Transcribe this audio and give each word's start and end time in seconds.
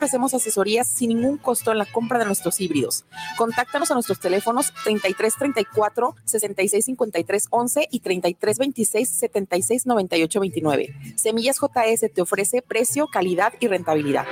ofrecemos 0.00 0.32
asesorías 0.32 0.88
sin 0.88 1.10
ningún 1.10 1.36
costo 1.36 1.70
en 1.72 1.76
la 1.76 1.84
compra 1.84 2.18
de 2.18 2.24
nuestros 2.24 2.58
híbridos. 2.62 3.04
Contáctanos 3.36 3.90
a 3.90 3.94
nuestros 3.94 4.18
teléfonos 4.18 4.72
33 4.82 5.36
34 5.36 6.16
66 6.24 6.84
53 6.86 7.46
11 7.50 7.88
y 7.90 8.00
33 8.00 8.58
26 8.58 9.08
76 9.10 9.86
98 9.86 10.40
29. 10.40 10.94
Semillas 11.16 11.58
JS 11.60 12.14
te 12.14 12.22
ofrece 12.22 12.62
precio, 12.62 13.08
calidad 13.08 13.52
y 13.60 13.68
rentabilidad. 13.68 14.24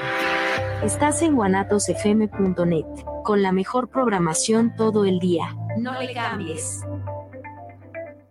Estás 0.83 1.21
en 1.21 1.37
guanatosfm.net 1.37 2.87
con 3.23 3.43
la 3.43 3.53
mejor 3.53 3.91
programación 3.91 4.75
todo 4.75 5.05
el 5.05 5.19
día. 5.19 5.55
No 5.77 6.00
le 6.00 6.14
cambies. 6.14 6.80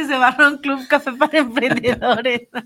Vázquez 0.00 0.08
de 0.08 0.16
Barrón 0.16 0.58
Club 0.58 0.86
Café 0.88 1.12
para 1.12 1.38
Emprendedores. 1.38 2.48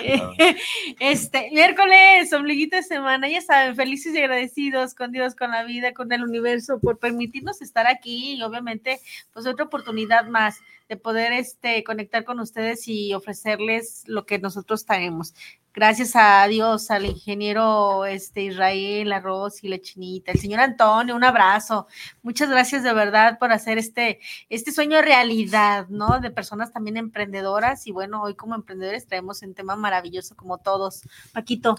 Este, 1.00 1.50
miércoles, 1.52 2.32
ombliguito 2.32 2.76
de 2.76 2.82
semana, 2.82 3.28
ya 3.28 3.40
saben, 3.40 3.76
felices 3.76 4.14
y 4.14 4.18
agradecidos 4.18 4.94
con 4.94 5.12
Dios, 5.12 5.34
con 5.34 5.50
la 5.50 5.64
vida, 5.64 5.92
con 5.92 6.12
el 6.12 6.22
universo, 6.22 6.80
por 6.80 6.98
permitirnos 6.98 7.62
estar 7.62 7.86
aquí 7.86 8.34
y 8.34 8.42
obviamente, 8.42 9.00
pues 9.32 9.46
otra 9.46 9.66
oportunidad 9.66 10.26
más 10.26 10.60
de 10.88 10.96
poder 10.96 11.32
este, 11.32 11.84
conectar 11.84 12.24
con 12.24 12.40
ustedes 12.40 12.88
y 12.88 13.14
ofrecerles 13.14 14.04
lo 14.06 14.24
que 14.24 14.38
nosotros 14.38 14.86
tenemos. 14.86 15.34
Gracias 15.74 16.16
a 16.16 16.46
Dios, 16.48 16.90
al 16.90 17.04
ingeniero 17.04 18.04
este, 18.04 18.42
Israel, 18.42 19.12
Arroz 19.12 19.62
y 19.62 19.68
la 19.68 19.78
Chinita, 19.78 20.32
el 20.32 20.40
señor 20.40 20.60
Antonio, 20.60 21.14
un 21.14 21.22
abrazo. 21.22 21.86
Muchas 22.22 22.50
gracias 22.50 22.82
de 22.82 22.92
verdad 22.92 23.38
por 23.38 23.52
hacer 23.52 23.78
este, 23.78 24.18
este 24.48 24.72
sueño 24.72 25.00
realidad, 25.02 25.86
¿no? 25.88 26.18
De 26.20 26.30
personas 26.30 26.72
también 26.72 26.96
emprendedoras. 26.96 27.86
Y 27.86 27.92
bueno, 27.92 28.22
hoy 28.22 28.34
como 28.34 28.56
emprendedores 28.56 29.06
traemos 29.06 29.42
un 29.42 29.54
tema 29.54 29.76
maravilloso 29.76 30.34
como 30.34 30.58
todos. 30.58 31.02
Paquito. 31.32 31.76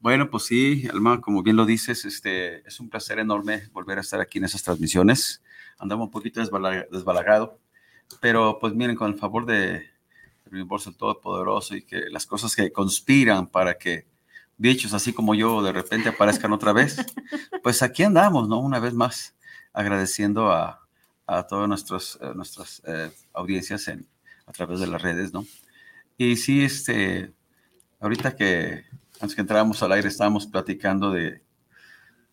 Bueno, 0.00 0.30
pues 0.30 0.44
sí, 0.44 0.88
Alma, 0.92 1.20
como 1.20 1.42
bien 1.42 1.56
lo 1.56 1.66
dices, 1.66 2.04
este, 2.04 2.66
es 2.66 2.80
un 2.80 2.88
placer 2.88 3.18
enorme 3.18 3.68
volver 3.72 3.98
a 3.98 4.00
estar 4.00 4.20
aquí 4.20 4.38
en 4.38 4.44
esas 4.44 4.62
transmisiones. 4.62 5.42
Andamos 5.78 6.06
un 6.06 6.10
poquito 6.10 6.40
desbalagado, 6.40 7.60
pero 8.20 8.58
pues 8.60 8.74
miren, 8.74 8.96
con 8.96 9.12
el 9.12 9.18
favor 9.18 9.46
de 9.46 9.96
el 10.46 10.52
universo 10.52 10.92
todopoderoso 10.92 11.74
y 11.74 11.82
que 11.82 12.08
las 12.10 12.26
cosas 12.26 12.54
que 12.54 12.70
conspiran 12.72 13.48
para 13.48 13.76
que 13.78 14.06
bichos 14.56 14.94
así 14.94 15.12
como 15.12 15.34
yo 15.34 15.62
de 15.62 15.72
repente 15.72 16.08
aparezcan 16.08 16.52
otra 16.52 16.72
vez, 16.72 16.96
pues 17.62 17.82
aquí 17.82 18.02
andamos, 18.02 18.48
¿no? 18.48 18.60
Una 18.60 18.78
vez 18.78 18.94
más, 18.94 19.34
agradeciendo 19.72 20.50
a, 20.50 20.86
a 21.26 21.46
todas 21.46 21.66
eh, 22.20 22.32
nuestras 22.34 22.82
eh, 22.86 23.10
audiencias 23.34 23.88
en, 23.88 24.06
a 24.46 24.52
través 24.52 24.80
de 24.80 24.86
las 24.86 25.02
redes, 25.02 25.32
¿no? 25.32 25.44
Y 26.16 26.36
sí, 26.36 26.64
este, 26.64 27.32
ahorita 28.00 28.36
que 28.36 28.84
antes 29.20 29.34
que 29.34 29.40
entrábamos 29.40 29.82
al 29.82 29.92
aire 29.92 30.08
estábamos 30.08 30.46
platicando 30.46 31.10
de, 31.10 31.42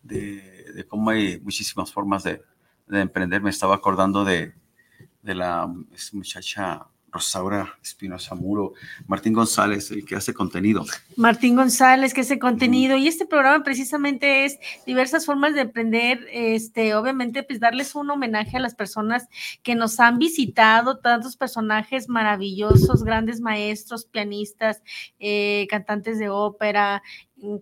de, 0.02 0.72
de 0.74 0.86
cómo 0.86 1.10
hay 1.10 1.40
muchísimas 1.40 1.92
formas 1.92 2.22
de, 2.22 2.42
de, 2.86 3.00
emprender. 3.00 3.42
Me 3.42 3.50
estaba 3.50 3.74
acordando 3.74 4.24
de, 4.24 4.54
de 5.24 5.34
la 5.34 5.66
muchacha 6.12 6.86
Rosaura 7.14 7.78
Espinosa 7.80 8.34
Muro, 8.34 8.72
Martín 9.06 9.32
González, 9.32 9.90
el 9.92 10.04
que 10.04 10.16
hace 10.16 10.34
contenido. 10.34 10.84
Martín 11.16 11.54
González, 11.54 12.12
que 12.12 12.22
hace 12.22 12.40
contenido. 12.40 12.96
Y 12.96 13.06
este 13.06 13.24
programa 13.24 13.62
precisamente 13.62 14.44
es 14.44 14.58
diversas 14.84 15.24
formas 15.24 15.54
de 15.54 15.62
emprender, 15.62 16.26
este, 16.32 16.94
obviamente, 16.96 17.44
pues 17.44 17.60
darles 17.60 17.94
un 17.94 18.10
homenaje 18.10 18.56
a 18.56 18.60
las 18.60 18.74
personas 18.74 19.28
que 19.62 19.76
nos 19.76 20.00
han 20.00 20.18
visitado, 20.18 20.98
tantos 20.98 21.36
personajes 21.36 22.08
maravillosos, 22.08 23.04
grandes 23.04 23.40
maestros, 23.40 24.06
pianistas, 24.06 24.82
eh, 25.20 25.68
cantantes 25.70 26.18
de 26.18 26.28
ópera, 26.30 27.00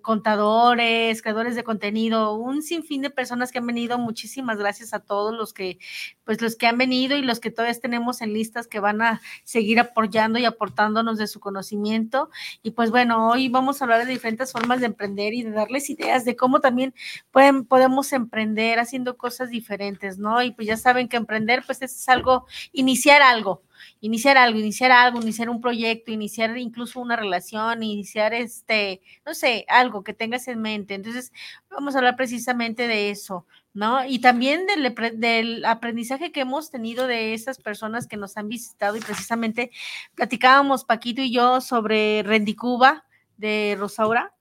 contadores, 0.03 1.23
creadores 1.23 1.57
de 1.57 1.65
contenido, 1.65 2.35
un 2.35 2.63
sinfín 2.63 3.03
de 3.03 3.11
personas 3.11 3.53
que 3.53 3.59
han 3.59 3.67
venido. 3.67 3.99
Muchísimas 3.99 4.59
gracias 4.59 4.95
a 4.95 5.01
todos 5.01 5.35
los 5.35 5.53
que, 5.53 5.79
pues 6.25 6.41
los 6.41 6.57
que 6.57 6.67
han 6.67 6.79
venido 6.79 7.17
y 7.17 7.23
los 7.23 7.41
que 7.41 7.51
todavía 7.51 7.79
tenemos 7.81 8.21
en 8.23 8.33
listas 8.33 8.67
que 8.67 8.81
van 8.81 9.03
a 9.03 9.21
seguir 9.45 9.81
apoyando 9.81 10.39
y 10.39 10.45
aportándonos 10.45 11.19
de 11.19 11.27
su 11.27 11.41
conocimiento. 11.41 12.31
Y 12.63 12.73
pues 12.73 12.91
bueno, 12.91 13.29
hoy 13.29 13.49
vamos 13.49 13.81
a 13.81 13.85
hablar 13.85 14.07
de 14.07 14.13
diferentes 14.13 14.53
formas 14.53 14.81
de 14.81 14.87
emprender 14.87 15.35
y 15.35 15.43
de 15.43 15.51
darles 15.51 15.91
ideas 15.91 16.25
de 16.25 16.37
cómo 16.37 16.61
también 16.61 16.95
pueden, 17.31 17.65
podemos 17.65 18.13
emprender 18.13 18.79
haciendo 18.79 19.17
cosas 19.17 19.51
diferentes, 19.51 20.19
¿no? 20.19 20.43
Y 20.43 20.53
pues 20.53 20.69
ya 20.69 20.77
saben 20.77 21.09
que 21.09 21.17
emprender, 21.17 21.63
pues 21.67 21.83
es 21.83 22.09
algo, 22.09 22.47
iniciar 22.73 23.23
algo 23.23 23.63
iniciar 24.01 24.37
algo, 24.37 24.59
iniciar 24.59 24.93
algo, 24.93 25.21
iniciar 25.21 25.49
un 25.49 25.61
proyecto, 25.61 26.13
iniciar 26.13 26.57
incluso 26.59 27.01
una 27.01 27.17
relación, 27.17 27.83
iniciar 27.83 28.35
este, 28.35 29.01
no 29.27 29.35
sé, 29.35 29.65
algo 29.69 30.03
que 30.05 30.15
tengas 30.15 30.49
en 30.49 30.61
mente. 30.61 30.95
Entonces, 30.95 31.33
vamos 31.71 31.95
a 31.95 31.99
hablar 31.99 32.17
precisamente 32.17 32.87
de 32.89 33.11
eso, 33.11 33.47
¿no? 33.75 34.05
Y 34.05 34.19
también 34.21 34.67
del, 34.67 35.65
aprendizaje 35.65 36.33
que 36.33 36.41
hemos 36.41 36.71
tenido 36.71 37.07
de 37.07 37.35
esas 37.35 37.59
personas 37.59 38.07
que 38.07 38.17
nos 38.17 38.37
han 38.37 38.49
visitado 38.49 38.97
y 38.97 39.01
precisamente 39.01 39.71
platicábamos 40.15 40.85
Paquito 40.85 41.23
y 41.23 41.33
yo 41.33 41.61
sobre 41.61 42.23
Rendicuba 42.23 43.05
de 43.37 43.77
Rosaura, 43.79 44.33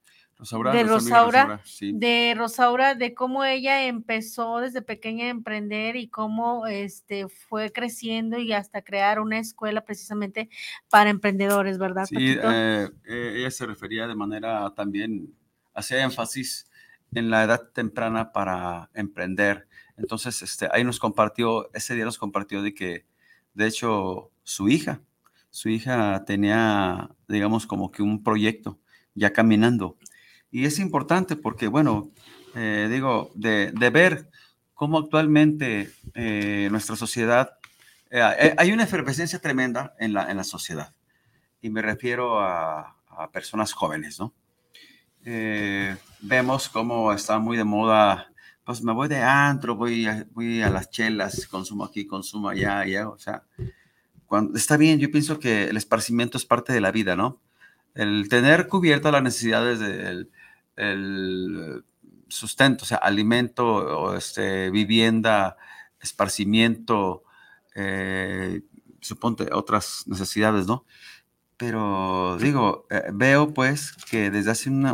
de 0.42 0.84
Rosaura, 0.84 1.62
de 1.80 2.34
Rosaura, 2.36 2.94
de 2.94 3.14
cómo 3.14 3.44
ella 3.44 3.86
empezó 3.86 4.58
desde 4.58 4.82
pequeña 4.82 5.26
a 5.26 5.28
emprender 5.28 5.94
y 5.96 6.08
cómo 6.08 6.66
este 6.66 7.28
fue 7.28 7.70
creciendo 7.70 8.38
y 8.38 8.52
hasta 8.52 8.82
crear 8.82 9.20
una 9.20 9.38
escuela 9.38 9.84
precisamente 9.84 10.50
para 10.90 11.10
emprendedores, 11.10 11.78
¿verdad? 11.78 12.06
Sí, 12.06 12.16
eh, 12.18 12.88
eh, 13.04 13.34
ella 13.36 13.50
se 13.50 13.66
refería 13.66 14.08
de 14.08 14.16
manera 14.16 14.72
también, 14.74 15.32
hacía 15.74 16.02
énfasis 16.02 16.68
en 17.14 17.30
la 17.30 17.44
edad 17.44 17.70
temprana 17.72 18.32
para 18.32 18.90
emprender. 18.94 19.68
Entonces, 19.96 20.42
este, 20.42 20.68
ahí 20.72 20.82
nos 20.82 20.98
compartió, 20.98 21.72
ese 21.72 21.94
día 21.94 22.04
nos 22.04 22.18
compartió 22.18 22.62
de 22.62 22.74
que, 22.74 23.06
de 23.54 23.66
hecho, 23.66 24.32
su 24.42 24.68
hija, 24.68 25.02
su 25.50 25.68
hija 25.68 26.24
tenía, 26.24 27.10
digamos, 27.28 27.66
como 27.66 27.92
que 27.92 28.02
un 28.02 28.24
proyecto 28.24 28.80
ya 29.14 29.32
caminando 29.32 29.98
y 30.52 30.66
es 30.66 30.78
importante 30.78 31.34
porque, 31.34 31.66
bueno, 31.66 32.10
eh, 32.54 32.86
digo, 32.90 33.32
de, 33.34 33.72
ver 33.90 34.28
cómo 34.74 34.98
actualmente 34.98 35.90
eh, 36.14 36.68
nuestra 36.70 36.94
sociedad, 36.94 37.54
eh, 38.10 38.54
hay 38.58 38.70
una 38.70 38.84
efervescencia 38.84 39.38
tremenda 39.40 39.94
en 39.98 40.12
la, 40.12 40.30
en 40.30 40.36
la 40.36 40.44
sociedad. 40.44 40.94
Y 41.62 41.70
me 41.70 41.80
refiero 41.80 42.38
a, 42.40 42.98
personas 43.32 43.72
jóvenes, 43.72 44.18
¿no? 44.18 44.32
vemos 46.22 46.68
cómo 46.70 47.12
está 47.12 47.38
muy 47.38 47.56
de 47.56 47.62
moda, 47.62 48.32
pues 48.64 48.82
me 48.82 48.92
voy 48.92 49.06
de 49.06 49.18
antro, 49.18 49.76
voy 49.76 50.06
a, 50.06 50.26
voy 50.32 50.62
a 50.62 50.70
las 50.70 50.90
chelas, 50.90 51.46
consumo 51.46 51.84
aquí, 51.84 52.06
consumo 52.06 52.48
allá, 52.48 52.80
allá, 52.80 53.08
o 53.08 53.18
sea, 53.18 53.44
cuando, 54.26 54.56
está 54.58 54.78
bien, 54.78 54.98
yo 54.98 55.10
pienso 55.10 55.38
que 55.38 55.64
el 55.64 55.76
esparcimiento 55.76 56.38
es 56.38 56.46
parte 56.46 56.72
de 56.72 56.80
la 56.80 56.90
vida, 56.90 57.14
¿no? 57.14 57.38
el 57.94 58.28
tener 58.28 58.68
cubiertas 58.68 59.12
las 59.12 59.22
necesidades 59.22 59.78
del 59.78 60.30
el 60.76 61.84
sustento, 62.28 62.84
o 62.84 62.86
sea, 62.86 62.98
alimento, 62.98 63.66
o 63.66 64.14
este, 64.16 64.70
vivienda, 64.70 65.56
esparcimiento, 66.00 67.24
eh, 67.74 68.62
suponte 69.00 69.48
otras 69.52 70.04
necesidades, 70.06 70.66
¿no? 70.66 70.84
Pero 71.56 72.38
digo, 72.40 72.86
eh, 72.90 73.04
veo 73.12 73.54
pues 73.54 73.92
que 74.10 74.30
desde 74.30 74.50
hace 74.50 74.70
una, 74.70 74.92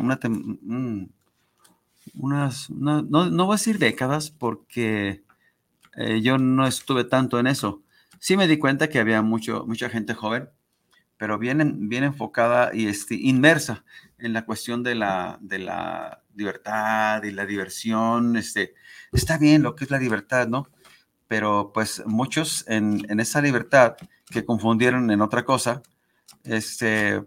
unas, 2.14 2.70
no, 2.70 3.02
no, 3.02 3.46
voy 3.46 3.54
a 3.54 3.56
decir 3.56 3.78
décadas 3.78 4.30
porque 4.30 5.22
eh, 5.96 6.20
yo 6.20 6.38
no 6.38 6.66
estuve 6.66 7.04
tanto 7.04 7.38
en 7.38 7.46
eso. 7.46 7.82
Sí 8.20 8.36
me 8.36 8.48
di 8.48 8.58
cuenta 8.58 8.88
que 8.88 8.98
había 8.98 9.22
mucho, 9.22 9.64
mucha 9.66 9.88
gente 9.88 10.14
joven, 10.14 10.50
pero 11.16 11.38
bien, 11.38 11.88
bien 11.88 12.04
enfocada 12.04 12.74
y 12.74 12.86
este, 12.86 13.14
inmersa 13.14 13.84
en 14.18 14.32
la 14.32 14.44
cuestión 14.44 14.82
de 14.82 14.94
la, 14.94 15.38
de 15.40 15.58
la 15.58 16.22
libertad 16.34 17.22
y 17.22 17.30
la 17.30 17.46
diversión. 17.46 18.36
Este, 18.36 18.74
está 19.12 19.38
bien 19.38 19.62
lo 19.62 19.74
que 19.74 19.84
es 19.84 19.90
la 19.90 19.98
libertad, 19.98 20.48
¿no? 20.48 20.68
Pero 21.26 21.72
pues 21.74 22.02
muchos 22.06 22.64
en, 22.68 23.06
en 23.10 23.20
esa 23.20 23.40
libertad 23.40 23.96
que 24.30 24.44
confundieron 24.44 25.10
en 25.10 25.20
otra 25.20 25.44
cosa, 25.44 25.82
este, 26.44 27.22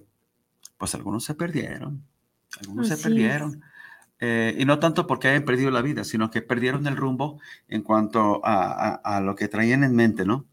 pues 0.77 0.95
algunos 0.95 1.23
se 1.23 1.35
perdieron, 1.35 2.03
algunos 2.59 2.87
se 2.87 2.97
perdieron. 2.97 3.61
Eh, 4.19 4.55
y 4.59 4.65
no 4.65 4.77
tanto 4.77 5.07
porque 5.07 5.29
hayan 5.29 5.45
perdido 5.45 5.71
la 5.71 5.81
vida, 5.81 6.03
sino 6.03 6.29
que 6.29 6.43
perdieron 6.43 6.85
el 6.85 6.95
rumbo 6.95 7.39
en 7.67 7.81
cuanto 7.81 8.39
a, 8.45 8.93
a, 9.03 9.19
lo 9.19 9.35
que 9.35 9.47
traían 9.47 9.83
en 9.83 9.95
mente, 9.95 10.25
¿no? 10.25 10.45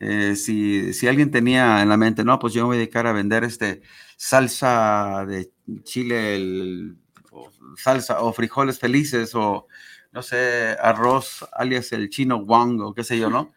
Eh, 0.00 0.34
si, 0.34 0.92
si, 0.92 1.06
alguien 1.06 1.30
tenía 1.30 1.80
en 1.80 1.88
la 1.88 1.96
mente, 1.96 2.24
no, 2.24 2.40
pues 2.40 2.54
yo 2.54 2.62
me 2.62 2.66
voy 2.66 2.76
a 2.76 2.78
dedicar 2.78 3.06
a 3.06 3.12
vender 3.12 3.44
este 3.44 3.82
salsa 4.22 5.26
de 5.26 5.50
chile, 5.82 6.94
o 7.32 7.50
salsa 7.76 8.22
o 8.22 8.32
frijoles 8.32 8.78
felices 8.78 9.34
o 9.34 9.66
no 10.12 10.22
sé, 10.22 10.76
arroz 10.80 11.44
alias 11.52 11.90
el 11.90 12.08
chino 12.08 12.36
Wang 12.36 12.80
o 12.82 12.94
qué 12.94 13.02
sé 13.02 13.18
yo, 13.18 13.30
¿no? 13.30 13.52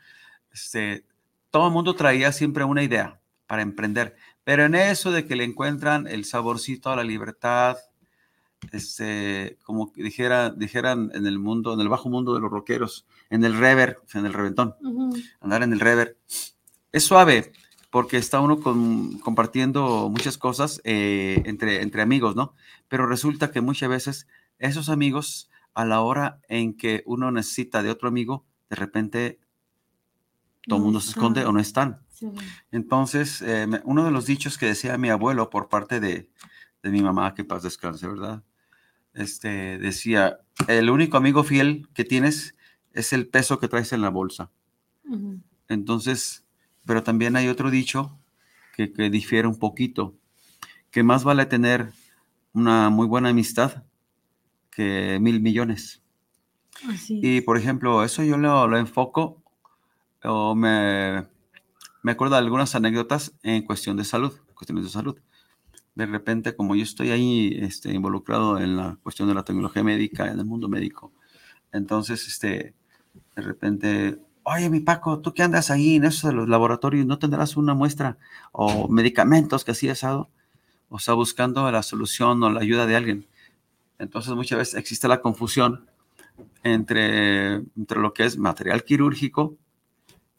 Este, 0.52 1.06
todo 1.52 1.68
el 1.68 1.74
mundo 1.74 1.94
traía 1.94 2.32
siempre 2.32 2.64
una 2.64 2.82
idea 2.82 3.22
para 3.46 3.62
emprender, 3.62 4.16
pero 4.44 4.66
en 4.66 4.74
eso 4.74 5.12
de 5.12 5.28
que 5.28 5.36
le 5.36 5.44
encuentran 5.44 6.08
el 6.08 6.26
saborcito 6.26 6.90
a 6.90 6.96
la 6.96 7.04
libertad, 7.04 7.78
este, 8.72 9.60
como 9.64 9.94
dijera, 9.96 10.50
dijeran 10.50 11.12
en 11.14 11.28
el 11.28 11.38
mundo, 11.38 11.76
en 11.76 11.82
el 11.82 11.90
bajo 11.90 12.10
mundo 12.10 12.34
de 12.34 12.40
los 12.40 12.50
rockeros, 12.50 13.06
en 13.30 13.46
el 13.46 13.56
rever, 13.56 14.00
en 14.16 14.26
el 14.26 14.34
reventón, 14.34 14.76
andar 15.42 15.62
en 15.62 15.74
el 15.74 15.80
rever, 15.80 16.18
es 16.92 17.04
suave 17.04 17.54
porque 17.95 18.18
está 18.18 18.42
uno 18.42 18.59
compartiendo 18.59 20.09
muchas 20.09 20.38
cosas 20.38 20.81
eh, 20.83 21.42
entre, 21.45 21.81
entre 21.81 22.01
amigos, 22.01 22.36
¿no? 22.36 22.53
Pero 22.89 23.07
resulta 23.07 23.51
que 23.51 23.62
muchas 23.62 23.88
veces 23.88 24.27
esos 24.59 24.89
amigos, 24.89 25.50
a 25.74 25.86
la 25.86 26.01
hora 26.01 26.42
en 26.50 26.75
que 26.75 27.03
uno 27.06 27.31
necesita 27.31 27.83
de 27.83 27.92
otro 27.92 28.09
amigo, 28.09 28.44
de 28.69 28.75
repente 28.75 29.39
todo 30.68 30.80
el 30.80 30.83
mundo 30.83 31.00
se 31.00 31.12
esconde 31.12 31.45
o 31.45 31.53
no 31.53 31.62
están. 31.62 32.01
Entonces, 32.69 33.42
eh, 33.42 33.65
uno 33.86 34.03
de 34.03 34.12
los 34.12 34.25
dichos 34.25 34.57
que 34.57 34.65
decía 34.65 34.97
mi 34.97 35.07
abuelo 35.07 35.50
por 35.50 35.69
parte 35.69 36.01
de, 36.01 36.30
de 36.83 36.89
mi 36.89 37.01
mamá, 37.01 37.33
que 37.33 37.45
paz 37.45 37.63
descanse, 37.63 38.09
¿verdad? 38.09 38.44
Este, 39.13 39.77
decía, 39.77 40.42
el 40.68 40.89
único 40.89 41.15
amigo 41.15 41.45
fiel 41.45 41.88
que 41.94 42.03
tienes 42.03 42.56
es 42.92 43.13
el 43.13 43.30
peso 43.30 43.57
que 43.57 43.69
traes 43.69 43.94
en 43.94 44.01
la 44.01 44.09
bolsa. 44.09 44.51
Entonces, 45.69 46.44
pero 46.86 47.04
también 47.04 47.36
hay 47.36 47.48
otro 47.48 47.72
dicho 47.72 48.18
que, 48.76 48.92
que, 48.92 49.10
difiere 49.10 49.48
un 49.48 49.58
poquito, 49.58 50.16
que 50.92 51.04
más 51.04 51.24
vale 51.24 51.46
tener 51.46 51.92
una 52.54 52.90
muy 52.90 53.08
buena 53.08 53.30
amistad 53.30 53.84
que 54.72 55.20
mil 55.22 55.42
millones. 55.42 56.02
y 57.10 57.42
por 57.42 57.58
ejemplo, 57.58 58.04
eso 58.04 58.24
yo 58.24 58.38
lo, 58.38 58.68
lo 58.68 58.78
enfoco 58.78 59.42
o 60.24 60.56
me, 60.56 61.26
me 62.04 62.12
acuerdo 62.12 62.36
de 62.36 62.40
algunas 62.40 62.76
anécdotas 62.76 63.34
en 63.44 63.64
cuestión 63.64 63.98
de 63.98 64.04
salud, 64.04 64.34
cuestiones 64.54 64.86
de 64.86 64.92
salud 64.92 65.18
de 65.96 66.06
repente, 66.06 66.56
como 66.56 66.76
yo 66.76 66.84
estoy 66.84 67.12
ahí 67.12 67.58
este, 67.62 67.94
involucrado 67.94 68.60
en 68.60 68.76
la 68.76 68.98
cuestión 69.02 69.30
de 69.30 69.34
la 69.34 69.44
tecnología 69.44 69.81
médica, 69.81 70.30
en 70.30 70.40
el 70.40 70.46
mundo 70.46 70.68
médico, 70.68 71.14
entonces, 71.72 72.28
este, 72.28 72.74
de 73.36 73.42
repente, 73.42 74.18
oye, 74.45 74.69
mi 74.69 74.80
Paco, 74.80 75.19
tú 75.19 75.33
qué 75.33 75.44
andas 75.44 75.71
ahí 75.71 75.95
en 75.95 76.06
eso 76.06 76.27
de 76.27 76.33
los 76.33 76.47
laboratorios, 76.47 77.06
¿no 77.06 77.19
tendrás 77.19 77.57
una 77.57 77.74
muestra 77.74 78.18
o 78.51 78.88
medicamentos 78.88 79.65
que 79.65 79.71
así 79.71 79.89
asado? 79.89 80.30
O 80.89 81.00
sea, 81.00 81.15
buscando 81.15 81.69
la 81.71 81.83
solución 81.83 82.42
o 82.44 82.50
la 82.50 82.62
ayuda 82.62 82.86
de 82.86 82.95
alguien. 82.95 83.27
Entonces, 84.00 84.33
muchas 84.36 84.59
veces 84.59 84.75
existe 84.75 85.07
la 85.07 85.21
confusión 85.21 85.89
entre, 86.63 87.56
entre 87.56 88.00
lo 88.00 88.13
que 88.13 88.25
es 88.25 88.38
material 88.38 88.83
quirúrgico, 88.83 89.57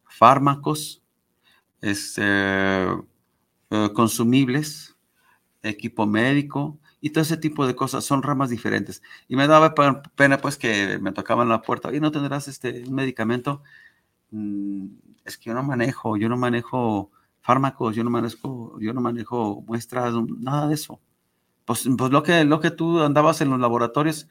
fármacos, 0.04 1.02
este, 1.80 2.22
eh, 3.70 3.90
consumibles, 3.92 4.96
equipo 5.62 6.06
médico 6.06 6.78
y 7.00 7.10
todo 7.10 7.22
ese 7.22 7.36
tipo 7.36 7.66
de 7.66 7.74
cosas. 7.74 8.04
Son 8.04 8.22
ramas 8.22 8.50
diferentes. 8.50 9.02
Y 9.28 9.36
me 9.36 9.48
daba 9.48 9.74
pena 10.14 10.38
pues 10.38 10.56
que 10.56 10.98
me 11.00 11.12
tocaban 11.12 11.48
la 11.48 11.62
puerta. 11.62 11.92
y 11.94 12.00
¿no 12.00 12.12
tendrás 12.12 12.46
este 12.48 12.84
un 12.86 12.94
medicamento? 12.94 13.62
Es 15.24 15.38
que 15.38 15.50
yo 15.50 15.54
no 15.54 15.62
manejo, 15.62 16.16
yo 16.16 16.28
no 16.28 16.36
manejo 16.36 17.10
fármacos, 17.40 17.94
yo 17.96 18.04
no 18.04 18.10
manejo, 18.10 18.78
yo 18.80 18.92
no 18.92 19.00
manejo 19.00 19.62
muestras, 19.66 20.14
nada 20.38 20.68
de 20.68 20.74
eso. 20.74 21.00
Pues, 21.64 21.88
pues 21.96 22.10
lo, 22.10 22.22
que, 22.22 22.44
lo 22.44 22.60
que 22.60 22.70
tú 22.70 23.00
andabas 23.00 23.40
en 23.40 23.50
los 23.50 23.60
laboratorios, 23.60 24.28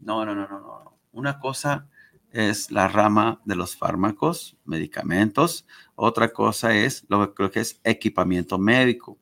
no, 0.00 0.24
no, 0.24 0.34
no, 0.34 0.48
no, 0.48 0.60
no. 0.60 0.98
Una 1.12 1.38
cosa 1.38 1.88
es 2.30 2.70
la 2.70 2.88
rama 2.88 3.40
de 3.44 3.56
los 3.56 3.76
fármacos, 3.76 4.56
medicamentos. 4.64 5.66
Otra 5.94 6.32
cosa 6.32 6.74
es 6.74 7.04
lo, 7.08 7.34
lo 7.36 7.50
que 7.50 7.60
es 7.60 7.80
equipamiento 7.84 8.58
médico 8.58 9.18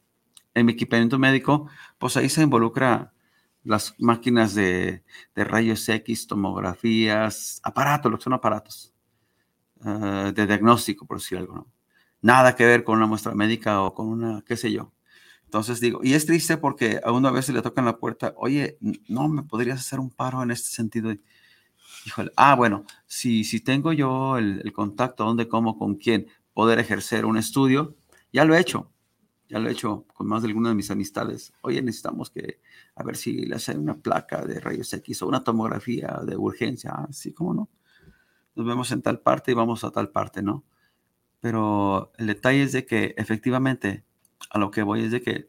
en 0.56 0.64
mi 0.64 0.72
equipamiento 0.72 1.18
médico, 1.18 1.68
pues 1.98 2.16
ahí 2.16 2.30
se 2.30 2.42
involucra 2.42 3.12
las 3.62 3.94
máquinas 3.98 4.54
de, 4.54 5.04
rayos 5.34 5.86
X, 5.86 6.26
tomografías, 6.26 7.60
aparatos, 7.62 8.10
lo 8.10 8.16
que 8.16 8.24
son 8.24 8.32
aparatos 8.32 8.95
eh, 9.84 10.32
de 10.34 10.46
diagnóstico, 10.46 11.06
por 11.06 11.18
decir 11.18 11.38
algo, 11.38 11.54
¿no? 11.54 11.72
Nada 12.22 12.56
que 12.56 12.64
ver 12.66 12.84
con 12.84 12.96
una 12.96 13.06
muestra 13.06 13.34
médica 13.34 13.82
o 13.82 13.94
con 13.94 14.08
una, 14.08 14.42
qué 14.46 14.56
sé 14.56 14.72
yo. 14.72 14.92
Entonces 15.44 15.80
digo, 15.80 16.00
y 16.02 16.14
es 16.14 16.26
triste 16.26 16.56
porque 16.56 17.00
a 17.04 17.12
uno 17.12 17.28
a 17.28 17.32
veces 17.32 17.54
le 17.54 17.62
tocan 17.62 17.84
la 17.84 17.98
puerta, 17.98 18.34
oye, 18.36 18.78
no 19.08 19.28
me 19.28 19.42
podrías 19.42 19.80
hacer 19.80 20.00
un 20.00 20.10
paro 20.10 20.42
en 20.42 20.50
este 20.50 20.68
sentido. 20.70 21.14
Híjole, 22.06 22.32
ah, 22.36 22.54
bueno, 22.54 22.84
si, 23.06 23.44
si 23.44 23.60
tengo 23.60 23.92
yo 23.92 24.38
el, 24.38 24.72
contacto, 24.72 25.24
dónde, 25.24 25.48
cómo, 25.48 25.78
con 25.78 25.96
quién, 25.96 26.26
poder 26.54 26.78
ejercer 26.78 27.26
un 27.26 27.36
estudio, 27.36 27.96
ya 28.32 28.44
lo 28.44 28.54
he 28.54 28.60
hecho 28.60 28.90
ya 29.48 29.58
lo 29.58 29.68
he 29.68 29.72
hecho 29.72 30.06
con 30.14 30.26
más 30.26 30.42
de 30.42 30.48
alguna 30.48 30.70
de 30.70 30.74
mis 30.74 30.90
amistades. 30.90 31.52
Oye, 31.62 31.80
necesitamos 31.82 32.30
que, 32.30 32.60
a 32.94 33.04
ver 33.04 33.16
si 33.16 33.46
le 33.46 33.56
hacen 33.56 33.78
una 33.78 33.96
placa 33.96 34.44
de 34.44 34.60
rayos 34.60 34.92
X 34.92 35.22
o 35.22 35.28
una 35.28 35.44
tomografía 35.44 36.20
de 36.26 36.36
urgencia. 36.36 36.92
Ah, 36.92 37.08
como 37.34 37.54
no. 37.54 37.68
Nos 38.56 38.66
vemos 38.66 38.90
en 38.90 39.02
tal 39.02 39.20
parte 39.20 39.52
y 39.52 39.54
vamos 39.54 39.84
a 39.84 39.90
tal 39.90 40.10
parte, 40.10 40.42
¿no? 40.42 40.64
Pero 41.40 42.10
el 42.16 42.26
detalle 42.26 42.62
es 42.62 42.72
de 42.72 42.86
que 42.86 43.14
efectivamente, 43.18 44.04
a 44.50 44.58
lo 44.58 44.70
que 44.70 44.82
voy 44.82 45.04
es 45.04 45.12
de 45.12 45.22
que 45.22 45.48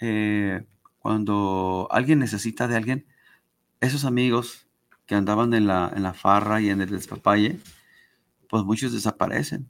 eh, 0.00 0.64
cuando 0.98 1.88
alguien 1.90 2.20
necesita 2.20 2.68
de 2.68 2.76
alguien, 2.76 3.06
esos 3.80 4.04
amigos 4.04 4.66
que 5.06 5.14
andaban 5.14 5.54
en 5.54 5.66
la, 5.66 5.92
en 5.94 6.02
la 6.02 6.14
farra 6.14 6.60
y 6.60 6.70
en 6.70 6.80
el 6.80 6.90
despapalle, 6.90 7.58
pues 8.48 8.64
muchos 8.64 8.92
desaparecen. 8.92 9.68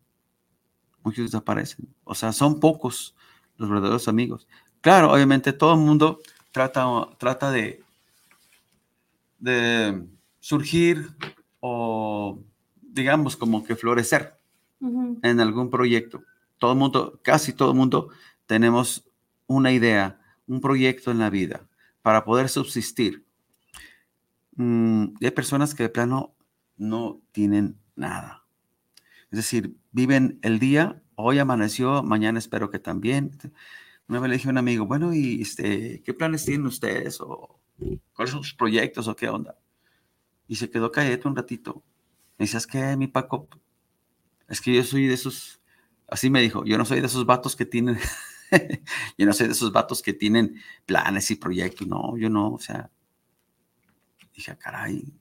Muchos 1.03 1.27
desaparecen. 1.27 1.95
O 2.05 2.15
sea, 2.15 2.33
son 2.33 2.61
pocos 2.61 3.17
los 3.57 3.71
verdaderos 3.71 4.09
amigos. 4.09 4.47
Claro, 4.81 5.13
obviamente 5.13 5.53
todo 5.53 5.75
el 5.75 5.81
mundo 5.81 6.21
trata, 6.53 6.87
trata 7.19 7.51
de, 7.51 7.83
de 9.39 10.07
surgir 10.41 11.09
o, 11.61 12.39
digamos, 12.97 13.37
como 13.37 13.63
que 13.63 13.77
florecer 13.77 14.39
en 14.81 15.41
algún 15.41 15.71
proyecto. 15.71 16.23
Todo 16.59 16.73
el 16.73 16.79
mundo, 16.79 17.21
casi 17.23 17.53
todo 17.53 17.71
el 17.71 17.77
mundo, 17.77 18.09
tenemos 18.47 19.09
una 19.47 19.71
idea, 19.73 20.21
un 20.47 20.61
proyecto 20.61 21.11
en 21.11 21.19
la 21.19 21.31
vida 21.31 21.69
para 22.03 22.25
poder 22.25 22.49
subsistir. 22.49 23.25
Mm, 24.57 25.15
hay 25.21 25.31
personas 25.31 25.75
que 25.75 25.85
de 25.85 25.89
plano 25.91 26.35
no 26.77 27.21
tienen 27.33 27.79
nada. 27.95 28.45
Es 29.31 29.37
decir, 29.37 29.77
viven 29.93 30.39
el 30.43 30.59
día 30.59 31.03
hoy 31.15 31.39
amaneció, 31.39 32.03
mañana 32.03 32.39
espero 32.39 32.71
que 32.71 32.79
también. 32.79 33.33
Una 34.09 34.21
vez 34.21 34.31
le 34.31 34.37
dije 34.37 34.49
a 34.49 34.53
un 34.53 34.59
amigo, 34.59 34.87
bueno, 34.87 35.13
¿y 35.13 35.43
este, 35.43 36.03
qué 36.03 36.15
planes 36.15 36.45
tienen 36.45 36.67
ustedes? 36.67 37.21
¿O 37.21 37.61
cuáles 38.15 38.33
son 38.33 38.43
sus 38.43 38.55
proyectos? 38.55 39.09
¿O 39.09 39.17
qué 39.17 39.29
onda? 39.29 39.59
Y 40.49 40.57
se 40.57 40.71
quedó 40.71 40.91
callado 40.93 41.29
un 41.29 41.37
ratito. 41.37 41.83
Me 42.39 42.45
dice, 42.45 42.59
es 42.59 42.67
que 42.67 42.97
mi 42.97 43.07
Paco, 43.07 43.49
es 44.49 44.61
que 44.61 44.75
yo 44.75 44.85
soy 44.85 45.07
de 45.07 45.15
esos, 45.15 45.61
así 46.09 46.31
me 46.31 46.41
dijo, 46.41 46.65
yo 46.65 46.79
no 46.79 46.85
soy 46.85 47.01
de 47.01 47.07
esos 47.07 47.27
vatos 47.27 47.57
que 47.57 47.65
tienen 47.65 47.99
yo 49.19 49.27
no 49.27 49.33
soy 49.33 49.47
de 49.47 49.53
esos 49.53 49.73
vatos 49.73 50.03
que 50.03 50.13
tienen 50.13 50.61
planes 50.85 51.31
y 51.31 51.37
proyectos. 51.37 51.87
No, 51.87 52.17
yo 52.17 52.29
no, 52.31 52.55
o 52.55 52.59
sea, 52.59 52.91
dije, 54.35 54.53
ah, 54.53 54.59
caray. 54.59 55.13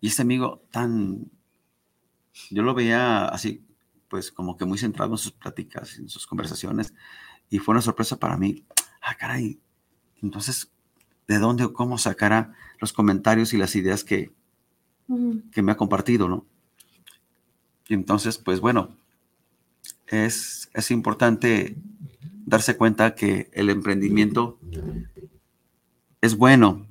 Y 0.00 0.08
este 0.08 0.22
amigo 0.22 0.62
tan, 0.70 1.30
yo 2.50 2.62
lo 2.62 2.74
veía 2.74 3.26
así, 3.26 3.64
pues 4.08 4.30
como 4.30 4.56
que 4.56 4.64
muy 4.64 4.78
centrado 4.78 5.12
en 5.12 5.18
sus 5.18 5.32
pláticas, 5.32 5.98
en 5.98 6.08
sus 6.08 6.26
conversaciones, 6.26 6.94
y 7.48 7.58
fue 7.58 7.72
una 7.72 7.82
sorpresa 7.82 8.18
para 8.18 8.36
mí. 8.36 8.64
Ah, 9.00 9.16
caray. 9.16 9.60
Entonces, 10.22 10.70
¿de 11.26 11.38
dónde 11.38 11.64
o 11.64 11.72
cómo 11.72 11.98
sacará 11.98 12.54
los 12.80 12.92
comentarios 12.92 13.52
y 13.54 13.58
las 13.58 13.76
ideas 13.76 14.04
que, 14.04 14.32
que 15.52 15.62
me 15.62 15.72
ha 15.72 15.76
compartido, 15.76 16.28
no? 16.28 16.46
Entonces, 17.88 18.38
pues 18.38 18.60
bueno, 18.60 18.96
es, 20.06 20.70
es 20.74 20.90
importante 20.90 21.76
darse 22.46 22.76
cuenta 22.76 23.14
que 23.14 23.50
el 23.52 23.70
emprendimiento 23.70 24.58
es 26.20 26.36
bueno. 26.36 26.86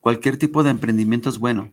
Cualquier 0.00 0.38
tipo 0.38 0.62
de 0.62 0.70
emprendimiento 0.70 1.28
es 1.28 1.38
bueno. 1.38 1.72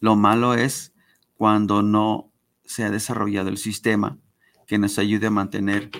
Lo 0.00 0.16
malo 0.16 0.54
es 0.54 0.92
cuando 1.36 1.82
no 1.82 2.30
se 2.64 2.84
ha 2.84 2.90
desarrollado 2.90 3.48
el 3.48 3.58
sistema 3.58 4.18
que 4.66 4.78
nos 4.78 4.98
ayude 4.98 5.26
a 5.26 5.30
mantener 5.30 5.90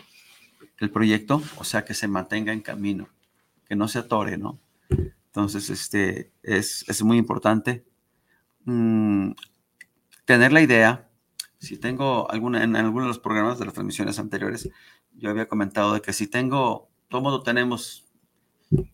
el 0.78 0.90
proyecto, 0.90 1.42
o 1.56 1.64
sea, 1.64 1.84
que 1.84 1.94
se 1.94 2.08
mantenga 2.08 2.52
en 2.52 2.60
camino, 2.60 3.08
que 3.66 3.76
no 3.76 3.88
se 3.88 3.98
atore, 3.98 4.38
¿no? 4.38 4.58
Entonces, 5.26 5.70
este, 5.70 6.32
es, 6.42 6.84
es 6.88 7.02
muy 7.02 7.18
importante 7.18 7.84
mm, 8.64 9.32
tener 10.24 10.52
la 10.52 10.62
idea. 10.62 11.08
Si 11.64 11.78
tengo 11.78 12.30
alguna, 12.30 12.62
en 12.62 12.76
alguno 12.76 13.04
de 13.04 13.08
los 13.08 13.18
programas 13.18 13.58
de 13.58 13.64
las 13.64 13.72
transmisiones 13.72 14.18
anteriores, 14.18 14.68
yo 15.14 15.30
había 15.30 15.48
comentado 15.48 15.94
de 15.94 16.02
que 16.02 16.12
si 16.12 16.26
tengo, 16.26 16.90
todo 17.08 17.22
mundo 17.22 17.42
tenemos 17.42 18.04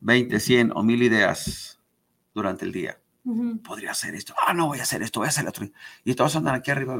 20, 0.00 0.38
100 0.38 0.72
o 0.76 0.84
1000 0.84 1.02
ideas 1.02 1.80
durante 2.32 2.64
el 2.64 2.70
día. 2.70 3.00
Podría 3.64 3.90
hacer 3.90 4.14
esto. 4.14 4.34
Ah, 4.46 4.54
no, 4.54 4.68
voy 4.68 4.78
a 4.78 4.84
hacer 4.84 5.02
esto, 5.02 5.18
voy 5.18 5.26
a 5.26 5.30
hacer 5.30 5.48
otro. 5.48 5.66
Y 6.04 6.14
todos 6.14 6.36
andan 6.36 6.54
aquí 6.54 6.70
arriba. 6.70 6.96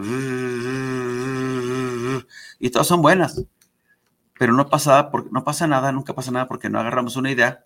Y 2.59 2.71
todas 2.71 2.89
son 2.89 3.01
buenas. 3.01 3.41
Pero 4.39 4.53
no 4.53 4.69
pasa, 4.69 5.09
no 5.31 5.45
pasa 5.45 5.69
nada, 5.69 5.93
nunca 5.93 6.15
pasa 6.15 6.33
nada 6.33 6.49
porque 6.49 6.69
no 6.69 6.81
agarramos 6.81 7.15
una 7.15 7.31
idea, 7.31 7.65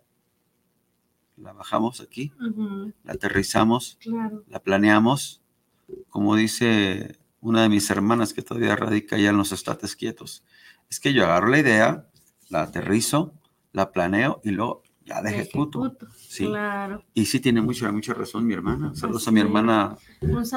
la 1.37 1.53
bajamos 1.53 2.01
aquí, 2.01 2.33
la 3.05 3.13
aterrizamos, 3.15 3.99
la 4.49 4.59
planeamos, 4.61 5.41
como 6.11 6.37
dice 6.37 7.17
una 7.45 7.63
de 7.63 7.69
mis 7.69 7.91
hermanas 7.91 8.33
que 8.33 8.41
todavía 8.41 8.75
radica 8.75 9.19
ya 9.19 9.29
en 9.29 9.37
los 9.37 9.53
estates 9.53 9.95
quietos. 9.95 10.43
Es 10.89 10.99
que 10.99 11.13
yo 11.13 11.25
agarro 11.25 11.49
la 11.49 11.59
idea, 11.59 12.09
la 12.49 12.63
aterrizo, 12.63 13.35
la 13.73 13.93
planeo 13.93 14.41
y 14.45 14.51
luego 14.51 14.83
ya 15.05 15.21
de 15.21 15.31
ejecuto. 15.31 15.95
Sí. 16.17 16.47
Claro. 16.47 17.05
Y 17.13 17.27
sí 17.27 17.41
tiene 17.41 17.61
mucha, 17.61 17.93
mucha 17.93 18.15
razón 18.15 18.47
mi 18.47 18.55
hermana. 18.55 18.95
Saludos 18.95 19.29
a 19.29 19.31
mi 19.31 19.41
hermana 19.41 19.99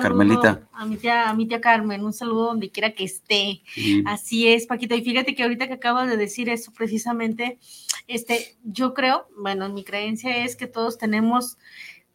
Carmelita. 0.01 0.65
A 0.71 0.85
mi, 0.85 0.95
tía, 0.95 1.29
a 1.29 1.33
mi 1.33 1.45
tía 1.45 1.59
Carmen, 1.59 2.05
un 2.05 2.13
saludo 2.13 2.45
donde 2.45 2.71
quiera 2.71 2.93
que 2.93 3.03
esté. 3.03 3.61
Así 4.05 4.47
es, 4.47 4.65
Paquito. 4.65 4.95
Y 4.95 5.03
fíjate 5.03 5.35
que 5.35 5.43
ahorita 5.43 5.67
que 5.67 5.73
acabas 5.73 6.09
de 6.09 6.15
decir 6.15 6.47
eso, 6.47 6.71
precisamente, 6.71 7.59
este, 8.07 8.55
yo 8.63 8.93
creo, 8.93 9.27
bueno, 9.37 9.67
mi 9.67 9.83
creencia 9.83 10.45
es 10.45 10.55
que 10.55 10.67
todos 10.67 10.97
tenemos 10.97 11.57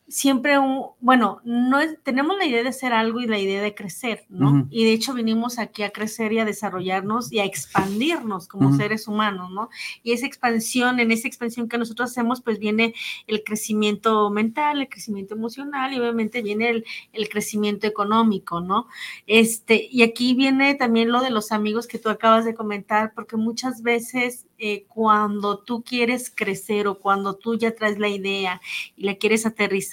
siempre 0.09 0.59
un, 0.59 0.87
bueno, 1.01 1.41
no 1.45 1.79
tenemos 2.03 2.37
la 2.37 2.45
idea 2.45 2.63
de 2.63 2.69
hacer 2.69 2.93
algo 2.93 3.21
y 3.21 3.27
la 3.27 3.39
idea 3.39 3.63
de 3.63 3.75
crecer, 3.75 4.27
¿no? 4.29 4.67
Y 4.71 4.85
de 4.85 4.93
hecho 4.93 5.15
venimos 5.15 5.59
aquí 5.59 5.85
a 5.85 5.91
crecer 5.91 6.33
y 6.33 6.39
a 6.39 6.45
desarrollarnos 6.45 7.33
y 7.33 7.39
a 7.39 7.45
expandirnos 7.45 8.47
como 8.47 8.77
seres 8.77 9.09
humanos, 9.09 9.51
¿no? 9.53 9.71
Y 10.03 10.13
esa 10.13 10.27
expansión, 10.27 11.01
en 11.01 11.13
esa 11.13 11.29
expansión 11.29 11.69
que 11.69 11.79
nosotros 11.79 12.11
hacemos, 12.11 12.43
pues 12.43 12.59
viene 12.59 12.95
el 13.27 13.43
crecimiento 13.43 14.29
mental, 14.31 14.81
el 14.81 14.89
crecimiento 14.89 15.35
emocional 15.35 15.93
y 15.93 15.99
obviamente 15.99 16.43
viene 16.43 16.69
el, 16.69 16.85
el 17.13 17.29
crecimiento 17.29 17.87
económico, 17.87 18.61
¿no? 18.61 18.89
Este, 19.27 19.89
y 19.91 20.03
aquí 20.03 20.35
viene 20.35 20.75
también 20.75 21.11
lo 21.11 21.23
de 21.23 21.31
los 21.31 21.53
amigos 21.53 21.87
que 21.87 21.99
tú 21.99 22.11
acabas 22.11 22.45
de 22.45 22.55
comentar, 22.55 23.13
porque 23.15 23.37
muchas 23.37 23.83
veces 23.83 24.47
eh, 24.59 24.85
cuando 24.89 25.59
tú 25.59 25.83
quieres 25.83 26.33
crecer 26.33 26.87
o 26.87 26.99
cuando 26.99 27.35
tú 27.35 27.57
ya 27.57 27.75
traes 27.75 27.99
la 27.99 28.09
idea 28.09 28.61
y 28.97 29.05
la 29.05 29.17
quieres 29.17 29.47
aterrizar 29.47 29.92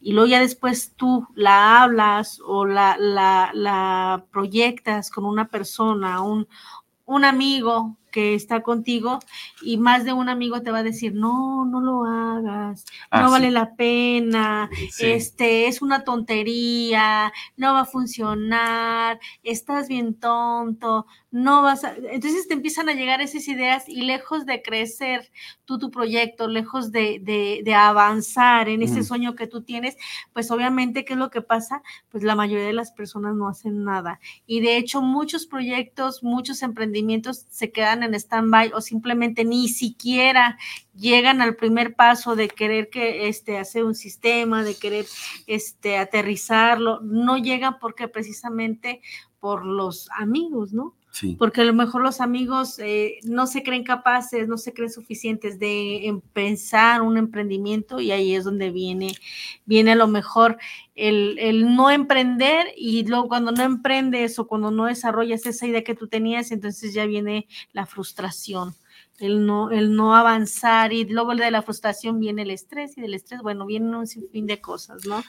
y 0.00 0.12
luego 0.12 0.28
ya 0.28 0.40
después 0.40 0.94
tú 0.96 1.26
la 1.34 1.82
hablas 1.82 2.40
o 2.44 2.64
la, 2.64 2.96
la, 2.98 3.50
la 3.54 4.24
proyectas 4.30 5.10
con 5.10 5.24
una 5.24 5.48
persona, 5.48 6.22
un, 6.22 6.48
un 7.04 7.24
amigo 7.24 7.96
que 8.10 8.34
está 8.34 8.62
contigo 8.62 9.18
y 9.62 9.76
más 9.78 10.04
de 10.04 10.12
un 10.12 10.28
amigo 10.28 10.62
te 10.62 10.70
va 10.70 10.78
a 10.78 10.82
decir, 10.82 11.14
no, 11.14 11.64
no 11.64 11.80
lo 11.80 12.04
hagas, 12.04 12.84
no 13.12 13.18
ah, 13.18 13.28
vale 13.30 13.50
la 13.50 13.74
pena, 13.74 14.70
este 14.98 15.66
es 15.66 15.82
una 15.82 16.04
tontería, 16.04 17.32
no 17.56 17.74
va 17.74 17.80
a 17.80 17.84
funcionar, 17.84 19.20
estás 19.42 19.88
bien 19.88 20.14
tonto, 20.14 21.06
no 21.30 21.62
vas 21.62 21.84
a... 21.84 21.94
Entonces 22.10 22.48
te 22.48 22.54
empiezan 22.54 22.88
a 22.88 22.94
llegar 22.94 23.20
esas 23.20 23.46
ideas 23.48 23.88
y 23.88 24.02
lejos 24.02 24.46
de 24.46 24.62
crecer 24.62 25.30
tú 25.64 25.78
tu 25.78 25.90
proyecto, 25.90 26.48
lejos 26.48 26.92
de, 26.92 27.20
de, 27.22 27.74
avanzar 27.74 28.68
en 28.68 28.82
ese 28.82 29.04
sueño 29.04 29.34
que 29.34 29.46
tú 29.46 29.62
tienes, 29.62 29.96
pues 30.32 30.50
obviamente, 30.50 31.04
¿qué 31.04 31.12
es 31.12 31.18
lo 31.18 31.30
que 31.30 31.42
pasa? 31.42 31.82
Pues 32.10 32.24
la 32.24 32.34
mayoría 32.34 32.66
de 32.66 32.72
las 32.72 32.90
personas 32.90 33.34
no 33.34 33.48
hacen 33.48 33.84
nada. 33.84 34.18
Y 34.46 34.60
de 34.60 34.78
hecho, 34.78 35.02
muchos 35.02 35.46
proyectos, 35.46 36.22
muchos 36.22 36.62
emprendimientos 36.62 37.44
se 37.50 37.70
quedan 37.70 37.97
en 38.02 38.14
stand-by 38.14 38.72
o 38.74 38.80
simplemente 38.80 39.44
ni 39.44 39.68
siquiera 39.68 40.58
llegan 40.94 41.40
al 41.40 41.56
primer 41.56 41.94
paso 41.94 42.36
de 42.36 42.48
querer 42.48 42.90
que 42.90 43.28
este 43.28 43.58
hacer 43.58 43.84
un 43.84 43.94
sistema, 43.94 44.62
de 44.64 44.76
querer 44.76 45.06
este 45.46 45.96
aterrizarlo, 45.96 47.00
no 47.00 47.38
llegan 47.38 47.78
porque 47.78 48.08
precisamente 48.08 49.00
por 49.40 49.64
los 49.64 50.08
amigos, 50.18 50.72
¿no? 50.72 50.94
Porque 51.36 51.62
a 51.62 51.64
lo 51.64 51.74
mejor 51.74 52.02
los 52.02 52.20
amigos 52.20 52.78
eh, 52.78 53.18
no 53.24 53.46
se 53.46 53.62
creen 53.62 53.82
capaces, 53.82 54.46
no 54.46 54.56
se 54.56 54.72
creen 54.72 54.92
suficientes 54.92 55.58
de 55.58 56.06
empezar 56.06 57.02
un 57.02 57.16
emprendimiento 57.16 58.00
y 58.00 58.12
ahí 58.12 58.34
es 58.34 58.44
donde 58.44 58.70
viene, 58.70 59.14
viene 59.64 59.92
a 59.92 59.96
lo 59.96 60.06
mejor 60.06 60.58
el, 60.94 61.36
el, 61.40 61.74
no 61.74 61.90
emprender 61.90 62.66
y 62.76 63.04
luego 63.04 63.28
cuando 63.28 63.50
no 63.50 63.62
emprendes 63.64 64.38
o 64.38 64.46
cuando 64.46 64.70
no 64.70 64.84
desarrollas 64.84 65.44
esa 65.46 65.66
idea 65.66 65.82
que 65.82 65.94
tú 65.94 66.06
tenías, 66.06 66.52
entonces 66.52 66.94
ya 66.94 67.04
viene 67.06 67.48
la 67.72 67.86
frustración 67.86 68.74
el 69.18 69.44
no, 69.44 69.70
el 69.70 69.94
no 69.94 70.14
avanzar 70.14 70.92
y 70.92 71.04
luego 71.04 71.34
de 71.34 71.50
la 71.50 71.62
frustración 71.62 72.20
viene 72.20 72.42
el 72.42 72.50
estrés 72.50 72.96
y 72.96 73.00
del 73.00 73.14
estrés, 73.14 73.42
bueno, 73.42 73.66
viene 73.66 73.96
un 73.96 74.06
sinfín 74.06 74.46
de 74.46 74.60
cosas, 74.60 75.04
¿no? 75.06 75.22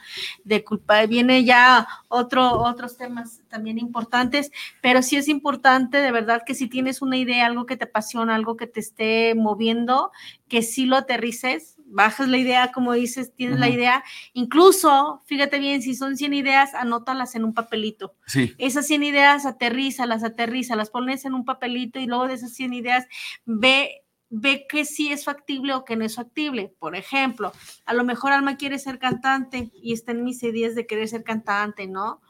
De 0.44 0.64
culpa, 0.64 1.06
viene 1.06 1.44
ya 1.44 1.88
otro, 2.08 2.62
otros 2.62 2.98
temas 2.98 3.42
también 3.50 3.80
importantes, 3.80 4.52
pero 4.82 5.02
sí 5.02 5.18
es 5.18 5.28
importante 5.28 5.98
de 5.98 6.12
verdad 6.12 6.44
que 6.46 6.54
si 6.54 6.68
tienes 6.68 7.02
una 7.02 7.18
idea, 7.18 7.48
algo 7.48 7.66
que 7.66 7.78
te 7.78 7.86
apasiona, 7.86 8.36
algo 8.36 8.58
que 8.58 8.68
te 8.68 8.80
esté 8.80 9.34
moviendo, 9.36 10.12
que 10.48 10.62
sí 10.62 10.86
lo 10.86 10.96
aterrices, 10.96 11.79
bajas 11.90 12.28
la 12.28 12.38
idea, 12.38 12.72
como 12.72 12.94
dices, 12.94 13.34
tienes 13.36 13.60
la 13.60 13.70
idea. 13.70 14.04
Incluso, 14.34 15.22
fíjate 15.26 15.60
bien, 15.60 15.82
si 15.82 15.96
son 15.96 16.18
100 16.18 16.34
ideas, 16.34 16.74
anótalas 16.74 17.36
en 17.36 17.44
un 17.44 17.54
papelito. 17.54 18.16
Sí. 18.26 18.54
Esas 18.58 18.88
100 18.88 19.04
ideas, 19.04 19.46
aterrízalas, 19.46 20.22
las 20.22 20.90
pones 20.90 21.26
en 21.26 21.34
un 21.34 21.46
papelito 21.46 22.00
y 22.00 22.06
luego 22.06 22.28
de 22.28 22.36
esas 22.36 22.54
100 22.54 22.74
ideas, 22.74 23.06
ve 23.46 24.04
ve 24.30 24.68
que 24.70 24.86
sí 24.86 25.12
es 25.12 25.26
factible 25.26 25.74
o 25.74 25.84
que 25.84 25.96
no 25.96 26.06
es 26.06 26.16
factible. 26.16 26.74
Por 26.80 26.96
ejemplo, 26.96 27.52
a 27.86 27.94
lo 27.94 28.04
mejor 28.04 28.32
Alma 28.32 28.58
quiere 28.58 28.80
ser 28.80 29.00
cantante 29.00 29.72
y 29.74 29.94
está 29.94 30.12
en 30.12 30.24
mis 30.24 30.42
ideas 30.44 30.76
de 30.76 30.86
querer 30.86 31.08
ser 31.08 31.24
cantante, 31.24 31.88
¿no? 31.88 32.22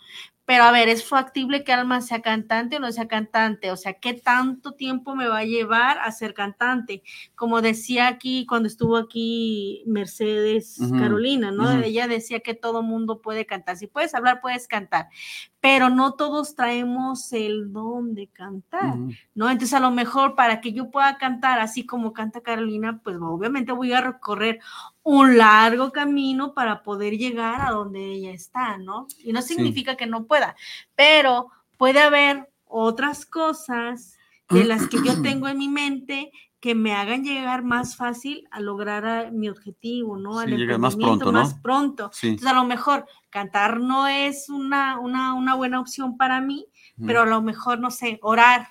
Pero 0.50 0.64
a 0.64 0.72
ver, 0.72 0.90
¿es 0.90 1.08
factible 1.08 1.64
que 1.64 1.74
Alma 1.74 2.02
sea 2.02 2.24
cantante 2.24 2.78
o 2.78 2.80
no 2.80 2.92
sea 2.92 3.08
cantante? 3.08 3.70
O 3.70 3.78
sea, 3.78 3.94
¿qué 3.94 4.16
tanto 4.16 4.72
tiempo 4.72 5.16
me 5.16 5.28
va 5.28 5.38
a 5.38 5.44
llevar 5.44 6.00
a 6.00 6.12
ser 6.12 6.34
cantante? 6.34 7.04
Como 7.36 7.62
decía 7.62 8.08
aquí 8.08 8.48
cuando 8.48 8.68
estuvo 8.68 8.98
aquí 8.98 9.84
Mercedes 9.86 10.80
Carolina, 10.98 11.52
¿no? 11.52 11.72
Ella 11.72 12.08
decía 12.08 12.40
que 12.40 12.56
todo 12.56 12.82
mundo 12.82 13.22
puede 13.22 13.46
cantar. 13.46 13.78
Si 13.78 13.86
puedes 13.86 14.16
hablar, 14.16 14.42
puedes 14.42 14.68
cantar 14.68 15.10
pero 15.62 15.90
no 15.90 16.14
todos 16.14 16.56
traemos 16.56 17.34
el 17.34 17.74
don 17.74 18.16
de 18.16 18.28
cantar, 18.28 18.96
¿no? 19.36 19.50
Entonces, 19.50 19.74
a 19.74 19.82
lo 19.82 19.92
mejor 19.92 20.36
para 20.36 20.62
que 20.62 20.72
yo 20.72 20.90
pueda 20.90 21.18
cantar 21.18 21.60
así 21.60 21.86
como 21.86 22.14
canta 22.14 22.42
Carolina, 22.42 23.02
pues 23.04 23.18
obviamente 23.20 23.74
voy 23.74 23.92
a 23.92 24.00
recorrer 24.00 24.60
un 25.04 25.38
largo 25.38 25.92
camino 25.92 26.54
para 26.54 26.82
poder 26.82 27.18
llegar 27.18 27.62
a 27.62 27.72
donde 27.72 28.06
ella 28.06 28.32
está, 28.32 28.78
¿no? 28.78 29.08
Y 29.20 29.34
no 29.34 29.42
significa 29.42 29.96
que 29.96 30.08
no 30.08 30.26
pueda, 30.26 30.56
pero 30.96 31.50
puede 31.78 32.00
haber 32.00 32.50
otras 32.66 33.26
cosas 33.26 34.18
de 34.50 34.64
las 34.64 34.88
que 34.88 34.98
yo 35.04 35.22
tengo 35.22 35.50
en 35.50 35.58
mi 35.58 35.68
mente 35.68 36.32
que 36.60 36.76
me 36.76 36.94
hagan 36.94 37.24
llegar 37.24 37.64
más 37.64 37.96
fácil 37.96 38.48
a 38.52 38.60
lograr 38.60 39.32
mi 39.32 39.48
objetivo, 39.48 40.18
¿no? 40.18 40.40
Al 40.40 40.50
sí, 40.50 40.66
más 40.78 40.96
pronto, 40.96 41.32
más 41.32 41.54
pronto. 41.54 42.12
Entonces, 42.22 42.46
a 42.46 42.54
lo 42.54 42.66
mejor 42.66 43.06
cantar 43.30 43.80
no 43.80 44.08
es 44.08 44.50
una, 44.50 45.00
una, 45.00 45.34
una 45.36 45.56
buena 45.56 45.80
opción 45.80 46.18
para 46.18 46.42
mí, 46.42 46.66
pero 47.06 47.22
a 47.22 47.26
lo 47.26 47.42
mejor, 47.42 47.80
no 47.80 47.92
sé, 47.92 48.20
orar 48.22 48.68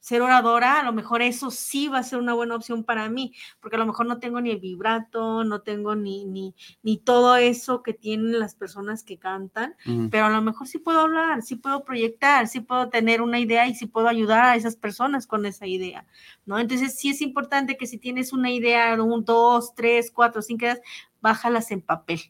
ser 0.00 0.22
oradora, 0.22 0.80
a 0.80 0.82
lo 0.82 0.92
mejor 0.92 1.22
eso 1.22 1.50
sí 1.50 1.88
va 1.88 1.98
a 1.98 2.02
ser 2.02 2.18
una 2.18 2.32
buena 2.32 2.56
opción 2.56 2.84
para 2.84 3.08
mí, 3.08 3.34
porque 3.60 3.76
a 3.76 3.78
lo 3.78 3.86
mejor 3.86 4.06
no 4.06 4.18
tengo 4.18 4.40
ni 4.40 4.50
el 4.50 4.58
vibrato, 4.58 5.44
no 5.44 5.60
tengo 5.60 5.94
ni, 5.94 6.24
ni, 6.24 6.54
ni 6.82 6.96
todo 6.96 7.36
eso 7.36 7.82
que 7.82 7.92
tienen 7.92 8.38
las 8.38 8.54
personas 8.54 9.04
que 9.04 9.18
cantan, 9.18 9.76
pero 10.10 10.24
a 10.24 10.30
lo 10.30 10.40
mejor 10.42 10.66
sí 10.66 10.78
puedo 10.78 11.00
hablar, 11.00 11.42
sí 11.42 11.56
puedo 11.56 11.84
proyectar, 11.84 12.48
sí 12.48 12.60
puedo 12.60 12.88
tener 12.88 13.20
una 13.20 13.38
idea 13.38 13.66
y 13.68 13.74
sí 13.74 13.86
puedo 13.86 14.08
ayudar 14.08 14.46
a 14.46 14.56
esas 14.56 14.74
personas 14.74 15.26
con 15.26 15.44
esa 15.44 15.66
idea, 15.66 16.06
¿no? 16.46 16.58
Entonces 16.58 16.98
sí 16.98 17.10
es 17.10 17.20
importante 17.20 17.76
que 17.76 17.86
si 17.86 17.98
tienes 17.98 18.32
una 18.32 18.50
idea, 18.50 19.00
un, 19.00 19.24
dos, 19.24 19.74
tres, 19.74 20.10
cuatro, 20.10 20.40
cinco 20.40 20.64
ideas, 20.64 20.80
bájalas 21.20 21.70
en 21.70 21.82
papel 21.82 22.20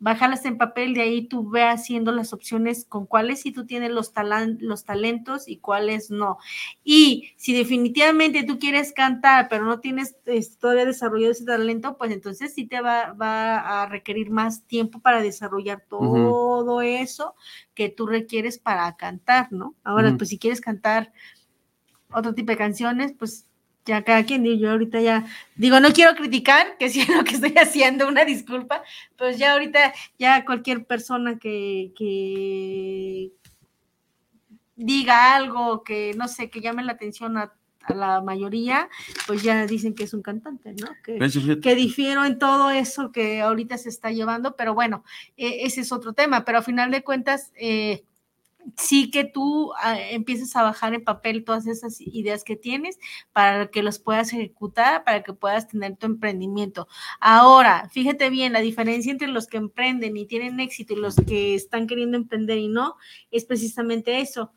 bájalas 0.00 0.44
en 0.44 0.58
papel, 0.58 0.94
de 0.94 1.02
ahí 1.02 1.26
tú 1.26 1.50
ve 1.50 1.64
haciendo 1.64 2.12
las 2.12 2.32
opciones 2.32 2.84
con 2.84 3.06
cuáles 3.06 3.40
si 3.40 3.52
tú 3.52 3.66
tienes 3.66 3.90
los, 3.90 4.12
los 4.60 4.84
talentos 4.84 5.48
y 5.48 5.58
cuáles 5.58 6.10
no. 6.10 6.38
Y 6.84 7.32
si 7.36 7.52
definitivamente 7.52 8.44
tú 8.44 8.58
quieres 8.58 8.92
cantar, 8.92 9.48
pero 9.48 9.64
no 9.64 9.80
tienes 9.80 10.16
todavía 10.60 10.84
desarrollado 10.84 11.32
ese 11.32 11.44
talento, 11.44 11.96
pues 11.96 12.12
entonces 12.12 12.54
sí 12.54 12.66
te 12.66 12.80
va, 12.80 13.12
a 13.18 13.86
requerir 13.86 14.30
más 14.30 14.64
tiempo 14.66 15.00
para 15.00 15.20
desarrollar 15.20 15.84
todo 15.88 16.80
eso 16.80 17.34
que 17.74 17.88
tú 17.88 18.06
requieres 18.06 18.58
para 18.58 18.96
cantar, 18.96 19.52
¿no? 19.52 19.74
Ahora, 19.82 20.14
pues 20.16 20.30
si 20.30 20.38
quieres 20.38 20.60
cantar 20.60 21.12
otro 22.12 22.34
tipo 22.34 22.52
de 22.52 22.58
canciones, 22.58 23.12
pues 23.18 23.47
ya 23.88 24.04
cada 24.04 24.24
quien, 24.24 24.44
yo 24.44 24.70
ahorita 24.70 25.00
ya, 25.00 25.26
digo, 25.56 25.80
no 25.80 25.92
quiero 25.92 26.14
criticar, 26.14 26.76
que 26.78 26.90
si 26.90 27.00
es 27.00 27.08
lo 27.08 27.24
que 27.24 27.34
estoy 27.34 27.54
haciendo, 27.56 28.06
una 28.06 28.24
disculpa, 28.24 28.82
pues 29.16 29.38
ya 29.38 29.52
ahorita, 29.54 29.94
ya 30.18 30.44
cualquier 30.44 30.84
persona 30.84 31.38
que, 31.38 31.92
que 31.96 33.32
diga 34.76 35.34
algo 35.34 35.82
que, 35.82 36.12
no 36.16 36.28
sé, 36.28 36.50
que 36.50 36.60
llame 36.60 36.84
la 36.84 36.92
atención 36.92 37.38
a, 37.38 37.52
la 37.88 38.20
mayoría, 38.20 38.90
pues 39.26 39.42
ya 39.42 39.64
dicen 39.66 39.94
que 39.94 40.04
es 40.04 40.12
un 40.12 40.20
cantante, 40.20 40.74
¿no? 40.74 40.88
Que, 41.02 41.18
que, 41.62 41.74
difiero 41.74 42.26
en 42.26 42.38
todo 42.38 42.70
eso 42.70 43.12
que 43.12 43.40
ahorita 43.40 43.78
se 43.78 43.88
está 43.88 44.10
llevando, 44.10 44.56
pero 44.56 44.74
bueno, 44.74 45.04
e, 45.38 45.64
ese 45.64 45.80
es 45.80 45.90
otro 45.90 46.12
tema, 46.12 46.44
pero 46.44 46.58
a 46.58 46.62
final 46.62 46.90
de 46.90 47.02
cuentas, 47.02 47.50
eh, 47.56 48.04
sí 48.76 49.10
que 49.10 49.24
tú 49.24 49.72
ah, 49.80 50.00
empieces 50.00 50.54
a 50.56 50.62
bajar 50.62 50.94
en 50.94 51.04
papel 51.04 51.44
todas 51.44 51.66
esas 51.66 52.00
ideas 52.00 52.44
que 52.44 52.56
tienes 52.56 52.98
para 53.32 53.70
que 53.70 53.82
las 53.82 53.98
puedas 53.98 54.32
ejecutar, 54.32 55.04
para 55.04 55.22
que 55.22 55.32
puedas 55.32 55.68
tener 55.68 55.96
tu 55.96 56.06
emprendimiento. 56.06 56.88
Ahora, 57.20 57.88
fíjate 57.90 58.30
bien, 58.30 58.52
la 58.52 58.60
diferencia 58.60 59.12
entre 59.12 59.28
los 59.28 59.46
que 59.46 59.56
emprenden 59.56 60.16
y 60.16 60.26
tienen 60.26 60.60
éxito 60.60 60.94
y 60.94 60.96
los 60.96 61.16
que 61.16 61.54
están 61.54 61.86
queriendo 61.86 62.16
emprender 62.16 62.58
y 62.58 62.68
no, 62.68 62.96
es 63.30 63.44
precisamente 63.44 64.20
eso, 64.20 64.52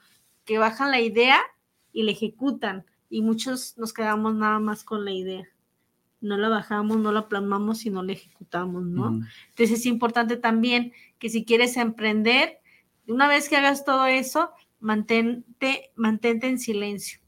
que 0.46 0.58
bajan 0.58 0.92
la 0.92 1.00
idea 1.00 1.40
y 1.94 2.04
la 2.04 2.12
ejecutan. 2.12 2.86
Y 3.10 3.22
muchos 3.22 3.78
nos 3.78 3.94
quedamos 3.94 4.36
nada 4.36 4.60
más 4.60 4.84
con 4.84 5.06
la 5.06 5.12
idea. 5.12 5.48
No 6.22 6.38
la 6.38 6.50
bajamos, 6.50 6.98
no 6.98 7.12
la 7.12 7.28
plasmamos 7.28 7.86
y 7.86 7.90
no 7.90 8.04
la 8.04 8.14
ejecutamos, 8.14 8.84
¿no? 8.84 9.22
Entonces 9.50 9.80
es 9.80 9.86
importante 9.86 10.38
también 10.38 10.94
que 11.18 11.30
si 11.30 11.44
quieres 11.44 11.78
emprender, 11.78 12.61
una 13.08 13.28
vez 13.28 13.50
que 13.50 13.58
hagas 13.58 13.86
todo 13.86 14.06
eso, 14.06 14.52
mantente, 14.80 15.92
mantente 15.96 16.48
en 16.48 16.60
silencio. 16.60 17.20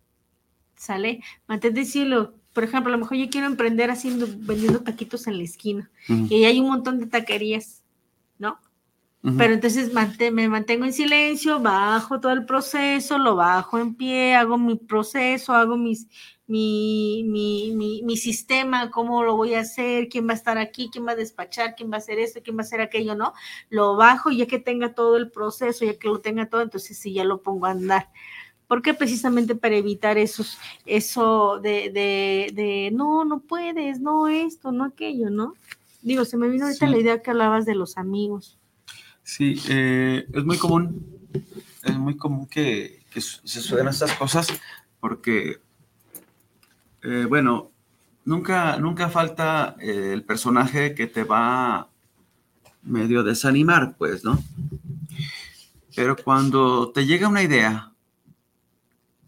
¿Sale? 0.76 1.22
Mantente 1.48 1.82
en 1.82 1.86
silencio. 1.86 2.36
Por 2.54 2.64
ejemplo, 2.64 2.90
a 2.94 2.98
lo 2.98 3.02
mejor 3.02 3.18
yo 3.18 3.30
quiero 3.30 3.48
emprender 3.48 3.90
haciendo, 3.90 4.28
vendiendo 4.28 4.82
taquitos 4.82 5.28
en 5.28 5.38
la 5.38 5.44
esquina. 5.44 5.90
Y 6.08 6.36
ahí 6.36 6.46
hay 6.46 6.60
un 6.60 6.68
montón 6.68 7.00
de 7.00 7.08
taquerías, 7.08 7.84
¿no? 8.38 8.60
Pero 9.38 9.54
entonces 9.54 9.92
me 10.34 10.50
mantengo 10.50 10.84
en 10.84 10.92
silencio, 10.92 11.62
bajo 11.62 12.20
todo 12.20 12.34
el 12.34 12.46
proceso, 12.46 13.18
lo 13.18 13.38
bajo 13.38 13.80
en 13.80 13.96
pie, 13.96 14.36
hago 14.36 14.58
mi 14.58 14.76
proceso, 14.76 15.54
hago 15.54 15.78
mis, 15.78 16.10
mi, 16.54 17.24
mi, 17.24 18.04
mi, 18.04 18.16
sistema, 18.16 18.92
cómo 18.92 19.24
lo 19.24 19.36
voy 19.36 19.56
a 19.56 19.62
hacer, 19.62 20.08
quién 20.08 20.28
va 20.28 20.34
a 20.34 20.36
estar 20.36 20.60
aquí, 20.60 20.88
quién 20.92 21.04
va 21.04 21.14
a 21.14 21.16
despachar, 21.16 21.74
quién 21.76 21.90
va 21.92 21.96
a 21.96 21.98
hacer 21.98 22.20
esto, 22.20 22.42
quién 22.44 22.56
va 22.56 22.62
a 22.62 22.66
hacer 22.66 22.80
aquello, 22.80 23.16
¿no? 23.16 23.34
Lo 23.72 23.96
bajo 23.96 24.30
ya 24.30 24.46
que 24.46 24.60
tenga 24.60 24.94
todo 24.94 25.18
el 25.18 25.32
proceso, 25.32 25.84
ya 25.84 25.98
que 25.98 26.08
lo 26.08 26.20
tenga 26.20 26.46
todo, 26.46 26.62
entonces 26.62 26.96
sí 27.00 27.12
ya 27.12 27.24
lo 27.24 27.42
pongo 27.42 27.66
a 27.66 27.72
andar. 27.72 28.10
porque 28.68 28.94
Precisamente 28.94 29.56
para 29.56 29.76
evitar 29.76 30.20
esos, 30.20 30.60
eso 30.86 31.60
de, 31.60 31.90
de, 31.90 32.52
de, 32.54 32.92
no, 32.94 33.26
no 33.26 33.40
puedes, 33.40 34.00
no 34.00 34.28
esto, 34.28 34.72
no 34.72 34.84
aquello, 34.84 35.32
¿no? 35.32 35.56
Digo, 36.04 36.24
se 36.24 36.38
me 36.38 36.50
vino 36.50 36.66
ahorita 36.66 36.86
la 36.86 37.00
idea 37.00 37.24
que 37.24 37.32
hablabas 37.32 37.66
de 37.66 37.74
los 37.74 37.98
amigos. 37.98 38.60
Sí, 39.24 39.60
eh, 39.70 40.28
es 40.32 40.46
muy 40.46 40.60
común, 40.60 41.04
es 41.84 41.98
muy 41.98 42.16
común 42.16 42.46
que, 42.46 43.00
que 43.12 43.22
se 43.22 43.40
sucedan 43.44 43.88
estas 43.88 44.14
cosas 44.14 44.48
porque 45.00 45.64
eh, 47.04 47.26
bueno, 47.28 47.72
nunca, 48.26 48.78
nunca 48.78 49.10
falta 49.10 49.76
eh, 49.80 50.12
el 50.14 50.24
personaje 50.24 50.96
que 50.96 51.08
te 51.08 51.24
va 51.24 51.90
medio 52.82 53.24
desanimar, 53.24 53.96
pues, 53.98 54.24
¿no? 54.24 54.42
Pero 55.96 56.16
cuando 56.16 56.92
te 56.92 57.06
llega 57.06 57.28
una 57.28 57.44
idea 57.44 57.92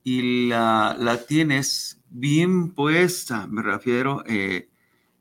y 0.03 0.47
la, 0.47 1.19
tienes 1.27 1.99
bien 2.09 2.71
puesta, 2.71 3.47
me 3.47 3.61
refiero, 3.61 4.23
eh, 4.25 4.69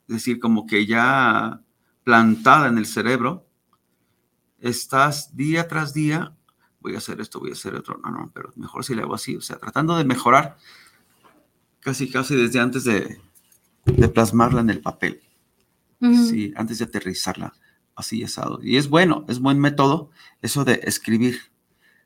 es 0.08 0.14
decir, 0.14 0.38
como 0.38 0.66
que 0.66 0.86
ya 0.86 1.60
plantada 2.04 2.68
en 2.68 2.78
el 2.78 2.86
cerebro, 2.86 3.46
estás 4.60 5.36
día 5.36 5.68
tras 5.68 5.92
día, 5.92 6.36
voy 6.80 6.94
a 6.94 6.98
hacer 6.98 7.20
esto, 7.20 7.40
voy 7.40 7.50
a 7.50 7.54
hacer 7.54 7.74
otro, 7.74 7.98
no, 8.02 8.10
no, 8.10 8.30
pero 8.32 8.52
mejor 8.56 8.84
si 8.84 8.94
le 8.94 9.02
hago 9.02 9.14
así, 9.14 9.36
o 9.36 9.40
sea, 9.40 9.58
tratando 9.58 9.96
de 9.96 10.04
mejorar 10.04 10.56
casi, 11.84 12.10
casi 12.10 12.34
desde 12.34 12.58
antes 12.58 12.84
de, 12.84 13.20
plasmarla 14.12 14.62
en 14.62 14.70
el 14.70 14.80
papel. 14.80 15.20
Sí, 16.00 16.52
antes 16.56 16.78
de 16.78 16.84
aterrizarla 16.84 17.54
así 17.96 18.22
asado. 18.22 18.58
Y 18.62 18.76
es 18.76 18.88
bueno, 18.88 19.24
es 19.28 19.38
buen 19.38 19.58
método 19.58 20.10
eso 20.42 20.64
de 20.64 20.80
escribir. 20.84 21.40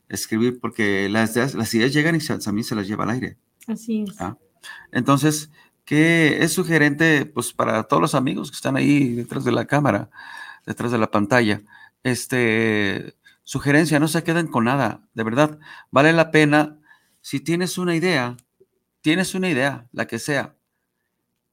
Escribir 0.09 0.61
porque 0.61 1.09
las 1.09 1.35
ideas, 1.35 1.55
las 1.55 1.75
ideas 1.75 1.93
llegan 1.93 2.15
y 2.15 2.21
también 2.21 2.65
se 2.65 2.75
las 2.75 2.87
lleva 2.87 3.05
al 3.05 3.11
aire. 3.11 3.39
Así 3.67 4.05
es. 4.07 4.21
¿Ah? 4.21 4.37
Entonces, 4.93 5.51
¿qué 5.85 6.43
es 6.43 6.53
sugerente 6.53 7.27
pues 7.27 7.53
para 7.53 7.85
todos 7.85 8.01
los 8.01 8.15
amigos 8.15 8.51
que 8.51 8.57
están 8.57 8.77
ahí 8.77 9.15
detrás 9.15 9.45
de 9.45 9.53
la 9.53 9.67
cámara, 9.67 10.11
detrás 10.65 10.93
de 10.93 10.99
la 10.99 11.11
pantalla? 11.11 11.63
Este, 12.05 13.17
sugerencia, 13.43 13.99
no 13.99 14.09
se 14.09 14.23
queden 14.23 14.47
con 14.47 14.65
nada, 14.65 15.09
de 15.15 15.25
verdad. 15.25 15.59
Vale 15.91 16.13
la 16.13 16.31
pena 16.31 16.79
si 17.21 17.41
tienes 17.41 17.77
una 17.77 17.95
idea, 17.95 18.37
tienes 19.01 19.35
una 19.35 19.49
idea, 19.49 19.89
la 19.93 20.07
que 20.07 20.19
sea, 20.19 20.59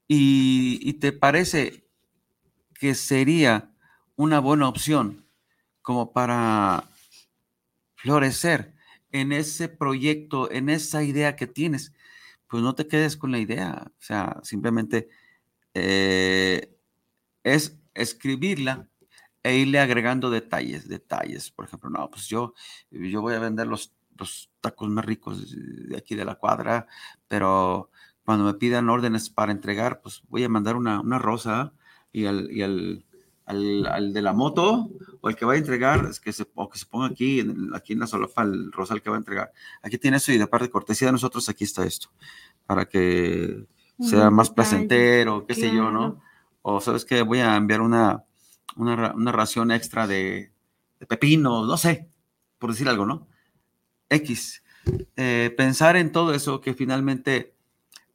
y, 0.08 0.94
te 0.94 1.12
parece 1.12 1.88
que 2.80 2.94
sería 2.96 3.72
una 4.16 4.40
buena 4.40 4.68
opción 4.70 5.28
como 5.82 6.14
para 6.14 6.90
florecer 7.96 8.76
en 9.12 9.32
ese 9.32 9.68
proyecto, 9.70 10.52
en 10.52 10.70
esa 10.70 11.04
idea 11.04 11.36
que 11.36 11.48
tienes, 11.48 11.94
pues 12.48 12.62
no 12.64 12.76
te 12.76 12.88
quedes 12.88 13.18
con 13.18 13.32
la 13.32 13.40
idea. 13.40 13.84
O 13.88 14.02
sea, 14.02 14.40
simplemente 14.44 15.10
eh, 15.74 16.78
es 17.44 17.80
escribirla 17.94 18.90
e 19.44 19.58
irle 19.58 19.80
agregando 19.80 20.30
detalles, 20.30 20.88
detalles. 20.88 21.52
Por 21.52 21.66
ejemplo, 21.66 21.90
no, 21.90 22.10
pues 22.12 22.28
yo, 22.28 22.54
yo 22.92 23.22
voy 23.22 23.34
a 23.36 23.40
vender 23.40 23.68
los 23.68 23.94
los 24.18 24.50
tacos 24.62 24.90
más 24.90 25.06
ricos 25.06 25.56
de 25.56 25.98
aquí 25.98 26.16
de 26.16 26.26
la 26.26 26.36
cuadra, 26.36 26.88
pero 27.28 27.90
cuando 28.24 28.46
me 28.46 28.56
pidan 28.56 28.90
órdenes 28.90 29.30
para 29.30 29.52
entregar, 29.52 30.02
pues 30.02 30.24
voy 30.30 30.44
a 30.44 30.50
mandar 30.50 30.76
una, 30.76 31.20
rosa 31.20 31.74
y, 32.12 32.26
al, 32.26 32.52
y 32.52 32.64
al, 32.64 33.06
al, 33.46 34.14
de 34.14 34.22
la 34.22 34.34
moto 34.34 34.90
o 35.22 35.30
el 35.30 35.36
que 35.36 35.46
va 35.46 35.54
a 35.54 35.58
entregar, 35.58 36.08
es 36.10 36.20
que 36.20 36.34
se, 36.34 36.48
o 36.56 36.70
que 36.70 36.80
se 36.80 36.88
ponga 36.88 37.08
aquí 37.08 37.40
en, 37.40 37.74
aquí 37.76 37.94
en 37.94 38.00
la 38.00 38.08
solapa 38.08 38.42
el 38.42 38.72
rosal 38.72 39.02
que 39.02 39.10
va 39.10 39.18
a 39.18 39.20
entregar. 39.20 39.52
Aquí 39.84 39.98
tiene 39.98 40.18
eso 40.18 40.32
y 40.32 40.38
de 40.38 40.48
parte 40.48 40.66
de 40.66 40.72
cortesía 40.72 41.08
de 41.08 41.14
nosotros, 41.14 41.48
aquí 41.50 41.64
está 41.64 41.86
esto, 41.86 42.10
para 42.66 42.86
que 42.86 43.66
sea 44.00 44.30
más 44.30 44.50
placentero, 44.50 45.46
qué 45.46 45.54
sé 45.54 45.74
yo, 45.74 45.92
¿no? 45.92 46.22
O 46.64 46.82
sabes 46.82 47.06
que 47.06 47.22
voy 47.22 47.40
a 47.40 47.56
enviar 47.56 47.82
una, 47.82 48.24
una, 48.76 49.32
ración 49.32 49.72
extra 49.72 50.08
de, 50.08 50.52
de 51.00 51.06
pepino, 51.06 51.66
no 51.66 51.78
sé, 51.78 52.10
por 52.58 52.72
decir 52.72 52.90
algo, 52.90 53.06
¿no? 53.06 53.28
X. 54.16 54.64
Eh, 55.16 55.54
pensar 55.58 55.96
en 55.98 56.12
todo 56.12 56.34
eso 56.34 56.62
que 56.62 56.74
finalmente 56.74 57.56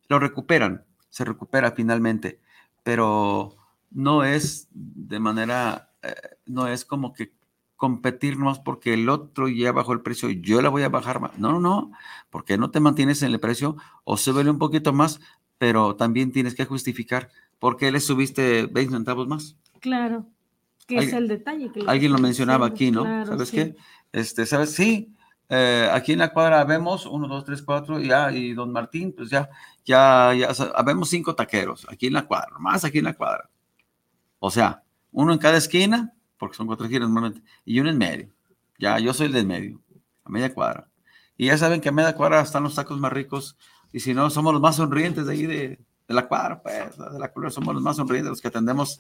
lo 0.09 0.19
recuperan, 0.19 0.85
se 1.09 1.25
recupera 1.25 1.73
finalmente, 1.73 2.41
pero 2.83 3.57
no 3.91 4.25
es 4.25 4.69
de 4.73 5.19
manera, 5.19 5.93
eh, 6.03 6.15
no 6.47 6.69
es 6.69 6.85
como 6.85 7.13
que 7.13 7.33
competirnos 7.77 8.59
porque 8.59 8.93
el 8.93 9.09
otro 9.09 9.49
ya 9.49 9.73
bajó 9.73 9.95
el 9.95 10.03
precio 10.03 10.29
y 10.29 10.41
yo 10.43 10.61
la 10.61 10.69
voy 10.69 10.83
a 10.83 10.91
bajar 10.91 11.21
más. 11.21 11.39
No, 11.39 11.53
no, 11.53 11.61
no, 11.61 11.93
porque 12.29 12.59
no 12.59 12.71
te 12.71 12.79
mantienes 12.79 13.23
en 13.23 13.33
el 13.33 13.41
precio 13.41 13.77
o 14.05 14.17
se 14.17 14.33
vele 14.33 14.51
un 14.51 14.59
poquito 14.59 14.93
más, 14.93 15.21
pero 15.59 15.97
también 15.97 16.31
tienes 16.31 16.55
que 16.55 16.67
justificar 16.67 17.31
por 17.59 17.77
qué 17.77 17.91
le 17.91 18.01
subiste 18.01 18.67
20 18.67 18.93
centavos 18.93 19.29
más. 19.29 19.57
Claro, 19.81 20.27
que 20.87 20.99
es 20.99 21.13
el 21.13 21.29
detalle. 21.29 21.71
alguien 21.87 22.13
lo 22.13 22.19
mencionaba 22.19 22.67
aquí, 22.67 22.91
¿no? 22.91 23.05
¿Sabes 23.25 23.51
qué? 23.51 23.77
Este, 24.13 24.45
¿sabes? 24.45 24.73
Sí, 24.73 25.15
eh, 25.51 25.91
aquí 25.93 26.13
en 26.13 26.21
la 26.21 26.33
cuadra 26.33 26.63
vemos 26.63 27.07
uno, 27.07 27.27
dos, 27.27 27.45
tres, 27.45 27.61
cuatro, 27.61 27.99
ya, 27.99 28.31
y 28.31 28.55
don 28.55 28.71
Martín, 28.71 29.13
pues 29.17 29.29
ya, 29.29 29.51
ya, 29.85 30.33
ya, 30.33 30.53
vemos 30.85 31.11
cinco 31.11 31.35
taqueros 31.35 31.87
aquí 31.91 32.07
en 32.07 32.13
la 32.13 32.23
cuadra, 32.23 32.57
más 32.61 32.85
aquí 32.85 32.99
en 32.99 33.05
la 33.05 33.15
cuadra. 33.15 33.51
O 34.39 34.51
sea, 34.51 34.85
uno 35.11 35.33
en 35.33 35.41
cada 35.41 35.59
esquina, 35.59 36.15
porque 36.39 36.57
son 36.57 36.69
cuatro 36.69 36.87
esquinas 36.87 37.09
normalmente, 37.09 37.43
y 37.65 37.81
uno 37.81 37.91
en 37.91 37.99
medio. 37.99 38.33
Ya, 38.79 38.99
yo 39.01 39.13
soy 39.13 39.27
el 39.27 39.33
del 39.33 39.47
medio, 39.47 39.81
a 40.25 40.31
media 40.31 40.55
cuadra. 40.55 40.89
Y 41.37 41.47
ya 41.47 41.59
saben 41.59 41.81
que 41.81 41.89
a 41.89 41.93
media 41.93 42.15
cuadra 42.15 42.41
están 42.41 42.63
los 42.63 42.77
tacos 42.77 43.01
más 43.01 43.13
ricos, 43.13 43.57
y 43.93 43.99
si 43.99 44.15
no, 44.15 44.31
somos 44.31 44.53
los 44.53 44.63
más 44.63 44.77
sonrientes 44.77 45.27
de 45.27 45.33
ahí 45.33 45.47
de, 45.47 45.81
de 46.07 46.15
la 46.15 46.29
cuadra, 46.29 46.63
pues, 46.63 46.97
de 46.97 47.19
la 47.19 47.33
cuadra, 47.33 47.51
somos 47.51 47.75
los 47.75 47.83
más 47.83 47.97
sonrientes, 47.97 48.31
los 48.31 48.41
que 48.41 48.49
atendemos 48.49 48.99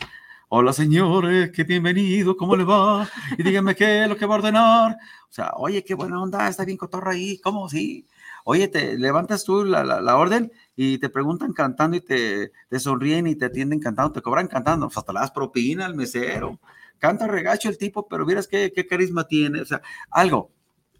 Hola 0.52 0.72
señores, 0.72 1.52
qué 1.52 1.62
bienvenido, 1.62 2.36
¿cómo 2.36 2.56
le 2.56 2.64
va? 2.64 3.08
Y 3.38 3.42
díganme 3.44 3.76
qué 3.76 4.02
es 4.02 4.08
lo 4.08 4.16
que 4.16 4.26
va 4.26 4.34
a 4.34 4.38
ordenar. 4.38 4.98
O 5.28 5.32
sea, 5.32 5.52
oye, 5.54 5.84
qué 5.84 5.94
buena 5.94 6.20
onda, 6.20 6.48
está 6.48 6.64
bien 6.64 6.76
cotorra 6.76 7.12
ahí, 7.12 7.38
¿cómo? 7.38 7.68
Sí. 7.68 8.08
Oye, 8.44 8.66
te 8.66 8.98
levantas 8.98 9.44
tú 9.44 9.64
la, 9.64 9.84
la, 9.84 10.16
orden 10.16 10.50
y 10.74 10.98
te 10.98 11.08
preguntan 11.08 11.52
cantando 11.52 11.96
y 11.96 12.00
te, 12.00 12.50
te, 12.68 12.80
sonríen 12.80 13.28
y 13.28 13.36
te 13.36 13.44
atienden 13.44 13.78
cantando, 13.78 14.10
te 14.10 14.22
cobran 14.22 14.48
cantando, 14.48 14.88
o 14.88 14.90
sea, 14.90 15.02
hasta 15.02 15.12
le 15.12 15.20
das 15.20 15.30
propina 15.30 15.86
al 15.86 15.94
mesero. 15.94 16.58
Canta 16.98 17.28
regacho 17.28 17.68
el 17.68 17.78
tipo, 17.78 18.08
pero 18.08 18.26
miras 18.26 18.48
qué, 18.48 18.72
qué 18.74 18.88
carisma 18.88 19.28
tiene, 19.28 19.60
o 19.60 19.64
sea, 19.64 19.82
algo, 20.10 20.50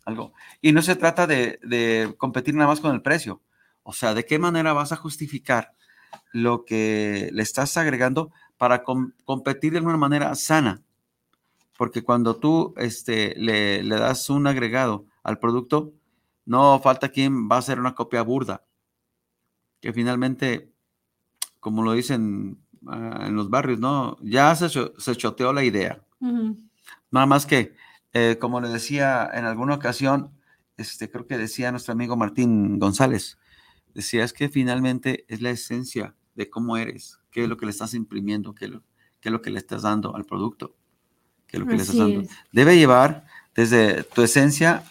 algo. 0.05 0.33
Y 0.61 0.71
no 0.71 0.81
se 0.81 0.95
trata 0.95 1.27
de, 1.27 1.59
de 1.65 2.15
competir 2.19 2.55
nada 2.55 2.69
más 2.69 2.79
con 2.79 2.95
el 2.95 3.03
precio. 3.03 3.43
O 3.83 3.93
sea, 3.93 4.15
¿de 4.15 4.25
qué 4.25 4.39
manera 4.39 4.75
vas 4.75 4.93
a 4.93 4.97
justificar 4.97 5.75
lo 6.33 6.65
que 6.65 7.31
le 7.33 7.43
estás 7.43 7.77
agregando 7.77 8.31
para 8.61 8.85
competir 8.85 9.73
de 9.73 9.81
una 9.81 9.97
manera 9.97 10.35
sana. 10.35 10.83
Porque 11.79 12.03
cuando 12.03 12.37
tú 12.37 12.75
este, 12.77 13.35
le, 13.39 13.83
das 13.89 14.29
un 14.29 14.47
agregado 14.47 15.07
al 15.23 15.39
producto, 15.39 15.95
no 16.45 16.79
falta 16.81 17.09
quien 17.09 17.49
va 17.49 17.57
a 17.57 17.61
hacer 17.61 17.81
una 17.81 17.95
copia 17.95 18.21
burda. 18.21 18.67
Que 19.81 19.95
finalmente, 19.95 20.71
como 21.59 21.83
lo 21.83 21.93
dicen 21.93 22.59
ah, 22.87 23.25
en 23.29 23.35
los 23.35 23.49
barrios, 23.49 23.79
¿no? 23.79 24.19
Ya 24.21 24.55
se, 24.55 24.69
se 24.69 25.17
choteó 25.17 25.55
la 25.55 25.65
idea. 25.65 26.05
Nada 27.11 27.25
más 27.25 27.47
que, 27.47 27.73
eh, 28.13 28.37
como 28.39 28.61
le 28.61 28.69
decía 28.69 29.27
en 29.33 29.47
alguna 29.47 29.77
ocasión, 29.77 30.39
este, 30.77 31.11
creo 31.11 31.27
que 31.27 31.39
decía 31.39 31.71
nuestro 31.71 31.93
amigo 31.93 32.15
Martín 32.15 32.79
González, 32.79 33.39
decía, 33.95 34.23
es 34.23 34.35
que 34.35 34.51
finalmente 34.51 35.25
es 35.29 35.41
la 35.41 35.49
esencia 35.49 36.15
de 36.35 36.51
cómo 36.51 36.77
eres 36.77 37.20
qué 37.31 37.45
es 37.45 37.49
lo 37.49 37.57
que 37.57 37.67
le 37.67 37.73
estás 37.73 37.95
imprimiendo, 37.95 38.55
qué 38.55 38.67
es 38.67 38.71
lo, 39.31 39.43
que 39.43 39.51
le 39.51 39.59
estás 39.59 39.83
dando 39.83 40.15
al 40.17 40.25
producto, 40.25 40.77
qué 41.47 41.57
es 41.57 41.61
lo 41.61 41.67
que 41.67 41.77
le 41.77 41.83
estás 41.83 41.97
dando. 41.97 42.23
Debe 42.53 42.77
llevar 42.77 43.27
desde 43.55 44.05
tu 44.05 44.23
esencia, 44.23 44.85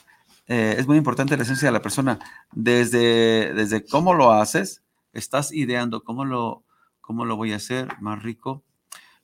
eh, 0.47 0.75
es 0.77 0.87
muy 0.87 0.97
importante 0.97 1.37
la 1.37 1.43
esencia 1.43 1.67
de 1.67 1.71
la 1.71 1.81
persona, 1.81 2.19
desde, 2.51 3.53
desde 3.53 3.85
cómo 3.85 4.13
lo 4.13 4.31
haces, 4.31 4.83
estás 5.13 5.51
ideando 5.51 6.03
cómo 6.03 6.25
lo, 6.25 6.63
cómo 7.01 7.25
lo 7.25 7.35
voy 7.35 7.53
a 7.53 7.57
hacer 7.57 7.87
más 7.99 8.21
rico, 8.23 8.63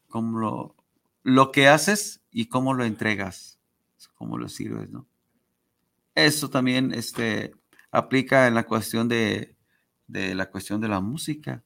cómo 0.08 0.39
lo, 0.39 0.75
lo 1.23 1.51
que 1.51 1.67
haces 1.67 2.21
y 2.32 2.47
cómo 2.47 2.73
lo 2.73 2.86
entregas, 2.86 3.60
cómo 4.15 4.38
lo 4.38 4.49
sirves, 4.49 4.89
¿no? 4.89 5.08
Eso 6.15 6.49
también 6.49 6.93
este, 6.93 7.54
aplica 7.91 8.47
en 8.47 8.56
la 8.56 8.65
cuestión 8.65 9.10
de, 9.10 9.56
de 10.08 10.34
la 10.34 10.49
cuestión 10.49 10.80
de 10.80 10.88
la 10.88 11.01
música. 11.01 11.63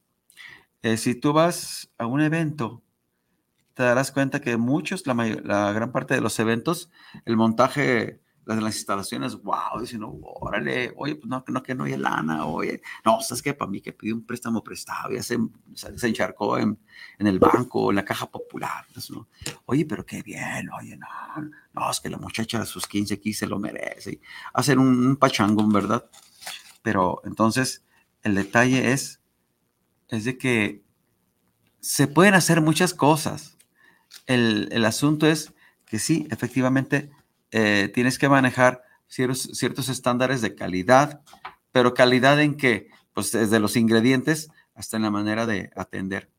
Eh, 0.81 0.97
si 0.97 1.15
tú 1.15 1.33
vas 1.33 1.91
a 1.97 2.05
un 2.05 2.21
evento, 2.21 2.83
te 3.73 3.83
darás 3.83 4.11
cuenta 4.11 4.41
que 4.41 4.57
muchos, 4.57 5.07
la, 5.07 5.13
la 5.13 5.71
gran 5.73 5.91
parte 5.91 6.13
de 6.13 6.21
los 6.21 6.39
eventos, 6.39 6.89
el 7.25 7.37
montaje 7.37 8.21
las, 8.49 8.63
las 8.63 8.75
instalaciones, 8.75 9.35
wow, 9.43 9.79
dicen, 9.79 10.01
órale, 10.03 10.91
oye, 10.97 11.15
pues 11.15 11.29
no, 11.29 11.43
no, 11.47 11.61
que 11.61 11.75
no 11.75 11.83
hay 11.83 11.95
lana, 11.97 12.45
oye, 12.45 12.81
no, 13.05 13.21
¿sabes 13.21 13.43
qué? 13.43 13.53
Para 13.53 13.69
mí 13.69 13.79
que 13.79 13.93
pidió 13.93 14.15
un 14.15 14.25
préstamo 14.25 14.63
prestado, 14.63 15.11
ya 15.11 15.21
se, 15.21 15.37
se 15.75 16.07
encharcó 16.07 16.57
en, 16.57 16.79
en, 17.19 17.27
el 17.27 17.37
banco, 17.37 17.91
en 17.91 17.97
la 17.97 18.05
caja 18.05 18.25
popular, 18.25 18.85
¿no? 19.11 19.27
oye, 19.65 19.85
pero 19.85 20.03
qué 20.03 20.23
bien, 20.23 20.69
oye, 20.71 20.97
no, 20.97 21.07
no, 21.73 21.91
es 21.91 21.99
que 21.99 22.09
la 22.09 22.17
muchacha 22.17 22.59
de 22.59 22.65
sus 22.65 22.87
15 22.87 23.13
aquí 23.13 23.33
se 23.33 23.45
lo 23.45 23.59
merece, 23.59 24.19
hacen 24.53 24.79
un, 24.79 25.07
un 25.07 25.17
pachangón, 25.17 25.71
¿verdad? 25.71 26.09
Pero 26.81 27.21
entonces, 27.25 27.85
el 28.23 28.33
detalle 28.33 28.93
es 28.93 29.18
es 30.09 30.25
de 30.25 30.37
que 30.37 30.83
se 31.79 32.07
pueden 32.07 32.33
hacer 32.33 32.61
muchas 32.61 32.93
cosas. 32.93 33.57
El, 34.25 34.85
asunto 34.85 35.27
es 35.27 35.53
que 35.85 35.99
sí, 35.99 36.27
efectivamente, 36.29 37.11
eh, 37.51 37.89
tienes 37.93 38.19
que 38.19 38.29
manejar 38.29 38.83
ciertos, 39.07 39.49
ciertos 39.53 39.89
estándares 39.89 40.41
de 40.41 40.55
calidad, 40.55 41.21
pero 41.71 41.93
calidad 41.93 42.41
en 42.41 42.55
que, 42.55 42.89
pues 43.13 43.31
desde 43.31 43.59
los 43.59 43.75
ingredientes 43.75 44.49
hasta 44.75 44.97
en 44.97 45.03
la 45.03 45.11
manera 45.11 45.45
de 45.45 45.71
atender. 45.75 46.31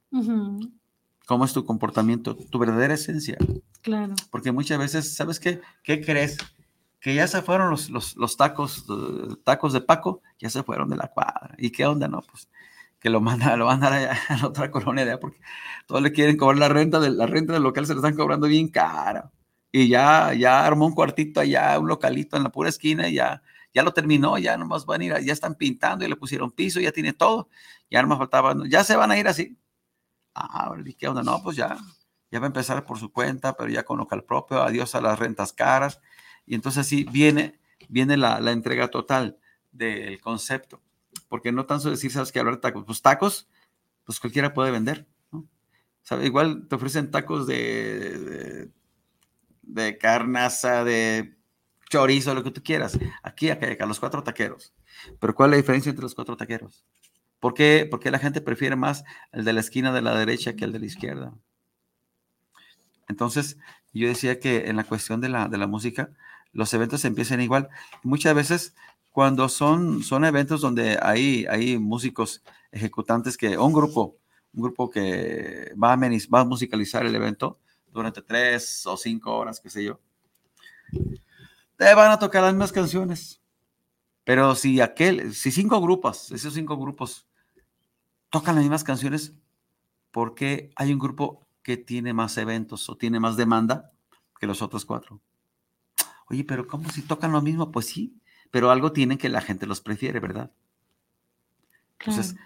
¿Cómo 1.26 1.44
es 1.44 1.52
tu 1.52 1.64
comportamiento? 1.64 2.34
Tu 2.36 2.58
verdadera 2.58 2.94
esencia. 2.94 3.36
Claro. 3.82 4.14
Porque 4.30 4.50
muchas 4.50 4.78
veces, 4.78 5.14
¿sabes 5.14 5.38
qué? 5.38 5.60
¿Qué 5.82 6.00
crees? 6.00 6.38
Que 7.00 7.14
ya 7.14 7.28
se 7.28 7.42
fueron 7.42 7.70
los, 7.70 7.88
los, 7.90 8.16
los 8.16 8.36
tacos, 8.36 8.84
eh, 8.88 9.36
tacos 9.44 9.72
de 9.72 9.80
Paco, 9.80 10.22
ya 10.38 10.50
se 10.50 10.62
fueron 10.62 10.88
de 10.90 10.96
la 10.96 11.08
cuadra. 11.08 11.54
¿Y 11.58 11.70
qué 11.70 11.86
onda? 11.86 12.08
No, 12.08 12.22
pues 12.22 12.48
que 13.00 13.10
lo 13.10 13.20
manda, 13.20 13.56
lo 13.56 13.66
van 13.66 13.82
a 13.82 13.90
la 13.90 14.46
otra 14.46 14.70
colonia 14.70 15.04
allá 15.04 15.18
porque 15.18 15.40
todos 15.86 16.02
le 16.02 16.12
quieren 16.12 16.36
cobrar 16.36 16.58
la 16.58 16.68
renta, 16.68 17.00
de, 17.00 17.10
la 17.10 17.26
renta 17.26 17.54
del 17.54 17.62
local 17.62 17.86
se 17.86 17.94
le 17.94 17.98
están 17.98 18.14
cobrando 18.14 18.46
bien 18.46 18.68
cara. 18.68 19.32
Y 19.72 19.88
ya, 19.88 20.34
ya 20.34 20.66
armó 20.66 20.86
un 20.86 20.94
cuartito 20.94 21.40
allá, 21.40 21.78
un 21.78 21.88
localito 21.88 22.36
en 22.36 22.42
la 22.44 22.50
pura 22.50 22.68
esquina 22.68 23.08
y 23.08 23.14
ya, 23.14 23.42
ya 23.72 23.82
lo 23.82 23.92
terminó, 23.92 24.36
ya 24.38 24.56
nomás 24.56 24.84
van 24.84 25.00
a 25.00 25.04
ir, 25.04 25.16
ya 25.24 25.32
están 25.32 25.54
pintando 25.54 26.04
y 26.04 26.08
le 26.08 26.16
pusieron 26.16 26.50
piso, 26.50 26.80
ya 26.80 26.92
tiene 26.92 27.12
todo. 27.12 27.48
Ya 27.90 28.02
nomás 28.02 28.18
faltaba, 28.18 28.54
ya 28.68 28.84
se 28.84 28.96
van 28.96 29.10
a 29.10 29.18
ir 29.18 29.28
así. 29.28 29.58
Ah, 30.34 30.74
¿qué 30.98 31.08
onda? 31.08 31.22
No, 31.22 31.42
pues 31.42 31.56
ya, 31.56 31.76
ya 32.30 32.40
va 32.40 32.46
a 32.46 32.48
empezar 32.48 32.84
por 32.84 32.98
su 32.98 33.12
cuenta, 33.12 33.56
pero 33.56 33.70
ya 33.70 33.84
con 33.84 33.98
local 33.98 34.24
propio, 34.24 34.62
adiós 34.62 34.94
a 34.94 35.00
las 35.00 35.18
rentas 35.18 35.52
caras. 35.52 36.00
Y 36.46 36.54
entonces 36.54 36.86
sí, 36.86 37.04
viene, 37.04 37.60
viene 37.88 38.16
la, 38.16 38.40
la 38.40 38.52
entrega 38.52 38.88
total 38.88 39.38
del 39.72 40.20
concepto 40.20 40.82
porque 41.30 41.52
no 41.52 41.64
tanto 41.64 41.88
decir, 41.88 42.10
sabes 42.10 42.32
que 42.32 42.40
hablar 42.40 42.56
de 42.56 42.60
tacos, 42.60 42.84
pues 42.84 43.00
tacos, 43.00 43.48
pues 44.04 44.18
cualquiera 44.18 44.52
puede 44.52 44.72
vender, 44.72 45.06
¿no? 45.30 45.48
Igual 46.22 46.66
te 46.66 46.74
ofrecen 46.74 47.12
tacos 47.12 47.46
de, 47.46 48.68
de, 49.62 49.96
carnaza, 49.96 50.82
de 50.82 51.36
chorizo, 51.88 52.34
lo 52.34 52.42
que 52.42 52.50
tú 52.50 52.62
quieras. 52.64 52.98
Aquí, 53.22 53.48
acá, 53.48 53.70
acá, 53.70 53.86
los 53.86 54.00
cuatro 54.00 54.24
taqueros. 54.24 54.74
Pero 55.20 55.34
¿cuál 55.36 55.50
es 55.50 55.52
la 55.52 55.56
diferencia 55.58 55.90
entre 55.90 56.02
los 56.02 56.16
cuatro 56.16 56.36
taqueros? 56.36 56.84
¿Por 57.38 57.54
qué? 57.54 57.86
Porque 57.88 58.10
la 58.10 58.18
gente 58.18 58.40
prefiere 58.40 58.74
más 58.74 59.04
el 59.30 59.44
de 59.44 59.52
la 59.52 59.60
esquina 59.60 59.92
de 59.92 60.02
la 60.02 60.18
derecha 60.18 60.56
que 60.56 60.64
el 60.64 60.72
de 60.72 60.80
la 60.80 60.86
izquierda. 60.86 61.32
Entonces, 63.08 63.56
yo 63.92 64.08
decía 64.08 64.40
que 64.40 64.68
en 64.68 64.74
la 64.74 64.84
cuestión 64.84 65.20
de 65.20 65.28
la, 65.28 65.46
de 65.46 65.58
la 65.58 65.68
música, 65.68 66.10
los 66.52 66.74
eventos 66.74 67.04
empiezan 67.04 67.40
igual. 67.40 67.68
Muchas 68.02 68.34
veces 68.34 68.74
cuando 69.10 69.48
son, 69.48 70.02
son 70.02 70.24
eventos 70.24 70.60
donde 70.60 70.98
hay, 71.02 71.46
hay 71.46 71.78
músicos 71.78 72.42
ejecutantes 72.70 73.36
que, 73.36 73.58
un 73.58 73.72
grupo, 73.72 74.16
un 74.52 74.62
grupo 74.62 74.88
que 74.88 75.72
va 75.82 75.92
a, 75.92 75.96
va 75.96 76.40
a 76.40 76.44
musicalizar 76.44 77.04
el 77.04 77.14
evento 77.14 77.58
durante 77.92 78.22
tres 78.22 78.86
o 78.86 78.96
cinco 78.96 79.36
horas, 79.36 79.60
qué 79.60 79.68
sé 79.68 79.84
yo, 79.84 80.00
te 81.76 81.94
van 81.94 82.12
a 82.12 82.18
tocar 82.18 82.42
las 82.42 82.52
mismas 82.52 82.72
canciones. 82.72 83.40
Pero 84.24 84.54
si 84.54 84.80
aquel, 84.80 85.34
si 85.34 85.50
cinco 85.50 85.80
grupos, 85.80 86.30
esos 86.30 86.54
cinco 86.54 86.76
grupos 86.76 87.26
tocan 88.28 88.54
las 88.54 88.62
mismas 88.62 88.84
canciones, 88.84 89.34
¿por 90.10 90.34
qué 90.34 90.70
hay 90.76 90.92
un 90.92 90.98
grupo 90.98 91.46
que 91.62 91.76
tiene 91.76 92.12
más 92.12 92.36
eventos 92.36 92.88
o 92.88 92.96
tiene 92.96 93.18
más 93.18 93.36
demanda 93.36 93.90
que 94.38 94.46
los 94.46 94.62
otros 94.62 94.84
cuatro? 94.84 95.20
Oye, 96.28 96.44
pero 96.44 96.66
¿cómo 96.68 96.88
si 96.90 97.02
tocan 97.02 97.32
lo 97.32 97.42
mismo? 97.42 97.72
Pues 97.72 97.86
sí, 97.86 98.19
pero 98.50 98.70
algo 98.70 98.92
tienen 98.92 99.18
que 99.18 99.28
la 99.28 99.40
gente 99.40 99.66
los 99.66 99.80
prefiere, 99.80 100.20
¿verdad? 100.20 100.50
Entonces, 101.98 102.36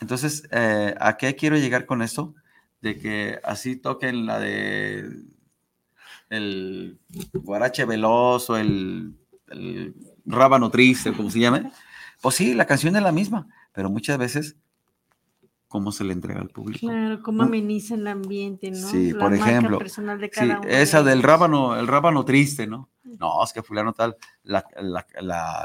entonces 0.00 0.48
eh, 0.50 0.94
¿a 0.98 1.16
qué 1.16 1.36
quiero 1.36 1.56
llegar 1.56 1.86
con 1.86 2.02
esto? 2.02 2.34
De 2.80 2.98
que 2.98 3.38
así 3.44 3.76
toquen 3.76 4.26
la 4.26 4.38
de 4.38 5.08
el 6.30 6.98
guarache 7.34 7.84
veloz 7.84 8.48
o 8.48 8.56
el, 8.56 9.14
el 9.48 9.94
rábano 10.24 10.70
triste, 10.70 11.12
como 11.12 11.30
se 11.30 11.40
llame. 11.40 11.70
Pues 12.20 12.36
sí, 12.36 12.54
la 12.54 12.66
canción 12.66 12.96
es 12.96 13.02
la 13.02 13.12
misma, 13.12 13.48
pero 13.72 13.90
muchas 13.90 14.16
veces 14.16 14.56
cómo 15.72 15.90
se 15.90 16.04
le 16.04 16.12
entrega 16.12 16.42
al 16.42 16.50
público. 16.50 16.86
Claro, 16.86 17.22
cómo 17.22 17.44
ameniza 17.44 17.94
el 17.94 18.06
ambiente, 18.06 18.70
¿no? 18.70 18.88
Sí, 18.88 19.14
por 19.14 19.32
ejemplo, 19.32 19.78
de 19.78 20.28
cada 20.28 20.60
sí, 20.60 20.68
esa 20.68 21.02
del 21.02 21.22
rábano, 21.22 21.76
el 21.76 21.86
rábano 21.86 22.26
triste, 22.26 22.66
¿no? 22.66 22.90
No, 23.02 23.42
es 23.42 23.54
que 23.54 23.62
fulano 23.62 23.94
tal 23.94 24.14
la, 24.42 24.66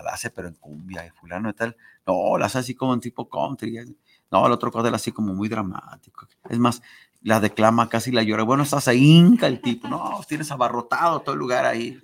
hace 0.09 0.29
pero 0.29 0.47
en 0.47 0.53
cumbia 0.53 1.05
y 1.05 1.09
fulano 1.09 1.53
tal, 1.53 1.75
no, 2.05 2.37
la 2.37 2.45
hace 2.45 2.59
así 2.59 2.73
como 2.73 2.93
en 2.93 3.01
tipo 3.01 3.27
country. 3.27 3.97
No, 4.31 4.47
el 4.47 4.53
otro 4.53 4.71
cosa 4.71 4.87
así 4.95 5.11
como 5.11 5.33
muy 5.33 5.49
dramático. 5.49 6.25
Es 6.49 6.57
más, 6.57 6.81
la 7.21 7.41
declama 7.41 7.89
casi 7.89 8.13
la 8.13 8.23
llora. 8.23 8.43
Bueno, 8.43 8.63
estás 8.63 8.87
ahí, 8.87 9.03
inca 9.03 9.47
el 9.47 9.59
tipo. 9.59 9.89
No, 9.89 10.21
tienes 10.25 10.49
abarrotado 10.51 11.19
todo 11.19 11.33
el 11.33 11.39
lugar 11.39 11.65
ahí. 11.65 12.01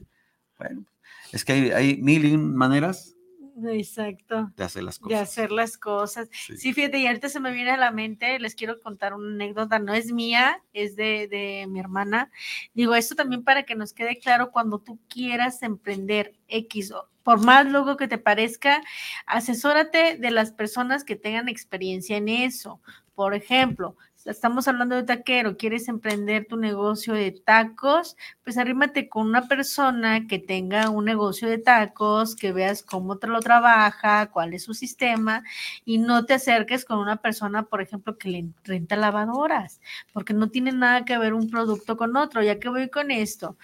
Bueno, 0.57 0.83
Es 1.31 1.45
que 1.45 1.53
hay, 1.53 1.71
hay 1.71 2.01
mil 2.01 2.25
y 2.25 2.35
maneras 2.37 3.12
Exacto. 3.71 4.51
de 4.55 4.63
hacer 4.63 4.83
las 4.83 4.97
De 4.99 5.03
cosas. 5.03 5.21
hacer 5.21 5.51
las 5.51 5.77
cosas. 5.77 6.29
Sí. 6.31 6.57
Sí, 6.57 6.73
fíjate, 6.73 6.97
y 6.99 7.07
ahorita 7.07 7.29
se 7.29 7.39
me 7.39 7.51
viene 7.51 7.71
a 7.71 7.77
la 7.77 7.91
mente, 7.91 8.39
les 8.39 8.55
quiero 8.55 8.79
contar 8.81 9.13
una 9.13 9.33
anécdota, 9.33 9.79
no 9.79 9.93
es 9.93 10.11
mía, 10.11 10.63
es 10.73 10.95
de, 10.95 11.27
de 11.27 11.65
mi 11.69 11.79
hermana. 11.79 12.31
Digo, 12.73 12.95
esto 12.95 13.15
también 13.15 13.43
para 13.43 13.63
que 13.63 13.75
nos 13.75 13.93
quede 13.93 14.17
claro 14.19 14.51
cuando 14.51 14.79
tú 14.79 14.99
quieras 15.07 15.61
emprender 15.63 16.33
X, 16.47 16.91
o- 16.91 17.09
por 17.23 17.43
más 17.45 17.65
loco 17.67 17.95
que 17.95 18.07
te 18.07 18.17
parezca, 18.17 18.81
asesórate 19.27 20.17
de 20.17 20.31
las 20.31 20.51
personas 20.51 21.03
que 21.03 21.15
tengan 21.15 21.49
experiencia 21.49 22.17
en 22.17 22.29
eso. 22.29 22.81
Por 23.15 23.33
ejemplo, 23.35 23.95
estamos 24.25 24.67
hablando 24.67 24.95
de 24.95 25.03
taquero, 25.03 25.57
quieres 25.57 25.87
emprender 25.87 26.45
tu 26.47 26.57
negocio 26.57 27.13
de 27.13 27.31
tacos, 27.31 28.15
pues 28.43 28.57
arrímate 28.57 29.09
con 29.09 29.27
una 29.27 29.47
persona 29.47 30.27
que 30.27 30.39
tenga 30.39 30.89
un 30.89 31.05
negocio 31.05 31.49
de 31.49 31.57
tacos, 31.57 32.35
que 32.35 32.51
veas 32.51 32.83
cómo 32.83 33.17
te 33.17 33.27
lo 33.27 33.39
trabaja, 33.41 34.29
cuál 34.31 34.53
es 34.53 34.63
su 34.63 34.73
sistema, 34.73 35.43
y 35.85 35.97
no 35.97 36.25
te 36.25 36.35
acerques 36.35 36.85
con 36.85 36.99
una 36.99 37.17
persona, 37.17 37.63
por 37.63 37.81
ejemplo, 37.81 38.17
que 38.17 38.29
le 38.29 38.49
renta 38.63 38.95
lavadoras, 38.95 39.81
porque 40.13 40.33
no 40.33 40.49
tiene 40.49 40.71
nada 40.71 41.05
que 41.05 41.17
ver 41.17 41.33
un 41.33 41.49
producto 41.49 41.97
con 41.97 42.15
otro. 42.15 42.41
Ya 42.43 42.59
que 42.59 42.69
voy 42.69 42.89
con 42.89 43.11
esto, 43.11 43.57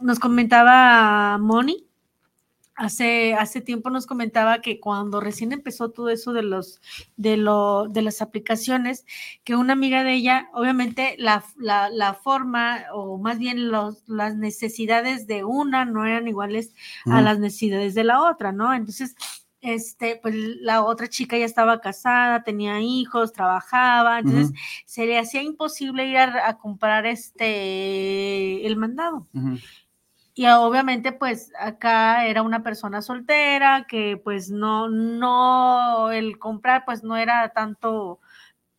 nos 0.00 0.18
comentaba 0.18 1.38
Moni. 1.38 1.85
Hace, 2.76 3.34
hace 3.34 3.62
tiempo 3.62 3.88
nos 3.88 4.06
comentaba 4.06 4.60
que 4.60 4.80
cuando 4.80 5.20
recién 5.20 5.52
empezó 5.52 5.90
todo 5.90 6.10
eso 6.10 6.34
de 6.34 6.42
los 6.42 6.80
de 7.16 7.38
lo 7.38 7.88
de 7.88 8.02
las 8.02 8.20
aplicaciones, 8.20 9.06
que 9.44 9.56
una 9.56 9.72
amiga 9.72 10.04
de 10.04 10.12
ella, 10.12 10.50
obviamente 10.52 11.16
la, 11.18 11.42
la, 11.56 11.88
la 11.88 12.12
forma 12.14 12.84
o 12.92 13.16
más 13.18 13.38
bien 13.38 13.70
los, 13.70 14.06
las 14.06 14.36
necesidades 14.36 15.26
de 15.26 15.44
una 15.44 15.84
no 15.86 16.04
eran 16.04 16.28
iguales 16.28 16.74
a 17.06 17.22
las 17.22 17.38
necesidades 17.38 17.94
de 17.94 18.04
la 18.04 18.22
otra, 18.22 18.52
¿no? 18.52 18.74
Entonces, 18.74 19.16
este, 19.60 20.20
pues 20.22 20.34
la 20.60 20.84
otra 20.84 21.08
chica 21.08 21.36
ya 21.36 21.44
estaba 21.44 21.80
casada, 21.80 22.44
tenía 22.44 22.80
hijos, 22.80 23.32
trabajaba, 23.32 24.18
entonces 24.20 24.52
se 24.84 25.06
le 25.06 25.18
hacía 25.18 25.42
imposible 25.42 26.06
ir 26.06 26.18
a, 26.18 26.48
a 26.48 26.58
comprar 26.58 27.06
este 27.06 28.66
el 28.66 28.76
mandado. 28.76 29.26
Y 30.38 30.44
ah, 30.44 30.60
obviamente, 30.60 31.12
pues 31.12 31.50
acá 31.58 32.26
era 32.26 32.42
una 32.42 32.62
persona 32.62 33.00
soltera 33.00 33.86
que 33.88 34.20
pues 34.22 34.50
no, 34.50 34.86
no, 34.86 36.10
el 36.10 36.38
comprar 36.38 36.84
pues 36.84 37.02
no 37.02 37.16
era 37.16 37.48
tanto 37.54 38.20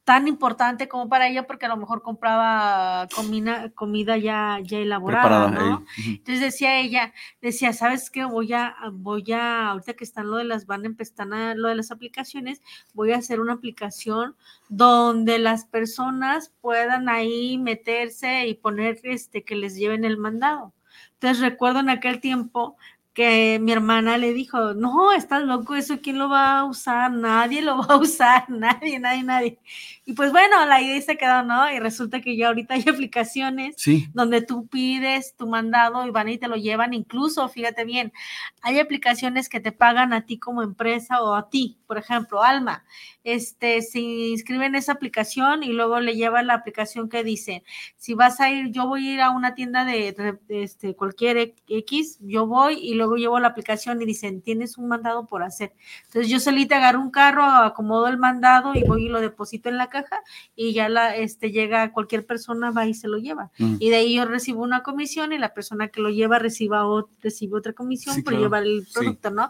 tan 0.03 0.27
importante 0.27 0.87
como 0.87 1.09
para 1.09 1.27
ella 1.27 1.47
porque 1.47 1.65
a 1.65 1.69
lo 1.69 1.75
mejor 1.77 2.01
compraba 2.03 3.07
comida, 3.13 3.71
comida 3.71 4.17
ya, 4.17 4.59
ya 4.63 4.77
elaborada, 4.77 5.47
Preparada. 5.49 5.69
¿no? 5.71 5.85
Entonces 6.05 6.41
decía 6.41 6.79
ella, 6.79 7.11
decía, 7.41 7.73
¿sabes 7.73 8.09
qué? 8.11 8.23
Voy 8.23 8.53
a, 8.53 8.75
voy 8.93 9.29
a, 9.33 9.71
ahorita 9.71 9.95
que 9.95 10.03
están 10.05 10.27
lo 10.29 10.37
de 10.37 10.45
las, 10.45 10.65
van 10.67 10.83
a 10.83 10.87
empezar 10.87 11.33
a- 11.33 11.55
lo 11.55 11.67
de 11.69 11.75
las 11.75 11.89
aplicaciones, 11.91 12.61
voy 12.93 13.11
a 13.13 13.17
hacer 13.17 13.39
una 13.41 13.53
aplicación 13.53 14.35
donde 14.69 15.39
las 15.39 15.65
personas 15.65 16.53
puedan 16.61 17.09
ahí 17.09 17.57
meterse 17.57 18.47
y 18.47 18.53
poner 18.53 18.99
este, 19.03 19.43
que 19.43 19.55
les 19.55 19.75
lleven 19.75 20.05
el 20.05 20.17
mandado. 20.17 20.71
Entonces 21.13 21.39
recuerdo 21.39 21.79
en 21.79 21.89
aquel 21.89 22.19
tiempo 22.19 22.77
que 23.13 23.57
mi 23.59 23.71
hermana 23.71 24.17
le 24.17 24.33
dijo, 24.33 24.73
no, 24.75 25.11
estás 25.11 25.43
loco, 25.43 25.75
eso 25.75 25.99
quién 26.01 26.19
lo 26.19 26.29
va 26.29 26.59
a 26.59 26.65
usar, 26.65 27.11
nadie 27.11 27.61
lo 27.63 27.77
va 27.79 27.95
a 27.95 27.97
usar, 27.97 28.45
nadie, 28.49 28.99
nadie, 28.99 29.23
nadie. 29.23 29.59
Y 30.09 30.13
pues 30.13 30.31
bueno, 30.31 30.65
la 30.65 30.81
idea 30.81 31.01
se 31.01 31.17
quedó, 31.17 31.43
¿no? 31.43 31.69
Y 31.69 31.79
resulta 31.79 32.21
que 32.21 32.37
ya 32.37 32.47
ahorita 32.47 32.75
hay 32.75 32.85
aplicaciones 32.87 33.75
Sí. 33.77 34.07
donde 34.13 34.41
tú 34.41 34.65
pides 34.67 35.35
tu 35.35 35.47
mandado 35.49 36.07
y 36.07 36.11
van 36.11 36.29
y 36.29 36.37
te 36.37 36.47
lo 36.47 36.55
llevan. 36.55 36.93
Incluso, 36.93 37.47
fíjate 37.49 37.83
bien, 37.83 38.13
hay 38.61 38.79
aplicaciones 38.79 39.49
que 39.49 39.59
te 39.59 39.73
pagan 39.73 40.13
a 40.13 40.25
ti 40.25 40.39
como 40.39 40.63
empresa 40.63 41.21
o 41.21 41.35
a 41.35 41.49
ti, 41.49 41.77
por 41.87 41.97
ejemplo, 41.97 42.41
Alma, 42.41 42.85
este, 43.25 43.81
se 43.81 43.99
inscribe 43.99 44.65
en 44.67 44.75
esa 44.75 44.93
aplicación 44.93 45.61
y 45.63 45.73
luego 45.73 45.99
le 45.99 46.15
lleva 46.15 46.41
la 46.41 46.53
aplicación 46.53 47.09
que 47.09 47.25
dice, 47.25 47.65
si 47.97 48.13
vas 48.13 48.39
a 48.39 48.49
ir, 48.49 48.71
yo 48.71 48.87
voy 48.87 49.09
a 49.09 49.13
ir 49.15 49.21
a 49.21 49.31
una 49.31 49.55
tienda 49.55 49.83
de, 49.83 50.13
de- 50.13 50.37
de 50.47 50.63
este, 50.63 50.95
cualquier 50.95 51.53
X, 51.67 52.19
yo 52.21 52.47
voy 52.47 52.75
y 52.81 52.93
luego 52.93 53.17
llevo 53.17 53.39
la 53.41 53.49
aplicación 53.49 54.01
y 54.01 54.05
dicen, 54.05 54.41
tienes 54.41 54.77
un 54.77 54.87
mandado 54.87 55.25
por 55.27 55.43
hacer. 55.43 55.73
Entonces 56.05 56.31
yo 56.31 56.39
solita 56.39 56.77
agarro 56.77 57.01
un 57.01 57.11
carro, 57.11 57.43
acomodo 57.43 58.07
el 58.07 58.17
mandado 58.17 58.73
y 58.73 58.83
voy 58.83 59.07
y 59.07 59.09
lo 59.09 59.19
deposito 59.19 59.67
en 59.67 59.75
la 59.77 59.89
caja 60.01 60.21
y 60.55 60.73
ya 60.73 60.89
la, 60.89 61.15
este, 61.15 61.51
llega 61.51 61.91
cualquier 61.91 62.25
persona, 62.25 62.71
va 62.71 62.85
y 62.85 62.93
se 62.93 63.07
lo 63.07 63.17
lleva 63.17 63.51
y 63.79 63.89
de 63.89 63.95
ahí 63.97 64.15
yo 64.15 64.25
recibo 64.25 64.61
una 64.63 64.83
comisión 64.83 65.33
y 65.33 65.37
la 65.37 65.53
persona 65.53 65.87
que 65.89 66.01
lo 66.01 66.09
lleva 66.09 66.39
reciba 66.39 66.83
ot- 66.83 67.07
recibe 67.21 67.57
otra 67.57 67.73
comisión 67.73 68.15
Sí, 68.15 68.21
por 68.21 68.33
claro. 68.33 68.43
llevar 68.45 68.63
el 68.63 68.85
Sí. 68.85 68.93
producto, 68.93 69.29
¿no? 69.31 69.49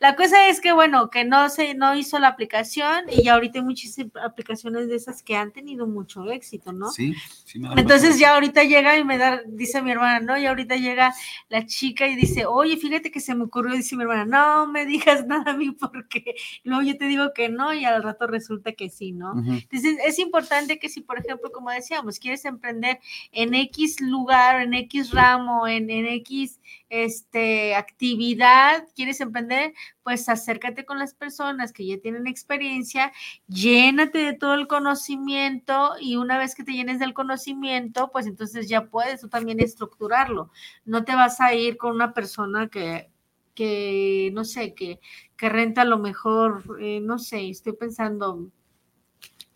La 0.00 0.14
cosa 0.16 0.48
es 0.48 0.60
que, 0.60 0.72
bueno, 0.72 1.10
que 1.10 1.24
no 1.24 1.48
se, 1.48 1.74
no 1.74 1.94
hizo 1.96 2.18
la 2.18 2.28
aplicación 2.28 3.04
y 3.10 3.24
ya 3.24 3.34
ahorita 3.34 3.58
hay 3.58 3.64
muchísimas 3.64 4.12
aplicaciones 4.24 4.88
de 4.88 4.96
esas 4.96 5.22
que 5.22 5.36
han 5.36 5.52
tenido 5.52 5.86
mucho 5.86 6.30
éxito, 6.30 6.72
¿no? 6.72 6.90
Sí, 6.90 7.14
sí 7.44 7.60
Entonces 7.76 8.18
ya 8.18 8.34
ahorita 8.34 8.64
llega 8.64 8.96
y 8.98 9.04
me 9.04 9.18
da, 9.18 9.42
dice 9.46 9.82
mi 9.82 9.90
hermana, 9.90 10.20
¿no? 10.20 10.38
Y 10.38 10.46
ahorita 10.46 10.76
llega 10.76 11.12
la 11.48 11.66
chica 11.66 12.06
y 12.06 12.16
dice, 12.16 12.46
oye, 12.46 12.76
fíjate 12.76 13.10
que 13.10 13.20
se 13.20 13.34
me 13.34 13.44
ocurrió, 13.44 13.74
dice 13.74 13.96
mi 13.96 14.02
hermana, 14.02 14.24
no 14.24 14.66
me 14.70 14.86
digas 14.86 15.26
nada 15.26 15.52
a 15.52 15.56
mí 15.56 15.70
porque 15.72 16.34
luego 16.64 16.82
yo 16.82 16.96
te 16.96 17.06
digo 17.06 17.32
que 17.34 17.48
no 17.48 17.72
y 17.74 17.84
al 17.84 18.02
rato 18.02 18.26
resulta 18.26 18.72
que 18.72 18.88
sí, 18.90 19.12
¿no? 19.12 19.34
Es 20.06 20.18
importante 20.18 20.78
que 20.78 20.88
si, 20.88 21.00
por 21.00 21.18
ejemplo, 21.18 21.50
como 21.52 21.70
decíamos, 21.70 22.18
quieres 22.18 22.44
emprender 22.44 23.00
en 23.32 23.54
X 23.54 24.00
lugar, 24.00 24.60
en 24.62 24.74
X 24.74 25.10
ramo, 25.12 25.66
en, 25.66 25.90
en 25.90 26.06
X 26.06 26.60
este, 26.88 27.74
actividad, 27.74 28.86
quieres 28.94 29.20
emprender, 29.20 29.74
pues 30.02 30.28
acércate 30.28 30.84
con 30.84 30.98
las 30.98 31.14
personas 31.14 31.72
que 31.72 31.86
ya 31.86 31.98
tienen 31.98 32.26
experiencia, 32.26 33.12
llénate 33.48 34.18
de 34.18 34.32
todo 34.32 34.54
el 34.54 34.66
conocimiento 34.66 35.92
y 36.00 36.16
una 36.16 36.38
vez 36.38 36.54
que 36.54 36.64
te 36.64 36.72
llenes 36.72 36.98
del 36.98 37.14
conocimiento, 37.14 38.10
pues 38.12 38.26
entonces 38.26 38.68
ya 38.68 38.86
puedes 38.86 39.20
tú 39.20 39.28
también 39.28 39.60
estructurarlo. 39.60 40.50
No 40.84 41.04
te 41.04 41.14
vas 41.14 41.40
a 41.40 41.54
ir 41.54 41.76
con 41.76 41.94
una 41.94 42.14
persona 42.14 42.68
que 42.68 43.10
que 43.58 44.30
no 44.34 44.44
sé, 44.44 44.72
que, 44.72 45.00
que 45.36 45.48
renta 45.48 45.82
a 45.82 45.84
lo 45.84 45.98
mejor, 45.98 46.62
eh, 46.80 47.00
no 47.00 47.18
sé, 47.18 47.50
estoy 47.50 47.72
pensando, 47.72 48.52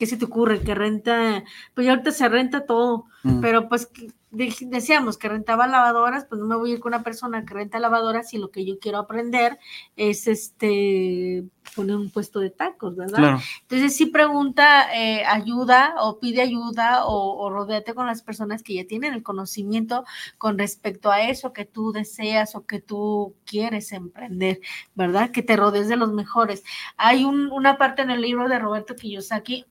¿qué 0.02 0.06
se 0.06 0.16
te 0.16 0.24
ocurre? 0.24 0.58
Que 0.62 0.74
renta, 0.74 1.44
pues 1.74 1.84
ya 1.84 1.92
ahorita 1.92 2.10
se 2.10 2.28
renta 2.28 2.66
todo, 2.66 3.04
Ujú. 3.22 3.40
pero 3.40 3.68
pues 3.68 3.88
decíamos 4.32 5.18
que 5.18 5.28
rentaba 5.28 5.66
lavadoras, 5.66 6.24
pues 6.24 6.40
no 6.40 6.46
me 6.46 6.56
voy 6.56 6.70
a 6.70 6.74
ir 6.74 6.80
con 6.80 6.94
una 6.94 7.02
persona 7.04 7.44
que 7.44 7.52
renta 7.54 7.78
lavadoras 7.78 8.30
si 8.30 8.38
lo 8.38 8.50
que 8.50 8.64
yo 8.64 8.78
quiero 8.78 8.98
aprender 8.98 9.58
es 9.96 10.26
este 10.26 11.44
poner 11.76 11.96
un 11.96 12.10
puesto 12.10 12.40
de 12.40 12.50
tacos, 12.50 12.96
¿verdad? 12.96 13.18
Claro. 13.18 13.40
Entonces 13.62 13.94
sí 13.96 14.06
pregunta 14.06 14.92
eh, 14.94 15.24
ayuda 15.24 15.94
o 16.00 16.18
pide 16.18 16.42
ayuda 16.42 17.06
o, 17.06 17.38
o 17.38 17.50
rodéate 17.50 17.94
con 17.94 18.06
las 18.06 18.22
personas 18.22 18.62
que 18.62 18.74
ya 18.74 18.86
tienen 18.86 19.14
el 19.14 19.22
conocimiento 19.22 20.04
con 20.38 20.58
respecto 20.58 21.10
a 21.10 21.22
eso 21.22 21.52
que 21.52 21.64
tú 21.64 21.92
deseas 21.92 22.54
o 22.56 22.66
que 22.66 22.80
tú 22.80 23.34
quieres 23.46 23.92
emprender, 23.92 24.60
¿verdad? 24.94 25.30
Que 25.30 25.42
te 25.42 25.56
rodees 25.56 25.88
de 25.88 25.96
los 25.96 26.12
mejores. 26.12 26.62
Hay 26.96 27.24
un- 27.24 27.50
una 27.52 27.78
parte 27.78 28.02
en 28.02 28.10
el 28.10 28.20
libro 28.22 28.48
de 28.48 28.58
Roberto 28.58 28.96
Kiyosaki 28.96 29.64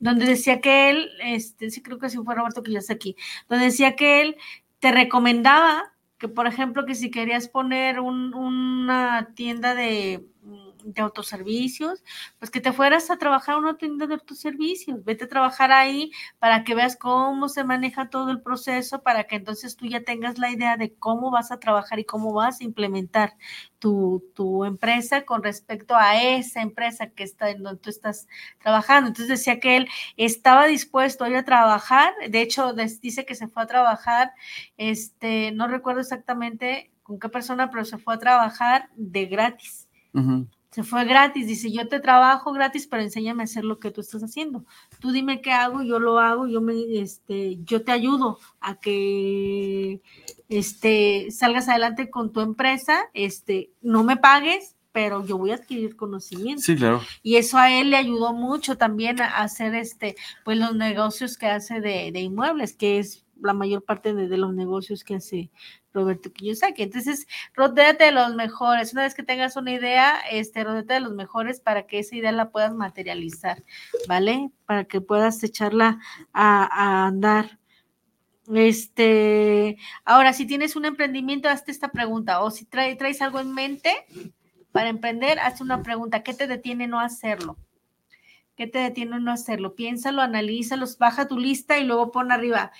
donde 0.00 0.26
decía 0.26 0.60
que 0.60 0.90
él, 0.90 1.10
este, 1.22 1.70
sí 1.70 1.82
creo 1.82 1.98
que 1.98 2.10
sí 2.10 2.18
fue 2.24 2.34
Roberto 2.34 2.62
Kiyosaki, 2.62 3.16
donde 3.48 3.66
decía 3.66 3.96
que 3.96 4.22
él 4.22 4.36
te 4.80 4.92
recomendaba 4.92 5.92
que, 6.18 6.28
por 6.28 6.46
ejemplo, 6.46 6.84
que 6.86 6.94
si 6.94 7.10
querías 7.10 7.48
poner 7.48 8.00
un- 8.00 8.34
una 8.34 9.30
tienda 9.34 9.74
de, 9.74 10.26
de 10.84 11.02
autoservicios, 11.02 12.02
pues 12.38 12.50
que 12.50 12.60
te 12.60 12.72
fueras 12.72 13.10
a 13.10 13.16
trabajar 13.18 13.54
a 13.54 13.58
una 13.58 13.76
tienda 13.76 14.06
de 14.06 14.14
autoservicios, 14.14 15.04
vete 15.04 15.24
a 15.24 15.28
trabajar 15.28 15.72
ahí 15.72 16.10
para 16.38 16.64
que 16.64 16.74
veas 16.74 16.96
cómo 16.96 17.48
se 17.48 17.64
maneja 17.64 18.10
todo 18.10 18.30
el 18.30 18.40
proceso, 18.42 19.02
para 19.02 19.24
que 19.24 19.36
entonces 19.36 19.76
tú 19.76 19.86
ya 19.86 20.02
tengas 20.02 20.38
la 20.38 20.50
idea 20.50 20.76
de 20.76 20.94
cómo 20.94 21.30
vas 21.30 21.52
a 21.52 21.58
trabajar 21.58 21.98
y 21.98 22.04
cómo 22.04 22.32
vas 22.32 22.60
a 22.60 22.64
implementar 22.64 23.34
tu, 23.78 24.24
tu 24.34 24.64
empresa 24.64 25.24
con 25.24 25.42
respecto 25.42 25.96
a 25.96 26.22
esa 26.22 26.62
empresa 26.62 27.08
que 27.08 27.24
está 27.24 27.50
en 27.50 27.62
donde 27.62 27.80
tú 27.80 27.90
estás 27.90 28.28
trabajando. 28.58 29.08
Entonces 29.08 29.38
decía 29.38 29.60
que 29.60 29.76
él 29.76 29.88
estaba 30.16 30.66
dispuesto 30.66 31.24
a 31.24 31.30
ir 31.30 31.36
a 31.36 31.44
trabajar, 31.44 32.12
de 32.28 32.40
hecho 32.40 32.72
dice 32.74 33.24
que 33.24 33.34
se 33.34 33.48
fue 33.48 33.62
a 33.62 33.66
trabajar, 33.66 34.32
este, 34.76 35.52
no 35.52 35.66
recuerdo 35.68 36.00
exactamente 36.00 36.90
con 37.02 37.18
qué 37.18 37.28
persona, 37.28 37.70
pero 37.70 37.84
se 37.84 37.98
fue 37.98 38.14
a 38.14 38.18
trabajar 38.18 38.88
de 38.94 39.26
gratis. 39.26 39.88
Se 40.70 40.84
fue 40.84 41.04
gratis, 41.04 41.48
dice, 41.48 41.72
yo 41.72 41.88
te 41.88 41.98
trabajo 41.98 42.52
gratis, 42.52 42.86
pero 42.86 43.02
enséñame 43.02 43.42
a 43.42 43.44
hacer 43.44 43.64
lo 43.64 43.80
que 43.80 43.90
tú 43.90 44.00
estás 44.00 44.22
haciendo. 44.22 44.64
Tú 45.00 45.10
dime 45.10 45.40
qué 45.40 45.50
hago, 45.50 45.82
yo 45.82 45.98
lo 45.98 46.20
hago, 46.20 46.46
yo 46.46 46.60
me, 46.60 46.74
este, 47.00 47.58
yo 47.64 47.82
te 47.82 47.90
ayudo 47.90 48.38
a 48.60 48.76
que 48.76 50.00
este, 50.48 51.28
salgas 51.32 51.68
adelante 51.68 52.08
con 52.08 52.32
tu 52.32 52.40
empresa, 52.40 53.00
este, 53.14 53.72
no 53.80 54.04
me 54.04 54.16
pagues, 54.16 54.76
pero 54.92 55.26
yo 55.26 55.38
voy 55.38 55.50
a 55.50 55.56
adquirir 55.56 55.96
conocimiento. 55.96 56.62
Sí, 56.62 56.76
claro. 56.76 57.00
Y 57.22 57.36
eso 57.36 57.58
a 57.58 57.72
él 57.72 57.90
le 57.90 57.96
ayudó 57.96 58.32
mucho 58.32 58.76
también 58.76 59.20
a 59.20 59.42
hacer 59.42 59.74
este, 59.74 60.14
pues 60.44 60.58
los 60.58 60.76
negocios 60.76 61.36
que 61.36 61.46
hace 61.46 61.80
de, 61.80 62.12
de 62.12 62.20
inmuebles, 62.20 62.74
que 62.74 62.98
es 62.98 63.24
la 63.42 63.52
mayor 63.52 63.84
parte 63.84 64.14
de, 64.14 64.36
los 64.36 64.54
negocios 64.54 65.04
que 65.04 65.16
hace 65.16 65.50
Roberto 65.92 66.32
Kiyosaki. 66.32 66.82
Entonces, 66.82 67.26
rodéate 67.54 68.04
de 68.04 68.12
los 68.12 68.34
mejores. 68.34 68.92
Una 68.92 69.02
vez 69.02 69.14
que 69.14 69.22
tengas 69.22 69.56
una 69.56 69.72
idea, 69.72 70.20
este, 70.30 70.64
rodéate 70.64 70.94
de 70.94 71.00
los 71.00 71.12
mejores 71.12 71.60
para 71.60 71.86
que 71.86 71.98
esa 71.98 72.16
idea 72.16 72.32
la 72.32 72.50
puedas 72.50 72.74
materializar, 72.74 73.62
¿vale? 74.08 74.50
Para 74.66 74.84
que 74.84 75.00
puedas 75.00 75.42
echarla 75.42 75.98
a, 76.32 77.06
andar. 77.06 77.58
Este, 78.52 79.76
ahora, 80.04 80.32
si 80.32 80.46
tienes 80.46 80.76
un 80.76 80.84
emprendimiento, 80.84 81.48
hazte 81.48 81.70
esta 81.70 81.88
pregunta. 81.88 82.42
O 82.42 82.50
si 82.50 82.64
traes 82.64 83.22
algo 83.22 83.40
en 83.40 83.52
mente 83.52 83.92
para 84.72 84.88
emprender, 84.88 85.38
hazte 85.38 85.62
una 85.62 85.82
pregunta. 85.82 86.22
¿Qué 86.22 86.34
te 86.34 86.46
detiene 86.46 86.86
no 86.86 87.00
hacerlo? 87.00 87.56
¿Qué 88.60 88.66
te 88.66 88.78
detiene 88.78 89.18
no 89.20 89.32
hacerlo? 89.32 89.74
Piénsalo, 89.74 90.20
analízalo, 90.20 90.84
baja 90.98 91.26
tu 91.26 91.38
lista 91.38 91.78
y 91.78 91.84
luego 91.84 92.12
pon 92.12 92.30
arriba. 92.30 92.72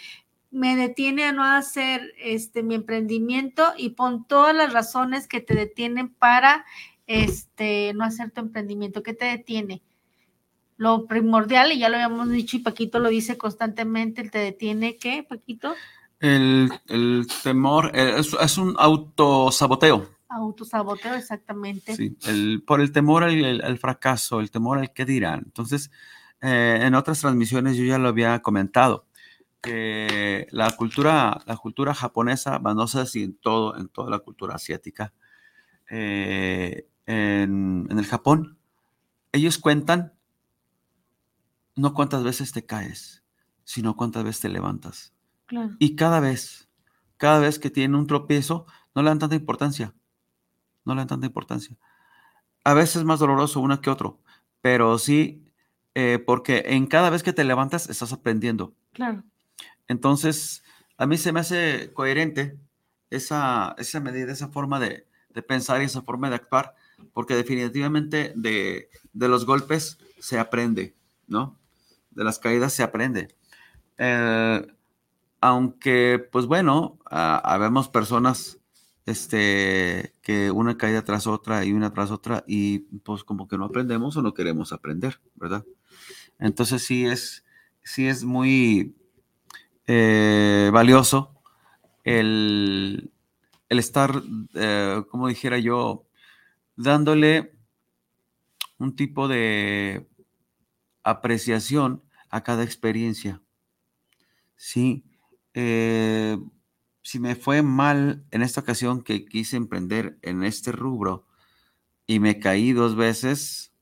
Me 0.50 0.76
detiene 0.76 1.24
a 1.24 1.32
no 1.32 1.44
hacer 1.44 2.12
este 2.18 2.62
mi 2.62 2.74
emprendimiento 2.74 3.72
y 3.76 3.90
pon 3.90 4.24
todas 4.26 4.54
las 4.54 4.72
razones 4.72 5.28
que 5.28 5.40
te 5.40 5.54
detienen 5.54 6.08
para 6.08 6.64
este 7.06 7.92
no 7.94 8.04
hacer 8.04 8.30
tu 8.30 8.40
emprendimiento. 8.40 9.02
¿Qué 9.02 9.14
te 9.14 9.26
detiene? 9.26 9.82
Lo 10.76 11.06
primordial, 11.06 11.72
y 11.72 11.78
ya 11.78 11.88
lo 11.88 11.96
habíamos 11.96 12.30
dicho, 12.30 12.56
y 12.56 12.60
Paquito 12.60 13.00
lo 13.00 13.10
dice 13.10 13.36
constantemente, 13.36 14.28
¿te 14.30 14.38
detiene 14.38 14.96
qué, 14.96 15.22
Paquito? 15.22 15.74
El, 16.20 16.70
temor 17.42 17.90
eh, 17.94 18.14
es, 18.18 18.34
es 18.34 18.58
un 18.58 18.74
autosaboteo. 18.78 20.08
Autosaboteo, 20.30 21.16
exactamente. 21.16 21.96
Sí, 21.96 22.16
el, 22.26 22.62
por 22.64 22.80
el 22.80 22.92
temor 22.92 23.24
al, 23.24 23.78
fracaso, 23.78 24.38
el 24.38 24.50
temor 24.52 24.78
al 24.78 24.92
que 24.92 25.04
dirán. 25.04 25.42
Entonces, 25.44 25.90
eh, 26.40 26.78
en 26.82 26.94
otras 26.94 27.20
transmisiones 27.20 27.76
yo 27.76 27.84
ya 27.84 27.98
lo 27.98 28.08
había 28.08 28.40
comentado, 28.40 29.06
que 29.60 30.46
la 30.50 30.70
cultura, 30.76 31.42
la 31.46 31.56
cultura 31.56 31.94
japonesa, 31.94 32.58
no 32.58 32.86
sé 32.86 33.06
si 33.06 33.24
en 33.24 33.34
todo, 33.34 33.76
en 33.76 33.88
toda 33.88 34.10
la 34.10 34.20
cultura 34.20 34.54
asiática, 34.54 35.12
eh, 35.90 36.88
en, 37.06 37.86
el 37.90 38.06
Japón, 38.06 38.58
ellos 39.32 39.58
cuentan 39.58 40.14
no 41.76 41.94
cuántas 41.94 42.24
veces 42.24 42.52
te 42.52 42.64
caes, 42.64 43.24
sino 43.64 43.96
cuántas 43.96 44.24
veces 44.24 44.42
te 44.42 44.48
levantas. 44.48 45.12
Y 45.78 45.96
cada 45.96 46.20
vez, 46.20 46.68
cada 47.16 47.40
vez 47.40 47.58
que 47.58 47.70
tienen 47.70 47.96
un 47.96 48.06
tropiezo, 48.06 48.66
no 48.94 49.02
le 49.02 49.08
dan 49.08 49.18
tanta 49.18 49.34
importancia 49.34 49.94
no 50.84 50.94
le 50.94 51.00
dan 51.00 51.08
tanta 51.08 51.26
importancia. 51.26 51.76
A 52.64 52.74
veces 52.74 52.96
es 52.96 53.04
más 53.04 53.20
doloroso 53.20 53.60
uno 53.60 53.80
que 53.80 53.90
otro, 53.90 54.20
pero 54.60 54.98
sí, 54.98 55.44
eh, 55.94 56.22
porque 56.24 56.64
en 56.66 56.86
cada 56.86 57.10
vez 57.10 57.22
que 57.22 57.32
te 57.32 57.44
levantas 57.44 57.88
estás 57.88 58.12
aprendiendo. 58.12 58.74
Claro. 58.92 59.24
Entonces, 59.90 60.62
a 60.98 61.06
mí 61.08 61.18
se 61.18 61.32
me 61.32 61.40
hace 61.40 61.92
coherente 61.92 62.56
esa, 63.10 63.74
esa 63.76 63.98
medida, 63.98 64.30
esa 64.30 64.46
forma 64.46 64.78
de, 64.78 65.08
pensar 65.48 65.82
y 65.82 65.86
esa 65.86 66.02
forma 66.02 66.28
de 66.28 66.36
actuar, 66.36 66.76
porque 67.12 67.34
definitivamente 67.34 68.32
de, 68.36 68.88
los 69.14 69.46
golpes 69.46 69.98
se 70.20 70.38
aprende, 70.38 70.94
¿no? 71.26 71.58
De 72.12 72.22
las 72.22 72.38
caídas 72.38 72.72
se 72.72 72.84
aprende. 72.84 73.34
Eh, 73.98 74.64
aunque, 75.40 76.24
pues 76.30 76.46
bueno, 76.46 77.00
habemos 77.06 77.88
personas 77.88 78.60
este, 79.06 80.14
que 80.22 80.52
una 80.52 80.78
caída 80.78 81.02
tras 81.02 81.26
otra 81.26 81.64
y 81.64 81.72
una 81.72 81.92
tras 81.92 82.12
otra 82.12 82.44
y 82.46 82.78
pues 83.00 83.24
como 83.24 83.48
que 83.48 83.58
no 83.58 83.64
aprendemos 83.64 84.16
o 84.16 84.22
no 84.22 84.34
queremos 84.34 84.72
aprender, 84.72 85.20
¿verdad? 85.34 85.64
Entonces 86.38 86.84
sí 86.84 87.06
es, 87.06 87.44
sí 87.82 88.06
es 88.06 88.22
muy 88.22 88.94
eh, 89.86 90.70
valioso 90.72 91.34
el, 92.04 93.10
estar, 93.68 94.22
eh, 94.54 95.02
como 95.10 95.28
dijera 95.28 95.58
yo, 95.58 96.06
dándole 96.76 97.52
un 98.78 98.96
tipo 98.96 99.28
de 99.28 100.08
apreciación 101.02 102.02
a 102.30 102.42
cada 102.42 102.62
experiencia. 102.62 103.42
Sí, 104.56 105.04
eh, 105.54 106.38
si 107.02 107.18
me 107.18 107.34
fue 107.34 107.62
mal 107.62 108.24
en 108.30 108.42
esta 108.42 108.60
ocasión 108.60 109.02
que 109.02 109.24
quise 109.24 109.56
emprender 109.56 110.18
en 110.22 110.44
este 110.44 110.72
rubro 110.72 111.26
y 112.06 112.20
me 112.20 112.38
caí 112.38 112.72
dos 112.72 112.96
veces, 112.96 113.72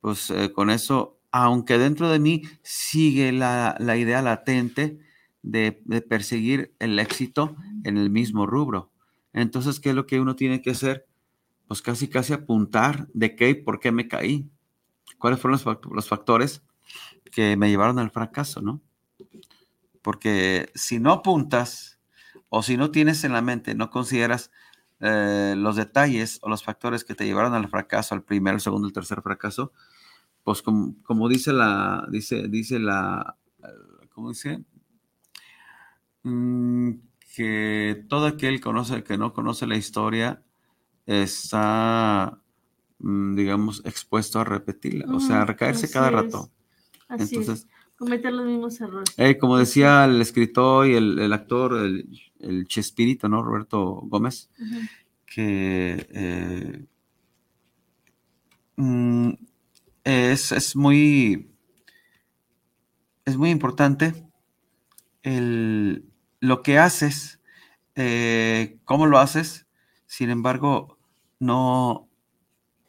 pues 0.00 0.32
con 0.54 0.70
eso, 0.70 1.18
aunque 1.30 1.78
dentro 1.78 2.08
de 2.10 2.18
mí 2.18 2.42
sigue 2.62 3.32
la, 3.32 3.76
idea 3.96 4.22
latente 4.22 5.00
de, 5.42 5.72
perseguir 6.08 6.74
el 6.78 6.98
éxito 6.98 7.56
en 7.84 7.96
el 7.98 8.10
mismo 8.10 8.46
rubro. 8.46 8.90
Entonces, 9.32 9.80
¿qué 9.80 9.90
es 9.90 9.94
lo 9.94 10.06
que 10.06 10.20
uno 10.20 10.36
tiene 10.36 10.62
que 10.62 10.70
hacer? 10.70 11.06
Pues 11.66 11.82
casi, 11.82 12.08
casi 12.08 12.32
apuntar 12.32 13.08
de 13.12 13.36
qué 13.36 13.50
y 13.50 13.54
por 13.54 13.80
qué 13.80 13.92
me 13.92 14.08
caí. 14.08 14.48
¿Cuáles 15.18 15.40
fueron 15.40 15.60
los 15.90 16.08
factores 16.08 16.62
que 17.30 17.56
me 17.56 17.68
llevaron 17.68 17.98
al 17.98 18.10
fracaso, 18.10 18.62
no? 18.62 18.80
Porque 20.02 20.70
si 20.74 20.98
no 20.98 21.12
apuntas, 21.12 21.98
o 22.48 22.62
si 22.62 22.76
no 22.76 22.90
tienes 22.90 23.24
en 23.24 23.32
la 23.32 23.42
mente, 23.42 23.74
no 23.74 23.90
consideras 23.90 24.50
eh, 25.00 25.54
los 25.56 25.76
detalles 25.76 26.38
o 26.42 26.48
los 26.48 26.64
factores 26.64 27.04
que 27.04 27.14
te 27.14 27.24
llevaron 27.24 27.54
al 27.54 27.68
fracaso, 27.68 28.14
al 28.14 28.22
primer, 28.22 28.54
el 28.54 28.60
segundo, 28.60 28.86
el 28.86 28.92
tercer 28.92 29.22
fracaso, 29.22 29.72
pues 30.42 30.62
como, 30.62 31.28
dice 31.28 31.52
la, 31.52 32.06
dice, 32.10 32.48
dice 32.48 32.78
la, 32.78 33.36
¿cómo 34.10 34.30
dice? 34.30 34.64
Mm, 36.28 37.00
que 37.34 38.04
todo 38.08 38.26
aquel 38.26 38.60
conoce, 38.60 39.02
que 39.02 39.16
no 39.16 39.32
conoce 39.32 39.66
la 39.66 39.76
historia 39.76 40.42
está, 41.06 42.40
mm, 42.98 43.36
digamos, 43.36 43.82
expuesto 43.84 44.40
a 44.40 44.44
repetirla, 44.44 45.06
o 45.14 45.20
sea, 45.20 45.42
a 45.42 45.44
recaerse 45.46 45.90
cada 45.90 46.10
rato. 46.10 46.50
Entonces, 47.08 47.66
cometer 47.96 48.32
los 48.32 48.44
mismos 48.44 48.80
errores. 48.80 49.14
Eh, 49.16 49.38
como 49.38 49.56
decía 49.56 50.04
el 50.04 50.20
escritor 50.20 50.86
y 50.88 50.96
el, 50.96 51.32
actor, 51.32 51.78
el, 51.78 52.08
el, 52.40 52.66
Chespirito, 52.66 53.28
¿no? 53.28 53.42
Roberto 53.42 54.00
Gómez, 54.04 54.50
que 55.24 56.06
eh, 56.10 56.84
mm, 58.76 59.30
es, 60.04 60.76
muy 60.76 61.50
es 63.24 63.36
muy 63.36 63.50
importante 63.50 64.28
el, 65.22 66.07
lo 66.40 66.62
que 66.62 66.78
haces, 66.78 67.40
eh, 67.94 68.78
cómo 68.84 69.06
lo 69.06 69.18
haces, 69.18 69.66
sin 70.06 70.30
embargo, 70.30 70.98
no, 71.38 72.08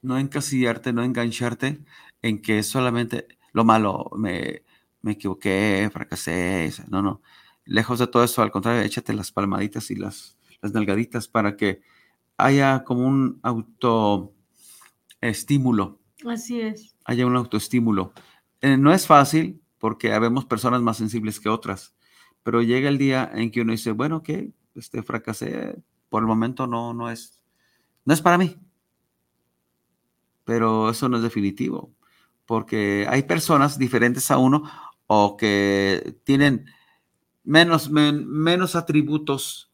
no 0.01 0.17
encasillarte, 0.17 0.93
no 0.93 1.03
engancharte 1.03 1.83
en 2.21 2.41
que 2.41 2.63
solamente 2.63 3.27
lo 3.53 3.65
malo 3.65 4.09
me 4.15 4.63
me 5.01 5.13
equivoqué, 5.13 5.89
fracasé. 5.91 6.71
No, 6.89 7.01
no. 7.01 7.21
Lejos 7.65 7.99
de 7.99 8.07
todo 8.07 8.23
eso, 8.23 8.41
al 8.41 8.51
contrario, 8.51 8.81
échate 8.81 9.13
las 9.13 9.31
palmaditas 9.31 9.89
y 9.91 9.95
las, 9.95 10.37
las 10.61 10.73
nalgaditas 10.73 11.27
para 11.27 11.55
que 11.55 11.81
haya 12.37 12.83
como 12.83 13.05
un 13.05 13.39
autoestímulo. 13.43 15.99
Así 16.25 16.61
es. 16.61 16.95
Haya 17.05 17.25
un 17.25 17.35
autoestímulo. 17.35 18.13
Eh, 18.61 18.77
no 18.77 18.93
es 18.93 19.07
fácil 19.07 19.61
porque 19.77 20.13
habemos 20.13 20.45
personas 20.45 20.81
más 20.81 20.97
sensibles 20.97 21.39
que 21.39 21.49
otras, 21.49 21.93
pero 22.49 22.63
llega 22.63 22.89
el 22.89 22.97
día 22.97 23.29
en 23.31 23.51
que 23.51 23.61
uno 23.61 23.73
dice, 23.73 23.91
bueno, 23.91 24.23
que 24.23 24.51
este, 24.73 25.03
fracasé, 25.03 25.83
por 26.09 26.23
el 26.23 26.27
momento 26.27 26.65
no, 26.65 26.95
no 26.95 27.11
es, 27.11 27.43
no 28.05 28.11
es 28.11 28.23
para 28.23 28.39
mí. 28.39 28.57
Pero 30.45 30.89
eso 30.89 31.07
no 31.09 31.17
es 31.17 31.21
definitivo, 31.21 31.93
porque 32.47 33.05
hay 33.07 33.21
personas 33.21 33.77
diferentes 33.77 34.31
a 34.31 34.39
uno 34.39 34.63
o 35.05 35.37
que 35.37 36.17
tienen 36.23 36.65
menos, 37.43 37.91
menos 37.91 38.75
atributos 38.75 39.71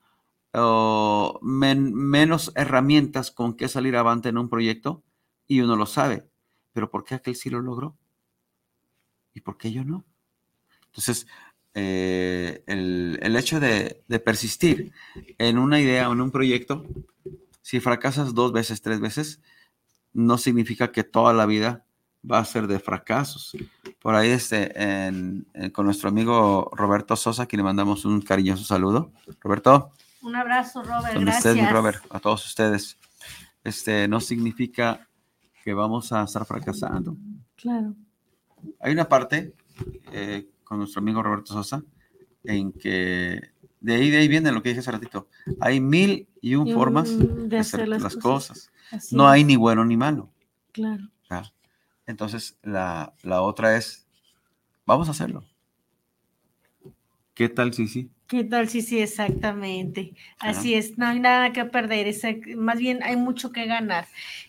o 0.54 1.40
menos 1.42 2.52
herramientas 2.56 3.32
con 3.32 3.56
que 3.56 3.70
salir 3.70 3.96
avante 3.96 4.28
en 4.28 4.38
un 4.38 4.50
proyecto 4.50 5.02
y 5.48 5.62
uno 5.62 5.78
lo 5.78 5.86
sabe. 5.86 6.30
Pero 6.74 6.92
¿por 6.92 7.06
qué 7.06 7.16
aquel 7.16 7.38
sí 7.38 7.50
lo 7.50 7.62
logró? 7.62 7.96
¿Y 9.34 9.40
por 9.40 9.58
qué 9.58 9.72
yo 9.72 9.86
no? 9.86 10.04
Entonces, 10.88 11.26
eh, 11.76 12.64
el, 12.66 13.36
hecho 13.36 13.60
de, 13.60 14.02
de, 14.08 14.20
persistir 14.20 14.92
en 15.38 15.58
una 15.58 15.80
idea 15.80 16.10
o 16.10 16.14
en 16.14 16.22
un 16.22 16.32
proyecto, 16.32 16.86
si 17.62 17.80
fracasas 17.80 18.34
dos 18.34 18.52
veces, 18.52 18.82
tres 18.82 19.00
veces, 19.00 19.42
no 20.14 20.38
significa 20.38 20.92
que 20.92 21.04
toda 21.04 21.34
la 21.34 21.46
vida 21.46 21.86
va 22.30 22.40
a 22.40 22.46
ser 22.46 22.68
de 22.68 22.80
fracasos. 22.80 23.56
Por 24.00 24.16
ahí 24.16 24.30
este, 24.30 24.74
con 25.74 25.86
nuestro 25.86 26.10
amigo 26.10 26.72
Roberto 26.74 27.16
Sosa, 27.16 27.44
a 27.44 27.46
quien 27.46 27.60
le 27.60 27.64
mandamos 27.64 28.06
un 28.06 28.22
cariñoso 28.22 28.64
saludo. 28.64 29.12
Roberto. 29.42 29.92
Un 30.22 30.36
abrazo, 30.36 30.84
Robert. 30.84 31.20
Gracias. 31.20 31.72
Robert, 31.72 32.04
a 32.10 32.20
todos 32.20 32.46
ustedes. 32.46 32.98
Este, 33.64 34.08
no 34.08 34.20
significa 34.20 35.08
que 35.64 35.74
vamos 35.74 36.12
a 36.12 36.24
estar 36.24 36.46
fracasando. 36.46 37.16
Claro. 37.56 37.94
Hay 38.80 38.94
una 38.94 39.08
parte 39.08 39.54
eh, 40.12 40.48
con 40.66 40.80
nuestro 40.80 41.00
amigo 41.00 41.24
Roberto 41.24 41.54
Sosa 41.54 41.82
en 42.44 42.74
que 42.74 43.40
de 43.80 43.96
ahí, 43.96 44.10
de 44.10 44.18
ahí 44.18 44.28
viene 44.28 44.52
lo 44.52 44.62
que 44.62 44.70
dije 44.70 44.82
hace 44.82 44.92
ratito. 44.92 45.30
Hay 45.62 45.80
mil 45.80 46.28
y 46.42 46.56
un 46.56 46.74
formas 46.74 47.10
de 47.18 47.58
hacer, 47.58 47.88
las, 47.88 48.16
cosas. 48.18 48.72
No 49.12 49.30
hay 49.30 49.44
ni 49.44 49.56
bueno 49.56 49.86
ni 49.86 49.96
malo. 49.96 50.30
Claro. 50.72 51.10
Entonces, 52.08 52.58
la, 52.62 53.14
la, 53.24 53.42
otra 53.42 53.78
es, 53.78 54.08
vamos 54.86 55.08
a 55.08 55.12
hacerlo. 55.12 55.44
¿Qué 57.34 57.50
tal 57.50 57.74
si 57.74 57.88
sí? 57.88 58.12
¿Qué 58.28 58.44
tal 58.44 58.70
si 58.70 58.82
sí? 58.82 59.00
Exactamente. 59.00 60.14
Así 60.40 60.74
es, 60.74 60.98
no 60.98 61.08
hay 61.08 61.20
nada 61.20 61.52
que 61.52 61.66
perder, 61.66 62.08
es, 62.08 62.24
más 62.56 62.78
bien 62.78 63.02
hay 63.04 63.18
mucho 63.18 63.52
que 63.52 63.66
ganar. 63.66 64.08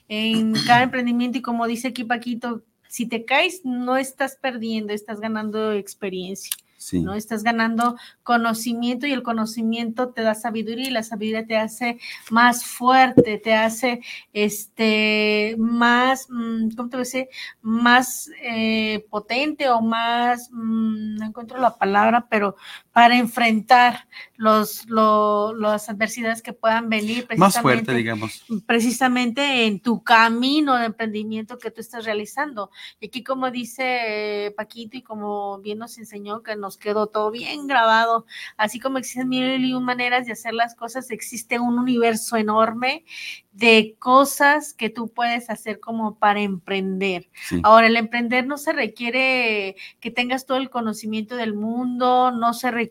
En 0.09 0.55
cada 0.67 0.85
emprendimiento 0.85 1.39
y 1.39 1.43
como 1.43 1.67
dice 1.67 1.89
aquí 1.89 2.05
Paquito, 2.05 2.63
si 2.97 3.05
te 3.05 3.27
caes, 3.27 3.61
no 3.63 3.99
estás 3.99 4.37
perdiendo, 4.37 4.95
estás 4.95 5.21
ganando 5.21 5.73
experiencia. 5.73 6.57
¿no? 6.95 7.13
Estás 7.13 7.43
ganando 7.43 7.97
conocimiento 8.23 9.07
y 9.07 9.13
el 9.13 9.23
conocimiento 9.23 10.11
te 10.11 10.23
da 10.23 10.35
sabiduría 10.35 10.89
y 10.89 10.91
la 10.91 11.03
sabiduría 11.03 11.47
te 11.47 11.59
hace 11.59 11.99
más 12.31 12.65
fuerte, 12.65 13.37
te 13.37 13.55
hace 13.55 14.01
este 14.33 15.57
más, 15.59 16.29
mm, 16.31 16.71
¿cómo 16.75 16.89
te 16.89 16.97
voy 16.97 17.03
a 17.03 17.05
decir? 17.05 17.29
Más 17.61 18.31
eh, 18.43 19.05
potente 19.11 19.69
o 19.69 19.83
más, 19.83 20.49
mm, 20.51 21.17
no 21.17 21.27
encuentro 21.27 21.59
la 21.59 21.77
palabra, 21.77 22.27
pero 22.31 22.57
para 22.97 23.19
enfrentar 23.19 24.09
los, 24.37 24.87
las 24.89 25.91
adversidades 25.91 26.41
que 26.41 26.55
puedan 26.55 26.89
venir. 26.89 27.29
Más 27.37 27.61
fuerte, 27.61 27.93
digamos. 27.93 28.43
Precisamente 28.65 29.67
en 29.67 29.81
tu 29.81 30.03
camino 30.03 30.75
de 30.77 30.87
emprendimiento 30.87 31.59
que 31.59 31.71
tú 31.71 31.83
estás 31.83 32.07
realizando. 32.07 32.71
Y 32.99 33.09
aquí, 33.09 33.23
como 33.23 33.51
dice 33.51 34.55
Paquito 34.57 34.97
y 34.97 35.03
como 35.03 35.59
bien 35.59 35.77
nos 35.77 35.99
enseñó, 35.99 36.43
que 36.43 36.57
nos 36.57 36.79
quedó 36.79 37.09
todo 37.09 37.31
bien 37.31 37.67
grabado, 37.67 38.25
así 38.57 38.81
como 38.81 38.97
existen 38.97 39.29
mil 39.29 39.63
y 39.63 39.75
un 39.75 39.85
maneras 39.85 40.25
de 40.25 40.33
hacer 40.33 40.55
las 40.55 40.75
cosas, 40.75 41.11
existe 41.11 41.59
un 41.59 41.79
universo 41.79 42.37
enorme 42.37 43.05
de 43.53 43.97
cosas 43.99 44.75
que 44.75 44.91
tú 44.91 45.09
puedes 45.09 45.49
hacer 45.49 45.81
como 45.81 46.19
para 46.19 46.41
emprender. 46.41 47.31
Ahora, 47.63 47.87
el 47.87 47.97
emprender 47.97 48.47
no 48.47 48.59
se 48.59 48.73
requiere 48.73 49.77
que 49.99 50.11
tengas 50.11 50.45
todo 50.45 50.59
el 50.59 50.69
conocimiento 50.69 51.37
del 51.37 51.55
mundo, 51.55 52.31
no 52.33 52.53
se 52.53 52.71
requiere, 52.71 52.86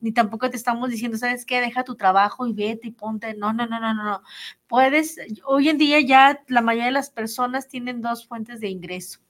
ni 0.00 0.12
tampoco 0.12 0.50
te 0.50 0.56
estamos 0.56 0.90
diciendo, 0.90 1.18
¿sabes 1.18 1.44
qué? 1.46 1.60
Deja 1.60 1.84
tu 1.84 1.96
trabajo 1.96 2.46
y 2.46 2.52
vete 2.52 2.88
y 2.88 2.92
ponte. 2.92 3.34
No, 3.34 3.52
no, 3.52 3.66
no, 3.66 3.80
no, 3.80 3.94
no. 3.94 4.22
Puedes, 4.66 5.18
hoy 5.44 5.68
en 5.68 5.78
día 5.78 6.00
ya 6.00 6.42
la 6.48 6.62
mayoría 6.62 6.86
de 6.86 6.92
las 6.92 7.10
personas 7.10 7.68
tienen 7.68 8.00
dos 8.00 8.26
fuentes 8.26 8.60
de 8.60 8.68
ingreso 8.68 9.20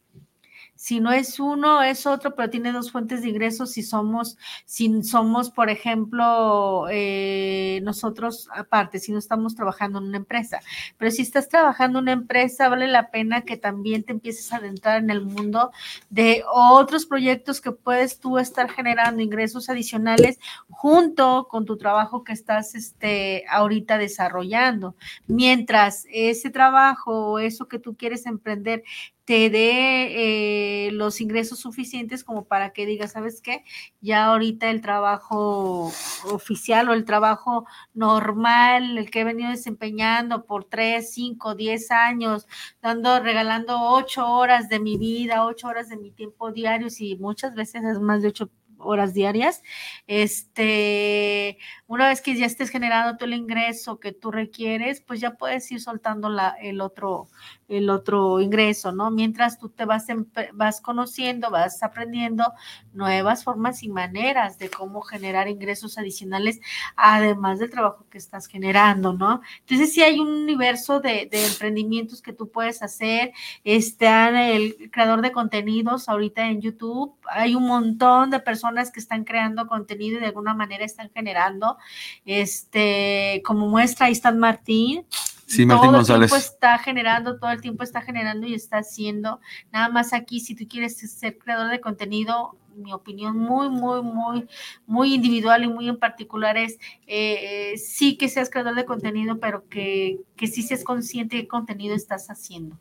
si 0.81 0.99
no 0.99 1.13
es 1.13 1.39
uno, 1.39 1.83
es 1.83 2.07
otro, 2.07 2.35
pero 2.35 2.49
tiene 2.49 2.73
dos 2.73 2.91
fuentes 2.91 3.21
de 3.21 3.29
ingresos 3.29 3.71
si 3.71 3.83
somos, 3.83 4.39
si 4.65 5.03
somos, 5.03 5.51
por 5.51 5.69
ejemplo, 5.69 6.87
eh, 6.91 7.81
nosotros 7.83 8.49
aparte, 8.55 8.99
si 8.99 9.13
no 9.13 9.19
estamos 9.19 9.55
trabajando 9.55 9.99
en 9.99 10.07
una 10.07 10.17
empresa. 10.17 10.61
Pero 10.97 11.11
si 11.11 11.21
estás 11.21 11.51
trabajando 11.51 11.99
en 11.99 12.05
una 12.05 12.13
empresa, 12.13 12.71
vale 12.71 12.89
la 12.89 13.11
pena 13.11 13.43
que 13.43 13.59
también 13.59 14.05
te 14.05 14.13
empieces 14.13 14.55
a 14.55 14.57
adentrar 14.57 15.03
en 15.03 15.11
el 15.11 15.21
mundo 15.21 15.71
de 16.09 16.45
otros 16.51 17.05
proyectos 17.05 17.61
que 17.61 17.73
puedes 17.73 18.19
tú 18.19 18.39
estar 18.39 18.71
generando 18.71 19.21
ingresos 19.21 19.69
adicionales 19.69 20.39
junto 20.71 21.47
con 21.51 21.67
tu 21.67 21.77
trabajo 21.77 22.25
que 22.25 22.33
estás 22.33 22.75
este, 22.75 23.45
ahorita 23.51 23.99
desarrollando. 23.99 24.97
Mientras 25.27 26.07
ese 26.11 26.49
trabajo 26.49 27.33
o 27.33 27.39
eso 27.39 27.69
que 27.69 27.79
tú 27.79 27.97
quieres 27.99 28.25
emprender 28.25 28.83
te 29.31 29.49
dé 29.49 30.89
eh, 30.89 30.91
los 30.91 31.21
ingresos 31.21 31.61
suficientes 31.61 32.25
como 32.25 32.47
para 32.47 32.73
que 32.73 32.85
digas, 32.85 33.13
¿sabes 33.13 33.41
qué? 33.41 33.63
Ya 34.01 34.25
ahorita 34.25 34.69
el 34.71 34.81
trabajo 34.81 35.93
oficial 36.25 36.89
o 36.89 36.95
el 36.95 37.05
trabajo 37.05 37.65
normal, 37.95 38.99
el 38.99 39.09
que 39.09 39.21
he 39.21 39.25
venido 39.25 39.51
desempeñando 39.51 40.47
por 40.47 40.65
tres, 40.65 41.13
cinco, 41.15 41.55
diez 41.55 41.93
años, 41.93 42.49
dando, 42.83 43.21
regalando 43.21 43.79
ocho 43.81 44.27
horas 44.27 44.69
de 44.69 44.81
mi 44.81 44.99
vida, 44.99 45.47
ocho 45.47 45.69
horas 45.69 45.89
de 45.89 45.97
mi 45.97 46.11
tiempo 46.11 46.51
diario, 46.51 46.89
y 46.99 47.15
muchas 47.15 47.55
veces 47.55 47.85
es 47.85 48.01
más 48.01 48.23
de 48.23 48.29
ocho 48.31 48.51
horas 48.81 49.15
diarias. 49.15 49.63
Este, 50.09 51.57
una 51.91 52.07
vez 52.07 52.23
que 52.23 52.37
ya 52.37 52.47
estés 52.47 52.71
generando 52.71 53.17
todo 53.17 53.25
el 53.25 53.35
ingreso 53.35 53.99
que 53.99 54.13
tú 54.13 54.31
requieres, 54.31 55.01
pues 55.01 55.19
ya 55.19 55.33
puedes 55.33 55.69
ir 55.73 55.81
soltando 55.81 56.29
la, 56.29 56.51
el 56.51 56.81
otro, 56.81 57.27
el 57.67 57.91
otro 57.91 58.39
ingreso, 58.39 58.93
¿no? 58.93 59.11
Mientras 59.11 59.59
tú 59.59 59.71
te 59.71 59.87
vas, 59.87 60.07
vas 60.53 60.81
conociendo, 60.81 61.51
vas 61.51 61.83
aprendiendo 61.83 62.53
nuevas 62.93 63.43
formas 63.43 63.83
y 63.83 63.89
maneras 63.89 64.57
de 64.57 64.71
cómo 64.71 65.01
generar 65.01 65.49
ingresos 65.49 65.99
adicionales, 65.99 66.61
además 66.95 67.59
del 67.59 67.71
trabajo 67.71 68.07
que 68.09 68.19
estás 68.19 68.47
generando, 68.47 69.13
¿no? 69.13 69.41
Entonces, 69.59 69.93
sí 69.93 70.01
hay 70.01 70.21
un 70.21 70.29
universo 70.29 71.01
de, 71.01 71.29
de 71.29 71.45
emprendimientos 71.45 72.23
que 72.23 72.33
tú 72.33 72.53
puedes 72.53 72.85
hacer. 72.85 73.33
Está 73.65 74.49
el 74.49 74.93
creador 74.93 75.23
de 75.23 75.33
contenidos 75.33 76.09
ahorita 76.09 76.47
en 76.47 76.61
YouTube. 76.61 77.17
Hay 77.29 77.57
un 77.57 77.67
montón 77.67 78.31
de 78.31 78.39
personas 78.39 78.93
que 78.93 79.01
están 79.01 79.25
creando 79.25 79.67
contenido 79.67 80.19
y 80.19 80.21
de 80.21 80.27
alguna 80.27 80.55
manera 80.55 80.85
están 80.85 81.11
generando. 81.13 81.79
Este, 82.25 83.43
como 83.45 83.69
muestra, 83.69 84.07
ahí 84.07 84.13
está 84.13 84.33
Martín. 84.33 85.05
Sí, 85.47 85.67
Martín 85.67 85.91
todo 85.91 86.01
el 86.01 86.07
tiempo 86.07 86.37
está 86.37 86.79
generando, 86.79 87.39
todo 87.39 87.51
el 87.51 87.61
tiempo 87.61 87.83
está 87.83 88.03
generando 88.03 88.47
y 88.47 88.55
está 88.55 88.79
haciendo. 88.79 89.41
Nada 89.73 89.89
más 89.89 90.13
aquí, 90.13 90.39
si 90.39 90.55
tú 90.55 90.67
quieres 90.69 90.99
ser 90.99 91.39
creador 91.39 91.71
de 91.71 91.81
contenido, 91.81 92.57
mi 92.77 92.93
opinión 92.93 93.37
muy, 93.37 93.69
muy, 93.69 94.01
muy, 94.01 94.47
muy 94.87 95.15
individual 95.15 95.65
y 95.65 95.69
muy 95.69 95.89
en 95.89 95.99
particular 95.99 96.57
es 96.57 96.79
eh, 97.07 97.75
sí 97.77 98.17
que 98.17 98.29
seas 98.29 98.49
creador 98.49 98.77
de 98.77 98.85
contenido, 98.85 99.41
pero 99.41 99.69
que, 99.69 100.21
que 100.37 100.47
sí 100.47 100.63
seas 100.63 100.85
consciente 100.85 101.37
de 101.37 101.43
qué 101.43 101.49
contenido 101.49 101.97
estás 101.97 102.31
haciendo 102.31 102.79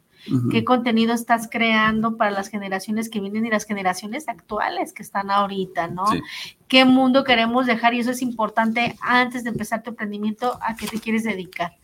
qué 0.52 0.64
contenido 0.64 1.14
estás 1.14 1.48
creando 1.50 2.18
para 2.18 2.32
las 2.32 2.50
generaciones 2.50 3.10
que 3.10 3.20
vienen 3.20 3.46
y 3.46 3.50
las 3.50 3.66
generaciones 3.66 4.28
actuales 4.28 4.94
que 4.94 5.04
están 5.04 5.32
ahorita, 5.32 5.88
¿no? 5.88 6.06
¿Qué 6.68 6.86
mundo 6.86 7.24
queremos 7.24 7.66
dejar? 7.66 7.94
Y 7.94 8.00
eso 8.00 8.12
es 8.12 8.22
importante 8.22 8.96
antes 9.02 9.44
de 9.44 9.50
empezar 9.50 9.84
tu 9.84 9.92
emprendimiento, 9.92 10.60
a 10.62 10.76
qué 10.76 10.88
te 10.88 11.00
quieres 11.00 11.24
dedicar. 11.24 11.78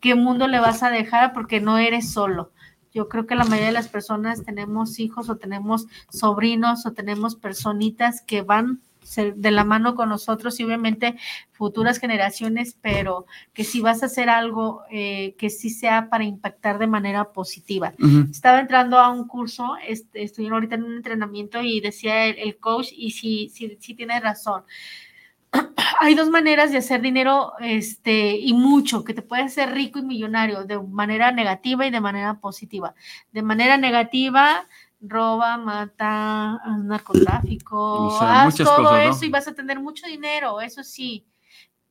¿Qué 0.00 0.14
mundo 0.14 0.48
le 0.48 0.60
vas 0.60 0.82
a 0.82 0.90
dejar? 0.90 1.32
Porque 1.32 1.60
no 1.60 1.78
eres 1.78 2.10
solo. 2.10 2.52
Yo 2.92 3.08
creo 3.08 3.26
que 3.26 3.36
la 3.36 3.44
mayoría 3.44 3.66
de 3.66 3.72
las 3.72 3.88
personas 3.88 4.42
tenemos 4.44 4.98
hijos 4.98 5.28
o 5.30 5.36
tenemos 5.36 5.86
sobrinos 6.10 6.86
o 6.86 6.92
tenemos 6.92 7.36
personitas 7.36 8.22
que 8.22 8.42
van 8.42 8.80
de 9.16 9.50
la 9.50 9.64
mano 9.64 9.94
con 9.94 10.08
nosotros 10.08 10.58
y 10.60 10.64
obviamente 10.64 11.16
futuras 11.52 11.98
generaciones, 11.98 12.76
pero 12.80 13.26
que 13.52 13.64
si 13.64 13.80
vas 13.80 14.02
a 14.02 14.06
hacer 14.06 14.28
algo 14.28 14.82
eh, 14.90 15.34
que 15.38 15.50
sí 15.50 15.70
sea 15.70 16.08
para 16.08 16.24
impactar 16.24 16.78
de 16.78 16.86
manera 16.86 17.32
positiva. 17.32 17.94
Estaba 18.30 18.60
entrando 18.60 18.98
a 18.98 19.10
un 19.10 19.26
curso, 19.26 19.76
estoy 20.14 20.48
ahorita 20.48 20.76
en 20.76 20.84
un 20.84 20.96
entrenamiento 20.96 21.62
y 21.62 21.80
decía 21.80 22.26
el, 22.26 22.58
coach, 22.58 22.88
y 22.92 23.10
sí, 23.10 23.50
sí, 23.52 23.76
sí 23.80 23.94
tiene 23.94 24.20
razón 24.20 24.62
hay 26.00 26.14
dos 26.14 26.28
maneras 26.28 26.70
de 26.70 26.78
hacer 26.78 27.00
dinero 27.00 27.52
este, 27.60 28.36
y 28.36 28.52
mucho, 28.52 29.04
que 29.04 29.14
te 29.14 29.22
puedes 29.22 29.46
hacer 29.46 29.72
rico 29.72 29.98
y 29.98 30.02
millonario 30.02 30.64
de 30.64 30.78
manera 30.78 31.32
negativa 31.32 31.86
y 31.86 31.90
de 31.90 32.00
manera 32.00 32.40
positiva. 32.40 32.94
De 33.32 33.42
manera 33.42 33.76
negativa, 33.76 34.66
roba, 35.00 35.56
mata, 35.56 36.60
narcotráfico, 36.78 38.18
haz 38.20 38.56
todo 38.56 38.96
eso 38.96 39.24
y 39.24 39.30
vas 39.30 39.48
a 39.48 39.54
tener 39.54 39.80
mucho 39.80 40.06
dinero, 40.06 40.60
eso 40.60 40.82
sí. 40.82 41.26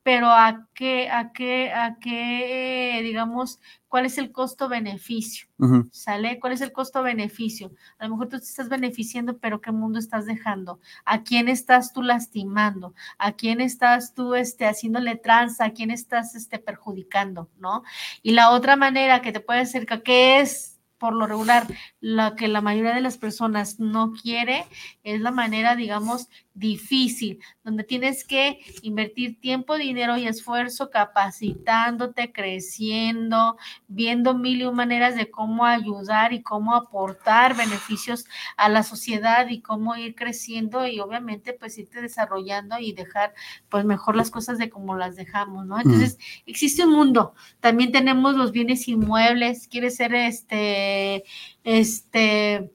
Pero 0.02 0.30
a 0.30 0.66
qué, 0.72 1.10
a 1.10 1.30
qué, 1.30 1.70
a 1.72 1.98
qué, 1.98 3.00
digamos, 3.02 3.60
cuál 3.86 4.06
es 4.06 4.16
el 4.16 4.32
costo-beneficio, 4.32 5.48
¿sale? 5.90 6.40
¿Cuál 6.40 6.54
es 6.54 6.62
el 6.62 6.72
costo-beneficio? 6.72 7.72
A 7.98 8.04
lo 8.04 8.12
mejor 8.12 8.28
tú 8.28 8.38
te 8.38 8.44
estás 8.44 8.70
beneficiando, 8.70 9.36
pero 9.38 9.60
¿qué 9.60 9.72
mundo 9.72 9.98
estás 9.98 10.24
dejando? 10.24 10.80
¿A 11.04 11.22
quién 11.22 11.48
estás 11.48 11.92
tú 11.92 12.02
lastimando? 12.02 12.94
¿A 13.18 13.32
quién 13.32 13.60
estás 13.60 14.14
tú 14.14 14.34
este, 14.34 14.64
haciéndole 14.64 15.16
tranza? 15.16 15.66
¿A 15.66 15.72
quién 15.72 15.90
estás 15.90 16.34
este, 16.34 16.58
perjudicando? 16.58 17.50
¿No? 17.58 17.82
Y 18.22 18.30
la 18.30 18.50
otra 18.50 18.76
manera 18.76 19.20
que 19.20 19.32
te 19.32 19.40
puede 19.40 19.66
ser, 19.66 19.84
que 19.86 20.40
es 20.40 20.69
por 21.00 21.14
lo 21.14 21.26
regular, 21.26 21.66
lo 22.00 22.36
que 22.36 22.46
la 22.46 22.60
mayoría 22.60 22.94
de 22.94 23.00
las 23.00 23.18
personas 23.18 23.80
no 23.80 24.12
quiere 24.12 24.66
es 25.02 25.20
la 25.20 25.32
manera, 25.32 25.74
digamos, 25.74 26.28
difícil, 26.54 27.38
donde 27.62 27.84
tienes 27.84 28.24
que 28.24 28.58
invertir 28.82 29.40
tiempo, 29.40 29.76
dinero 29.76 30.16
y 30.16 30.26
esfuerzo 30.26 30.90
capacitándote, 30.90 32.32
creciendo, 32.32 33.56
viendo 33.88 34.34
mil 34.34 34.60
y 34.60 34.70
maneras 34.70 35.16
de 35.16 35.30
cómo 35.30 35.64
ayudar 35.64 36.32
y 36.32 36.42
cómo 36.42 36.74
aportar 36.74 37.56
beneficios 37.56 38.24
a 38.56 38.68
la 38.68 38.82
sociedad 38.82 39.48
y 39.48 39.60
cómo 39.60 39.96
ir 39.96 40.14
creciendo 40.14 40.86
y 40.86 41.00
obviamente 41.00 41.52
pues 41.52 41.78
irte 41.78 42.02
desarrollando 42.02 42.78
y 42.78 42.92
dejar 42.92 43.32
pues 43.68 43.84
mejor 43.84 44.16
las 44.16 44.30
cosas 44.30 44.58
de 44.58 44.70
como 44.70 44.96
las 44.96 45.16
dejamos, 45.16 45.66
¿no? 45.66 45.78
Entonces, 45.78 46.18
existe 46.46 46.84
un 46.84 46.92
mundo. 46.92 47.34
También 47.60 47.92
tenemos 47.92 48.36
los 48.36 48.52
bienes 48.52 48.88
inmuebles, 48.88 49.68
quiere 49.68 49.90
ser 49.90 50.14
este 50.14 51.24
este 51.64 52.70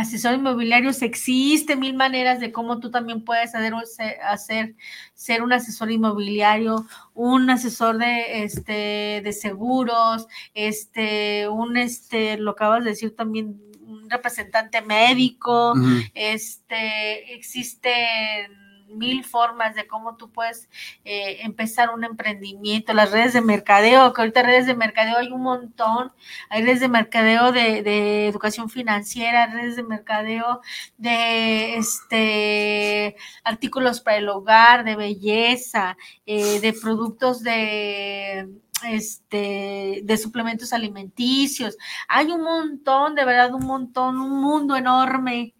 asesor 0.00 0.34
inmobiliarios 0.34 1.02
existe 1.02 1.76
mil 1.76 1.94
maneras 1.94 2.40
de 2.40 2.52
cómo 2.52 2.80
tú 2.80 2.90
también 2.90 3.24
puedes 3.24 3.54
hacer, 3.54 3.74
hacer 4.22 4.74
ser 5.14 5.42
un 5.42 5.52
asesor 5.52 5.90
inmobiliario, 5.90 6.86
un 7.14 7.50
asesor 7.50 7.98
de 7.98 8.42
este 8.42 9.20
de 9.22 9.32
seguros, 9.32 10.26
este 10.54 11.48
un 11.48 11.76
este 11.76 12.36
lo 12.38 12.52
acabas 12.52 12.84
de 12.84 12.90
decir 12.90 13.14
también 13.14 13.60
un 13.82 14.08
representante 14.08 14.82
médico, 14.82 15.74
este 16.14 17.34
existen 17.34 18.69
mil 18.90 19.24
formas 19.24 19.74
de 19.74 19.86
cómo 19.86 20.16
tú 20.16 20.30
puedes 20.30 20.68
eh, 21.04 21.38
empezar 21.42 21.90
un 21.90 22.04
emprendimiento, 22.04 22.92
las 22.92 23.10
redes 23.10 23.32
de 23.32 23.40
mercadeo, 23.40 24.12
que 24.12 24.20
ahorita 24.20 24.42
redes 24.42 24.66
de 24.66 24.74
mercadeo 24.74 25.18
hay 25.18 25.28
un 25.28 25.42
montón, 25.42 26.12
hay 26.48 26.64
redes 26.64 26.80
de 26.80 26.88
mercadeo 26.88 27.52
de, 27.52 28.28
educación 28.28 28.68
financiera, 28.70 29.46
redes 29.46 29.76
de 29.76 29.82
mercadeo 29.82 30.60
de 30.98 31.76
este 31.76 33.16
artículos 33.44 34.00
para 34.00 34.18
el 34.18 34.28
hogar, 34.28 34.84
de 34.84 34.96
belleza, 34.96 35.96
eh, 36.26 36.60
de 36.60 36.72
productos 36.72 37.42
de 37.42 38.48
este, 38.88 40.00
de 40.04 40.16
suplementos 40.16 40.72
alimenticios. 40.72 41.76
Hay 42.08 42.30
un 42.30 42.42
montón, 42.42 43.14
de 43.14 43.24
verdad, 43.24 43.54
un 43.54 43.66
montón, 43.66 44.18
un 44.18 44.40
mundo 44.40 44.76
enorme 44.76 45.54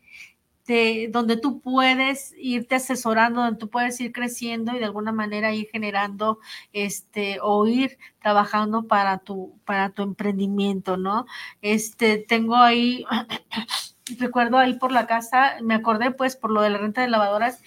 donde 1.11 1.37
tú 1.37 1.61
puedes 1.61 2.35
irte 2.39 2.77
asesorando, 2.77 3.43
donde 3.43 3.59
tú 3.59 3.69
puedes 3.71 4.01
ir 4.01 4.13
creciendo 4.13 4.75
y 4.75 4.79
de 4.79 4.85
alguna 4.85 5.13
manera 5.13 5.53
ir 5.53 5.69
generando 5.71 6.39
este 6.73 7.39
o 7.43 7.67
ir 7.67 7.99
trabajando 8.21 8.87
para 8.87 9.19
tu 9.19 9.59
para 9.65 9.91
tu 9.91 10.03
emprendimiento, 10.03 10.97
¿no? 10.97 11.27
Este 11.63 12.19
tengo 12.19 12.57
ahí 12.57 13.05
recuerdo 14.19 14.59
ahí 14.59 14.75
por 14.75 14.93
la 14.93 15.07
casa, 15.07 15.57
me 15.63 15.75
acordé 15.75 16.11
pues 16.11 16.37
por 16.37 16.51
lo 16.51 16.63
de 16.63 16.71
la 16.71 16.79
renta 16.79 17.03
de 17.03 17.09
lavadoras, 17.09 17.63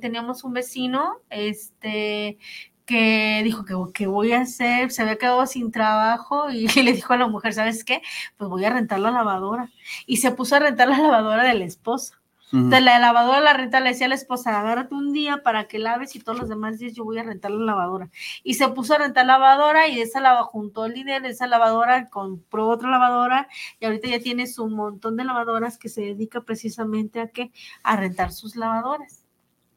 teníamos 0.00 0.44
un 0.44 0.52
vecino, 0.52 1.20
este, 1.30 2.38
que 2.86 3.40
dijo 3.44 3.64
que, 3.64 3.74
que 3.92 4.06
voy 4.06 4.32
a 4.32 4.42
hacer, 4.42 4.90
se 4.90 5.02
había 5.02 5.16
quedado 5.16 5.46
sin 5.46 5.70
trabajo 5.70 6.50
y 6.50 6.66
le 6.82 6.92
dijo 6.92 7.12
a 7.12 7.16
la 7.16 7.28
mujer, 7.28 7.54
¿sabes 7.54 7.84
qué? 7.84 8.02
Pues 8.36 8.50
voy 8.50 8.64
a 8.64 8.70
rentar 8.70 9.00
la 9.00 9.10
lavadora. 9.10 9.70
Y 10.06 10.18
se 10.18 10.30
puso 10.32 10.56
a 10.56 10.60
rentar 10.60 10.88
la 10.88 10.98
lavadora 10.98 11.44
de 11.44 11.54
la 11.54 11.64
esposa. 11.64 12.20
Entonces 12.52 12.82
la 12.84 13.00
lavadora 13.00 13.40
la 13.40 13.52
renta 13.52 13.80
le 13.80 13.90
decía 13.90 14.06
a 14.06 14.08
la 14.08 14.14
esposa, 14.14 14.60
agárrate 14.60 14.94
un 14.94 15.12
día 15.12 15.42
para 15.42 15.66
que 15.66 15.80
laves 15.80 16.14
y 16.14 16.20
todos 16.20 16.38
los 16.38 16.48
demás 16.48 16.78
días 16.78 16.92
yo 16.92 17.02
voy 17.02 17.18
a 17.18 17.24
rentar 17.24 17.50
la 17.50 17.64
lavadora. 17.64 18.10
Y 18.44 18.54
se 18.54 18.68
puso 18.68 18.94
a 18.94 18.98
rentar 18.98 19.26
lavadora 19.26 19.88
y 19.88 20.00
esa 20.00 20.20
lava 20.20 20.44
juntó 20.44 20.84
el 20.86 20.94
dinero 20.94 21.24
de 21.24 21.32
esa 21.32 21.48
lavadora, 21.48 22.08
compró 22.10 22.68
otra 22.68 22.90
lavadora 22.90 23.48
y 23.80 23.86
ahorita 23.86 24.06
ya 24.08 24.20
tiene 24.20 24.46
su 24.46 24.68
montón 24.68 25.16
de 25.16 25.24
lavadoras 25.24 25.78
que 25.78 25.88
se 25.88 26.02
dedica 26.02 26.42
precisamente 26.42 27.20
a 27.20 27.28
qué? 27.28 27.50
A 27.82 27.96
rentar 27.96 28.30
sus 28.30 28.54
lavadoras. 28.54 29.23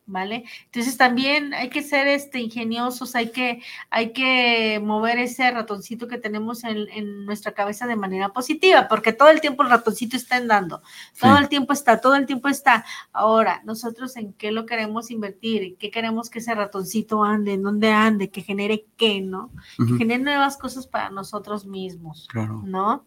¿Vale? 0.08 0.46
Entonces 0.66 0.98
también 0.98 1.54
hay 1.54 1.70
que 1.70 1.84
ser 1.84 2.08
este, 2.08 2.40
ingeniosos, 2.40 3.14
hay 3.14 3.32
que, 3.32 3.62
hay 3.90 4.14
que 4.14 4.82
mover 4.84 5.20
ese 5.20 5.52
ratoncito 5.52 6.08
que 6.08 6.18
tenemos 6.18 6.64
en, 6.64 7.26
nuestra 7.26 7.52
cabeza 7.52 7.86
de 7.86 7.98
manera 7.98 8.30
positiva, 8.30 8.88
porque 8.88 9.12
todo 9.12 9.30
el 9.30 9.42
tiempo 9.42 9.64
el 9.64 9.70
ratoncito 9.70 10.16
está 10.16 10.38
andando, 10.38 10.82
todo 11.20 11.38
el 11.38 11.50
tiempo 11.50 11.74
está, 11.74 12.00
todo 12.00 12.16
el 12.16 12.26
tiempo 12.26 12.48
está. 12.48 12.86
Ahora, 13.12 13.62
nosotros 13.66 14.16
en 14.16 14.34
qué 14.34 14.52
lo 14.52 14.66
queremos 14.66 15.12
invertir, 15.12 15.76
qué 15.78 15.92
queremos 15.92 16.30
que 16.30 16.40
ese 16.40 16.56
ratoncito 16.56 17.24
ande, 17.24 17.54
en 17.54 17.64
dónde 17.64 17.92
ande, 17.92 18.32
que 18.32 18.42
genere 18.42 18.86
qué, 18.96 19.22
¿no? 19.22 19.52
Que 19.78 19.98
genere 19.98 20.24
nuevas 20.24 20.58
cosas 20.58 20.88
para 20.88 21.10
nosotros 21.10 21.66
mismos, 21.66 22.28
claro. 22.32 22.62
¿no? 22.66 23.06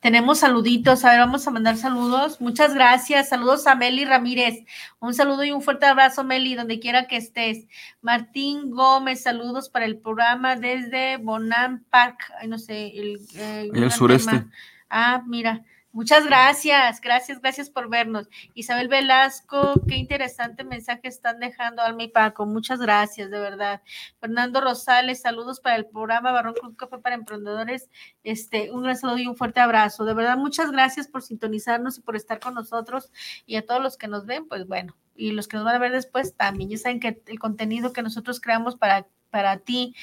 Tenemos 0.00 0.38
saluditos, 0.40 1.04
a 1.04 1.10
ver, 1.10 1.20
vamos 1.20 1.46
a 1.46 1.50
mandar 1.50 1.76
saludos. 1.76 2.40
Muchas 2.40 2.74
gracias. 2.74 3.28
Saludos 3.28 3.66
a 3.66 3.74
Meli 3.74 4.04
Ramírez. 4.04 4.64
Un 5.00 5.14
saludo 5.14 5.42
y 5.44 5.52
un 5.52 5.62
fuerte 5.62 5.86
abrazo, 5.86 6.22
Meli, 6.22 6.54
donde 6.54 6.78
quiera 6.78 7.06
que 7.06 7.16
estés. 7.16 7.66
Martín 8.02 8.70
Gómez, 8.70 9.22
saludos 9.22 9.68
para 9.68 9.86
el 9.86 9.98
programa 9.98 10.54
desde 10.56 11.16
Bonam 11.16 11.82
Park. 11.90 12.18
Ay, 12.38 12.48
no 12.48 12.58
sé, 12.58 12.88
el, 12.88 13.20
eh, 13.36 13.70
el 13.72 13.90
sureste. 13.90 14.44
Ah, 14.90 15.22
mira. 15.26 15.64
Muchas 15.96 16.26
gracias, 16.26 17.00
gracias, 17.00 17.40
gracias 17.40 17.70
por 17.70 17.88
vernos. 17.88 18.28
Isabel 18.52 18.88
Velasco, 18.88 19.72
qué 19.88 19.96
interesante 19.96 20.62
mensaje 20.62 21.08
están 21.08 21.40
dejando, 21.40 21.80
Alma 21.80 22.02
y 22.02 22.08
Paco. 22.08 22.44
Muchas 22.44 22.80
gracias, 22.80 23.30
de 23.30 23.38
verdad. 23.38 23.80
Fernando 24.20 24.60
Rosales, 24.60 25.22
saludos 25.22 25.58
para 25.58 25.76
el 25.76 25.86
programa 25.86 26.32
Barrón 26.32 26.52
Club 26.52 26.76
Café 26.76 26.98
para 26.98 27.14
Emprendedores. 27.14 27.88
Este, 28.24 28.70
un 28.72 28.82
gran 28.82 28.98
saludo 28.98 29.16
y 29.16 29.26
un 29.26 29.36
fuerte 29.36 29.60
abrazo. 29.60 30.04
De 30.04 30.12
verdad, 30.12 30.36
muchas 30.36 30.70
gracias 30.70 31.08
por 31.08 31.22
sintonizarnos 31.22 31.96
y 31.96 32.02
por 32.02 32.14
estar 32.14 32.40
con 32.40 32.52
nosotros. 32.52 33.10
Y 33.46 33.56
a 33.56 33.64
todos 33.64 33.82
los 33.82 33.96
que 33.96 34.06
nos 34.06 34.26
ven, 34.26 34.46
pues 34.48 34.66
bueno, 34.66 34.94
y 35.14 35.30
los 35.30 35.48
que 35.48 35.56
nos 35.56 35.64
van 35.64 35.76
a 35.76 35.78
ver 35.78 35.92
después 35.92 36.36
también. 36.36 36.68
Ya 36.68 36.76
saben 36.76 37.00
que 37.00 37.22
el 37.24 37.38
contenido 37.38 37.94
que 37.94 38.02
nosotros 38.02 38.42
creamos 38.42 38.76
para 38.76 39.06
para 39.30 39.58
ti 39.58 39.94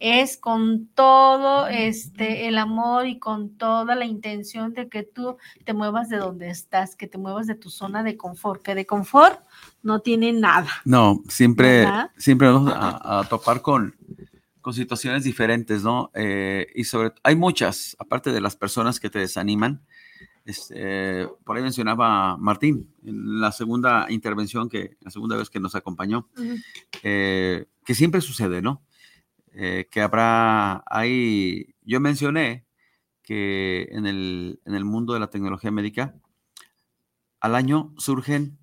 es 0.00 0.36
con 0.36 0.86
todo 0.94 1.66
este 1.66 2.48
el 2.48 2.58
amor 2.58 3.06
y 3.06 3.18
con 3.18 3.56
toda 3.56 3.94
la 3.94 4.04
intención 4.04 4.74
de 4.74 4.88
que 4.88 5.02
tú 5.02 5.36
te 5.64 5.72
muevas 5.72 6.08
de 6.08 6.18
donde 6.18 6.50
estás, 6.50 6.96
que 6.96 7.06
te 7.06 7.18
muevas 7.18 7.46
de 7.46 7.54
tu 7.54 7.70
zona 7.70 8.02
de 8.02 8.16
confort, 8.16 8.62
que 8.62 8.74
de 8.74 8.86
confort 8.86 9.40
no 9.82 10.00
tiene 10.00 10.32
nada. 10.32 10.68
No, 10.84 11.22
siempre, 11.28 11.86
siempre 12.16 12.48
vamos 12.48 12.72
a, 12.74 13.26
topar 13.28 13.62
con, 13.62 13.96
con 14.60 14.74
situaciones 14.74 15.24
diferentes, 15.24 15.82
¿no? 15.82 16.10
Eh, 16.14 16.66
y 16.74 16.84
sobre 16.84 17.12
hay 17.22 17.36
muchas, 17.36 17.96
aparte 17.98 18.32
de 18.32 18.40
las 18.40 18.56
personas 18.56 19.00
que 19.00 19.10
te 19.10 19.18
desaniman. 19.18 19.82
Este, 20.44 21.28
por 21.44 21.56
ahí 21.56 21.62
mencionaba 21.62 22.36
Martín 22.36 22.92
en 23.04 23.40
la 23.40 23.52
segunda 23.52 24.06
intervención 24.10 24.68
que 24.68 24.96
la 25.00 25.10
segunda 25.12 25.36
vez 25.36 25.48
que 25.48 25.60
nos 25.60 25.76
acompañó 25.76 26.28
eh, 27.04 27.66
que 27.84 27.94
siempre 27.94 28.20
sucede, 28.20 28.60
¿no? 28.60 28.82
Eh, 29.54 29.88
que 29.90 30.00
habrá, 30.00 30.82
hay, 30.86 31.74
yo 31.82 32.00
mencioné 32.00 32.64
que 33.22 33.88
en 33.90 34.06
el, 34.06 34.60
en 34.64 34.74
el 34.74 34.84
mundo 34.84 35.12
de 35.14 35.20
la 35.20 35.30
tecnología 35.30 35.70
médica, 35.70 36.14
al 37.40 37.54
año 37.54 37.94
surgen 37.98 38.58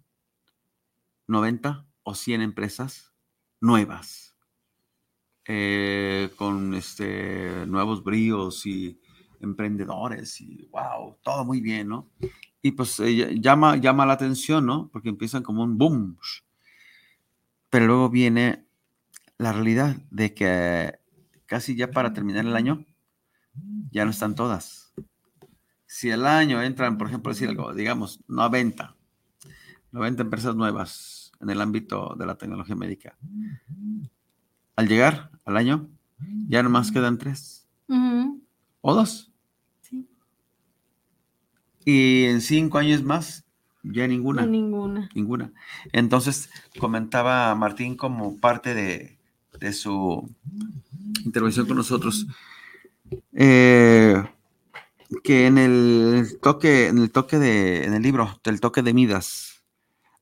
90 1.28 1.86
o 2.04 2.16
100 2.16 2.42
empresas 2.42 3.14
nuevas, 3.62 4.36
eh, 5.46 6.30
con 6.36 6.74
este, 6.74 7.66
nuevos 7.68 8.04
bríos 8.04 8.66
y 8.66 9.00
emprendedores 9.42 10.40
y 10.42 10.68
wow, 10.72 11.18
todo 11.22 11.46
muy 11.46 11.62
bien, 11.62 11.90
¿no? 11.90 12.10
Y 12.62 12.72
pues 12.72 13.00
eh, 13.00 13.40
llama, 13.40 13.78
llama 13.78 14.06
la 14.06 14.14
atención, 14.14 14.66
¿no? 14.66 14.90
Porque 14.92 15.10
empiezan 15.10 15.44
como 15.44 15.64
un 15.64 15.78
boom. 15.78 16.18
Pero 17.70 17.88
luego 17.88 18.10
viene 18.10 18.66
la 19.38 19.54
realidad 19.54 19.98
de 20.12 20.34
que 20.34 21.00
casi 21.46 21.76
ya 21.76 21.92
para 21.92 22.14
terminar 22.14 22.46
el 22.46 22.56
año, 22.56 22.86
ya 23.92 24.06
no 24.06 24.12
están 24.12 24.36
todas. 24.36 24.94
Si 25.86 26.10
el 26.10 26.26
año 26.26 26.62
entran, 26.62 26.98
por 26.98 27.08
ejemplo, 27.08 27.32
decir 27.32 27.50
algo, 27.50 27.74
digamos, 27.74 28.20
90, 28.28 28.96
90 29.92 30.22
empresas 30.22 30.56
nuevas 30.56 31.32
en 31.40 31.50
el 31.50 31.62
ámbito 31.62 32.16
de 32.18 32.26
la 32.26 32.38
tecnología 32.38 32.76
médica. 32.76 33.18
Al 34.76 34.88
llegar 34.88 35.32
al 35.46 35.58
año, 35.58 35.90
ya 36.48 36.62
nomás 36.62 36.92
quedan 36.92 37.18
tres. 37.18 37.68
O 38.82 38.94
dos. 38.94 39.29
Y 41.86 42.26
en 42.26 42.42
cinco 42.42 42.78
años 42.78 43.04
más, 43.04 43.46
ya 43.84 44.08
ninguna. 44.08 44.46
ninguna. 44.46 45.10
Ninguna. 45.14 45.52
Entonces, 45.92 46.50
comentaba 46.80 47.54
Martín 47.56 47.96
como 47.96 48.38
parte 48.38 48.74
de, 48.74 49.18
de 49.60 49.74
su 49.74 50.30
intervención 51.26 51.66
con 51.66 51.78
nosotros, 51.78 52.28
eh, 53.34 54.24
que 55.24 55.48
en 55.48 55.58
el 55.58 56.38
toque, 56.42 56.88
en 56.88 57.00
el 57.00 57.12
toque 57.12 57.40
de, 57.40 57.86
en 57.86 57.94
el 57.94 58.04
libro 58.04 58.40
del 58.44 58.60
toque 58.60 58.82
de 58.82 58.94
Midas, 58.94 59.64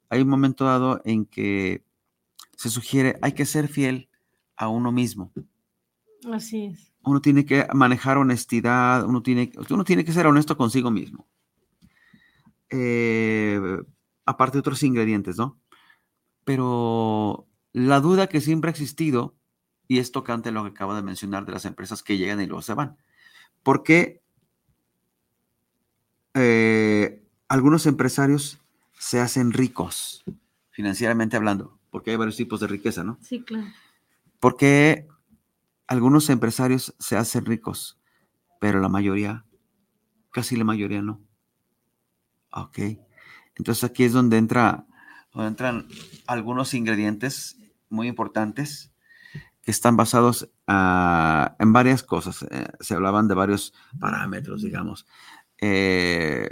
hay 0.09 0.21
un 0.21 0.29
momento 0.29 0.65
dado 0.65 1.01
en 1.03 1.25
que 1.25 1.83
se 2.55 2.69
sugiere 2.69 3.17
hay 3.21 3.33
que 3.33 3.45
ser 3.45 3.67
fiel 3.67 4.09
a 4.55 4.69
uno 4.69 4.91
mismo. 4.91 5.31
Así 6.31 6.65
es. 6.65 6.91
Uno 7.03 7.21
tiene 7.21 7.45
que 7.45 7.67
manejar 7.73 8.17
honestidad, 8.17 9.05
uno 9.05 9.21
tiene, 9.21 9.51
uno 9.69 9.83
tiene 9.83 10.03
que 10.03 10.11
ser 10.11 10.27
honesto 10.27 10.57
consigo 10.57 10.91
mismo. 10.91 11.27
Eh, 12.69 13.59
aparte 14.25 14.57
de 14.57 14.59
otros 14.59 14.83
ingredientes, 14.83 15.37
¿no? 15.37 15.59
Pero 16.43 17.47
la 17.73 17.99
duda 17.99 18.27
que 18.27 18.41
siempre 18.41 18.69
ha 18.69 18.71
existido, 18.71 19.35
y 19.87 19.99
es 19.99 20.11
tocante 20.11 20.51
lo 20.51 20.63
que 20.63 20.71
acabo 20.71 20.95
de 20.95 21.01
mencionar 21.01 21.45
de 21.45 21.53
las 21.53 21.65
empresas 21.65 22.03
que 22.03 22.17
llegan 22.17 22.41
y 22.41 22.45
luego 22.45 22.61
se 22.61 22.73
van, 22.73 22.97
porque 23.63 24.21
eh, 26.33 27.23
algunos 27.47 27.85
empresarios 27.85 28.59
se 28.97 29.19
hacen 29.19 29.53
ricos, 29.53 30.23
financieramente 30.71 31.37
hablando, 31.37 31.79
porque 31.89 32.11
hay 32.11 32.17
varios 32.17 32.37
tipos 32.37 32.59
de 32.59 32.67
riqueza, 32.67 33.03
¿no? 33.03 33.17
Sí, 33.21 33.41
claro. 33.41 33.67
Porque 34.39 35.07
algunos 35.87 36.29
empresarios 36.29 36.95
se 36.99 37.15
hacen 37.15 37.45
ricos, 37.45 37.99
pero 38.59 38.79
la 38.79 38.89
mayoría, 38.89 39.45
casi 40.31 40.55
la 40.55 40.63
mayoría 40.63 41.01
no. 41.01 41.21
Ok. 42.57 42.79
Entonces 43.55 43.83
aquí 43.83 44.03
es 44.03 44.13
donde, 44.13 44.37
entra, 44.37 44.85
donde 45.33 45.49
entran 45.49 45.87
algunos 46.25 46.73
ingredientes 46.73 47.57
muy 47.89 48.07
importantes 48.07 48.91
que 49.61 49.71
están 49.71 49.97
basados 49.97 50.49
ah, 50.67 51.55
en 51.59 51.73
varias 51.73 52.03
cosas. 52.03 52.43
Eh, 52.49 52.67
se 52.79 52.95
hablaban 52.95 53.27
de 53.27 53.35
varios 53.35 53.73
parámetros, 53.99 54.61
digamos. 54.61 55.05
Eh, 55.59 56.49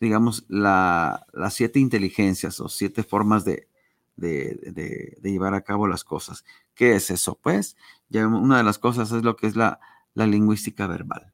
digamos, 0.00 0.44
las 0.48 1.24
siete 1.50 1.78
inteligencias 1.78 2.58
o 2.60 2.68
siete 2.68 3.02
formas 3.02 3.44
de, 3.44 3.68
de, 4.16 5.18
llevar 5.22 5.54
a 5.54 5.60
cabo 5.62 5.86
las 5.86 6.04
cosas. 6.04 6.44
¿Qué 6.74 6.94
es 6.94 7.10
eso? 7.10 7.38
Pues 7.40 7.76
ya 8.08 8.26
una 8.26 8.58
de 8.58 8.64
las 8.64 8.78
cosas 8.78 9.12
es 9.12 9.22
lo 9.22 9.36
que 9.36 9.46
es 9.46 9.56
la, 9.56 9.78
la 10.14 10.26
lingüística 10.26 10.86
verbal. 10.86 11.32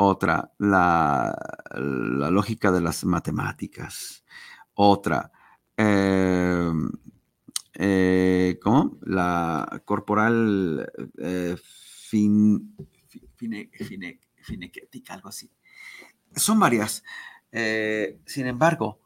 Otra, 0.00 0.52
la, 0.58 1.36
la, 1.74 2.30
lógica 2.30 2.70
de 2.70 2.80
las 2.80 3.04
matemáticas. 3.04 4.24
Otra, 4.74 5.32
em, 5.76 6.88
eh, 7.74 8.60
¿cómo? 8.62 8.96
La 9.02 9.82
corporal 9.84 10.88
eh, 11.18 11.56
fin, 11.60 12.76
algo 15.08 15.28
así. 15.30 15.50
Son 16.36 16.60
varias. 16.60 17.02
Eh, 17.50 18.20
sin 18.24 18.46
embargo, 18.46 19.00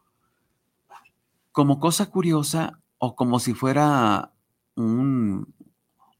como 1.52 1.80
cosa 1.80 2.10
curiosa 2.10 2.82
o 2.98 3.16
como 3.16 3.40
si 3.40 3.54
fuera 3.54 4.34
un, 4.74 5.54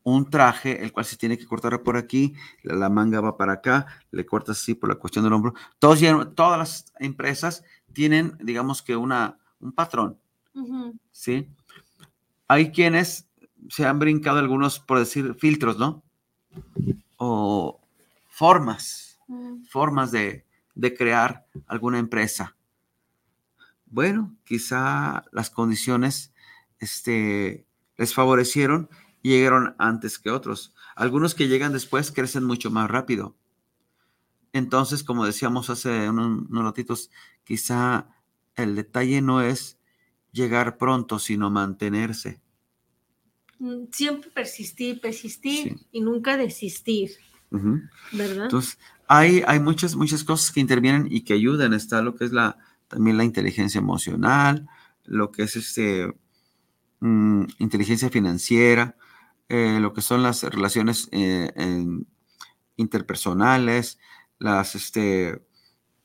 un 0.05 0.29
traje, 0.31 0.83
el 0.83 0.93
cual 0.93 1.07
se 1.07 1.17
tiene 1.17 1.39
que 1.39 1.47
cortar 1.47 1.83
por 1.83 1.97
aquí, 1.97 2.35
la, 2.63 2.89
manga 2.89 3.21
va 3.21 3.37
para 3.37 3.55
acá, 3.55 3.87
le 4.11 4.27
cortas 4.27 4.59
así 4.59 4.75
por 4.75 4.89
la 4.89 4.97
cuestión 4.97 5.25
del 5.25 5.33
hombro. 5.33 5.55
Todos, 5.79 6.01
todas 6.35 6.59
las 6.59 6.93
empresas 6.99 7.65
tienen, 7.93 8.37
digamos 8.41 8.83
que 8.83 8.97
una, 8.97 9.39
un 9.61 9.73
patrón, 9.73 10.19
¿sí? 11.11 11.49
Hay 12.49 12.73
quienes 12.73 13.29
se 13.69 13.87
han 13.87 13.99
brincado 13.99 14.39
algunos, 14.39 14.81
por 14.81 14.99
decir, 14.99 15.35
filtros, 15.39 15.79
¿no? 15.79 16.03
O 17.17 17.81
formas, 18.29 19.19
mm. 19.29 19.65
formas 19.65 20.11
de, 20.11 20.45
de 20.75 20.95
crear 20.95 21.47
alguna 21.67 21.99
empresa. 21.99 22.57
Bueno, 23.87 24.35
quizá 24.45 25.25
las 25.33 25.51
condiciones 25.51 26.33
este, 26.79 27.67
les 27.97 28.15
favorecieron 28.15 28.89
y 29.23 29.31
llegaron 29.31 29.75
antes 29.79 30.19
que 30.19 30.31
otros. 30.31 30.75
Algunos 30.97 31.35
que 31.35 31.49
llegan 31.49 31.73
después 31.73 32.11
crecen 32.11 32.45
mucho 32.45 32.71
más 32.71 32.91
rápido. 32.91 33.37
Entonces, 34.53 35.03
como 35.03 35.25
decíamos 35.25 35.71
hace 35.71 36.11
unos, 36.11 36.47
ratitos, 36.51 37.11
quizá 37.45 38.09
el 38.57 38.77
detalle 38.77 39.23
no 39.23 39.41
es 39.41 39.79
llegar 40.33 40.77
pronto, 40.77 41.19
sino 41.19 41.51
mantenerse. 41.51 42.41
Mm, 43.59 43.85
siempre 43.93 44.31
persistir, 44.31 45.01
persistir 45.01 45.79
y 45.91 46.01
nunca 46.01 46.37
desistir. 46.37 47.13
¿Verdad? 48.13 48.45
Entonces, 48.45 48.79
hay, 49.07 49.43
hay 49.47 49.61
muchas, 49.61 49.95
muchas 49.95 50.25
cosas 50.25 50.53
que 50.53 50.61
intervienen 50.61 51.07
y 51.11 51.23
que 51.23 51.35
ayudan. 51.35 51.75
Está 51.75 52.03
lo 52.03 52.15
que 52.15 52.25
es 52.25 52.33
la, 52.33 52.59
también 52.89 53.17
la 53.17 53.25
inteligencia 53.25 53.79
emocional, 53.79 54.69
lo 55.05 55.33
que 55.33 55.45
es 55.45 55.57
este, 55.57 56.15
mm, 57.01 57.45
inteligencia 57.59 58.11
financiera, 58.11 58.97
eh, 59.49 59.79
lo 59.81 59.93
que 59.93 60.01
son 60.01 60.23
las 60.23 60.43
relaciones 60.43 61.09
eh, 61.13 61.53
interpersonales, 62.77 63.99
las, 64.39 64.75
este, 64.75 65.43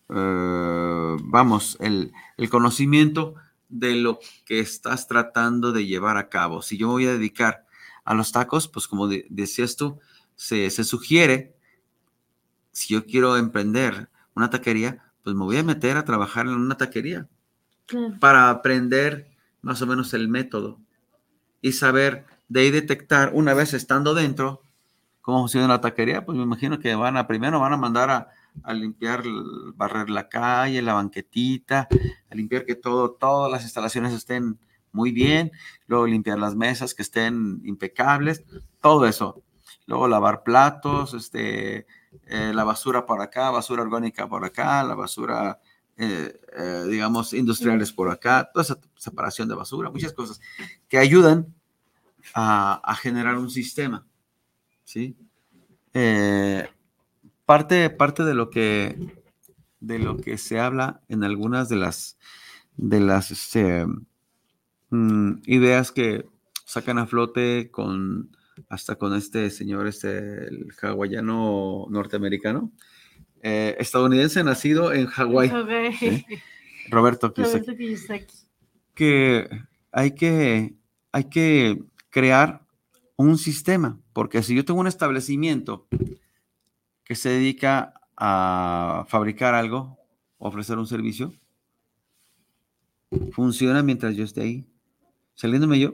eh, 0.09 1.17
vamos, 1.23 1.77
el, 1.79 2.13
conocimiento 2.49 3.35
de 3.69 3.95
lo 3.95 4.19
que 4.45 4.59
estás 4.59 5.07
tratando 5.07 5.71
de 5.71 5.85
llevar 5.85 6.17
a 6.17 6.29
cabo. 6.29 6.61
Si 6.61 6.77
yo 6.77 6.87
me 6.87 6.93
voy 6.93 7.07
a 7.07 7.13
dedicar 7.13 7.65
a 8.05 8.13
los 8.13 8.31
tacos, 8.31 8.67
pues 8.67 8.87
como 8.87 9.07
decías 9.07 9.75
tú, 9.75 9.99
se, 10.35 10.69
se 10.69 10.83
sugiere, 10.83 11.55
si 12.71 12.93
yo 12.93 13.05
quiero 13.05 13.37
emprender 13.37 14.09
una 14.35 14.49
taquería, 14.49 15.03
pues 15.23 15.35
me 15.35 15.43
voy 15.43 15.57
a 15.57 15.63
meter 15.63 15.97
a 15.97 16.05
trabajar 16.05 16.45
en 16.45 16.53
una 16.53 16.77
taquería 16.77 17.27
para 18.19 18.49
aprender 18.49 19.29
más 19.61 19.81
o 19.81 19.87
menos 19.87 20.13
el 20.13 20.29
método 20.29 20.79
y 21.61 21.73
saber 21.73 22.25
de 22.49 22.61
ahí 22.61 22.71
detectar 22.71 23.31
una 23.33 23.53
vez 23.53 23.73
estando 23.73 24.13
dentro 24.13 24.61
cómo 25.21 25.39
funciona 25.39 25.67
la 25.67 25.81
taquería, 25.81 26.25
pues 26.25 26.37
me 26.37 26.43
imagino 26.43 26.79
que 26.79 26.95
van 26.95 27.17
a 27.17 27.27
primero 27.27 27.59
van 27.59 27.73
a 27.73 27.77
mandar 27.77 28.09
a, 28.09 28.29
a 28.63 28.73
limpiar, 28.73 29.23
barrer 29.75 30.09
la 30.09 30.29
calle, 30.29 30.81
la 30.81 30.93
banquetita, 30.93 31.87
a 32.29 32.35
limpiar 32.35 32.65
que 32.65 32.75
todo, 32.75 33.11
todas 33.11 33.51
las 33.51 33.63
instalaciones 33.63 34.13
estén 34.13 34.57
muy 34.91 35.11
bien, 35.11 35.51
luego 35.85 36.07
limpiar 36.07 36.39
las 36.39 36.55
mesas 36.55 36.93
que 36.93 37.01
estén 37.01 37.61
impecables, 37.65 38.43
todo 38.81 39.05
eso. 39.05 39.43
Luego 39.85 40.07
lavar 40.07 40.43
platos, 40.43 41.13
este, 41.13 41.87
eh, 42.25 42.51
la 42.53 42.63
basura 42.63 43.05
por 43.05 43.21
acá, 43.21 43.51
basura 43.51 43.83
orgánica 43.83 44.27
por 44.27 44.43
acá, 44.43 44.83
la 44.83 44.95
basura, 44.95 45.59
eh, 45.97 46.39
eh, 46.57 46.85
digamos, 46.89 47.33
industriales 47.33 47.93
por 47.93 48.09
acá, 48.09 48.49
toda 48.53 48.63
esa 48.63 48.79
separación 48.95 49.47
de 49.47 49.55
basura, 49.55 49.89
muchas 49.89 50.13
cosas 50.13 50.41
que 50.89 50.97
ayudan 50.97 51.53
a, 52.33 52.95
generar 53.01 53.37
un 53.37 53.49
sistema, 53.49 54.05
¿sí? 54.83 55.15
parte, 57.45 57.89
parte 57.89 58.23
de 58.23 58.33
lo 58.33 58.49
que 58.49 58.97
de 59.79 59.99
lo 59.99 60.17
que 60.17 60.37
se 60.37 60.59
habla 60.59 61.01
en 61.07 61.23
algunas 61.23 61.69
de 61.69 61.75
las 61.77 62.17
de 62.75 62.99
las 62.99 63.31
este, 63.31 63.85
mm, 64.89 65.41
ideas 65.45 65.91
que 65.91 66.25
sacan 66.65 66.97
a 66.99 67.07
flote 67.07 67.69
con 67.71 68.35
hasta 68.69 68.95
con 68.95 69.15
este 69.15 69.49
señor, 69.51 69.87
este, 69.87 70.47
el 70.47 70.73
hawaiano 70.81 71.85
norteamericano, 71.89 72.71
eh, 73.41 73.75
estadounidense 73.79 74.43
nacido 74.43 74.93
en 74.93 75.05
Hawái. 75.05 75.51
Roberto 76.89 77.33
Kiyosaki. 77.33 78.25
Que 78.95 79.47
hay 79.91 80.11
que, 80.11 80.73
hay 81.11 81.25
que 81.25 81.83
crear 82.17 82.65
un 83.15 83.37
sistema, 83.37 83.99
porque 84.11 84.41
si 84.41 84.55
yo 84.55 84.65
tengo 84.65 84.79
un 84.79 84.87
establecimiento 84.87 85.85
que 87.03 87.13
se 87.13 87.29
dedica 87.29 87.93
a 88.15 89.05
fabricar 89.07 89.53
algo, 89.53 89.99
ofrecer 90.39 90.79
un 90.79 90.87
servicio, 90.87 91.31
funciona 93.33 93.83
mientras 93.83 94.15
yo 94.15 94.23
esté 94.23 94.41
ahí. 94.41 94.67
Saliéndome 95.35 95.77
yo, 95.77 95.93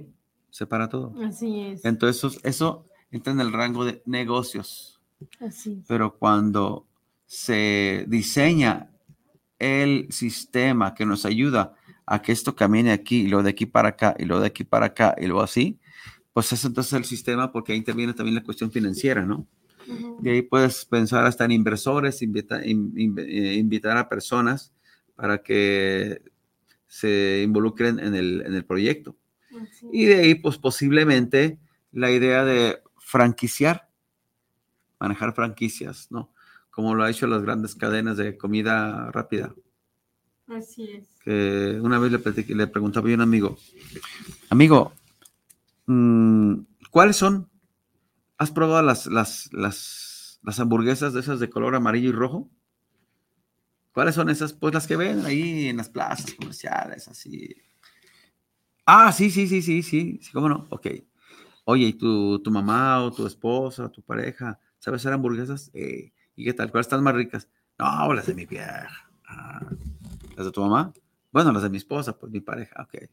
separa 0.49 0.87
todo. 0.87 1.13
Así 1.25 1.59
es. 1.59 1.83
Entonces, 1.83 2.39
eso, 2.43 2.85
entra 3.11 3.33
en 3.33 3.41
el 3.41 3.51
rango 3.51 3.83
de 3.83 4.01
negocios. 4.05 5.01
Así 5.41 5.83
Pero 5.89 6.17
cuando 6.17 6.87
se 7.25 8.05
diseña 8.07 8.91
el 9.59 10.07
sistema 10.09 10.95
que 10.95 11.05
nos 11.05 11.25
ayuda 11.25 11.75
a 12.05 12.21
que 12.21 12.31
esto 12.31 12.55
camine 12.55 12.93
aquí 12.93 13.23
y 13.23 13.27
luego 13.27 13.43
de 13.43 13.49
aquí 13.49 13.65
para 13.65 13.89
acá 13.89 14.15
y 14.17 14.23
luego 14.23 14.39
de 14.39 14.47
aquí 14.47 14.63
para 14.63 14.85
acá 14.85 15.15
y 15.17 15.25
luego 15.25 15.41
así, 15.41 15.81
pues 16.33 16.51
es 16.51 16.65
entonces 16.65 16.93
el 16.93 17.05
sistema 17.05 17.51
porque 17.51 17.71
ahí 17.71 17.77
interviene 17.77 18.13
también 18.13 18.35
la 18.35 18.43
cuestión 18.43 18.71
financiera, 18.71 19.25
¿no? 19.25 19.47
Y 20.23 20.29
ahí 20.29 20.41
puedes 20.41 20.85
pensar 20.85 21.25
hasta 21.25 21.45
en 21.45 21.51
inversores, 21.51 22.21
eh, 22.21 23.55
invitar 23.55 23.97
a 23.97 24.09
personas 24.09 24.73
para 25.15 25.39
que 25.39 26.21
se 26.87 27.41
involucren 27.43 27.99
en 27.99 28.15
el, 28.15 28.43
en 28.45 28.55
el 28.55 28.65
proyecto. 28.65 29.15
Y 29.91 30.05
de 30.05 30.15
ahí, 30.15 30.35
pues 30.35 30.57
posiblemente 30.57 31.59
la 31.91 32.11
idea 32.11 32.43
de 32.43 32.81
franquiciar, 32.97 33.89
manejar 34.99 35.35
franquicias, 35.35 36.07
¿no? 36.09 36.31
Como 36.71 36.95
lo 36.95 37.03
ha 37.03 37.11
hecho 37.11 37.27
las 37.27 37.43
grandes 37.43 37.75
cadenas 37.75 38.17
de 38.17 38.37
comida 38.37 39.11
rápida. 39.11 39.53
Así 40.47 40.89
es. 40.89 41.07
Que 41.23 41.79
una 41.81 41.99
vez 41.99 42.11
le, 42.11 42.55
le 42.55 42.67
preguntaba 42.67 43.09
a 43.09 43.13
un 43.13 43.21
amigo, 43.21 43.57
amigo, 44.49 44.93
¿cuáles 45.85 47.15
son? 47.15 47.49
¿Has 48.37 48.51
probado 48.51 48.81
las, 48.81 49.05
las, 49.07 49.49
las, 49.53 50.39
las 50.43 50.59
hamburguesas 50.59 51.13
de 51.13 51.19
esas 51.19 51.39
de 51.39 51.49
color 51.49 51.75
amarillo 51.75 52.09
y 52.09 52.13
rojo? 52.13 52.49
¿Cuáles 53.93 54.15
son 54.15 54.29
esas? 54.29 54.53
Pues 54.53 54.73
las 54.73 54.87
que 54.87 54.95
ven 54.95 55.25
ahí 55.25 55.67
en 55.67 55.77
las 55.77 55.89
plazas 55.89 56.33
comerciales, 56.33 57.07
así, 57.07 57.55
Ah, 58.85 59.11
sí, 59.13 59.29
sí, 59.29 59.47
sí, 59.47 59.61
sí, 59.61 59.81
sí, 59.81 60.19
sí, 60.21 60.31
cómo 60.33 60.49
no. 60.49 60.67
Ok. 60.69 60.87
Oye, 61.65 61.85
¿y 61.87 61.93
tu, 61.93 62.39
tu 62.39 62.51
mamá 62.51 63.01
o 63.01 63.11
tu 63.11 63.25
esposa 63.25 63.85
o 63.85 63.91
tu 63.91 64.01
pareja 64.01 64.59
sabe 64.79 64.97
hacer 64.97 65.13
hamburguesas? 65.13 65.71
Eh, 65.73 66.11
¿Y 66.35 66.43
qué 66.43 66.53
tal? 66.53 66.69
¿Cuáles 66.69 66.87
están 66.87 67.01
más 67.03 67.15
ricas? 67.15 67.47
No, 67.79 68.13
las 68.13 68.25
de 68.25 68.35
mi 68.35 68.45
vieja. 68.45 69.09
Ah, 69.25 69.61
¿Las 70.35 70.45
de 70.47 70.51
tu 70.51 70.61
mamá? 70.61 70.91
Bueno, 71.31 71.53
las 71.53 71.63
de 71.63 71.69
mi 71.69 71.77
esposa, 71.77 72.17
pues 72.17 72.31
mi 72.31 72.41
pareja, 72.41 72.83
ok. 72.83 73.09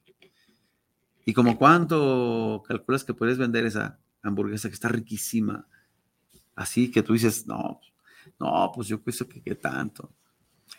¿Y 1.25 1.33
como 1.33 1.59
cuánto 1.59 2.63
calculas 2.67 3.05
que 3.05 3.15
puedes 3.15 3.39
vender 3.39 3.67
esa 3.67 3.99
hamburguesa 4.23 4.69
que 4.69 4.75
está 4.75 4.89
riquísima? 4.89 5.67
Así 6.55 6.91
que 6.91 7.03
tú 7.03 7.13
dices, 7.13 7.47
no, 7.47 7.81
no, 8.39 8.73
pues 8.75 8.89
yo 8.89 9.03
pienso 9.03 9.29
que 9.29 9.41
qué 9.43 9.55
tanto. 9.55 10.13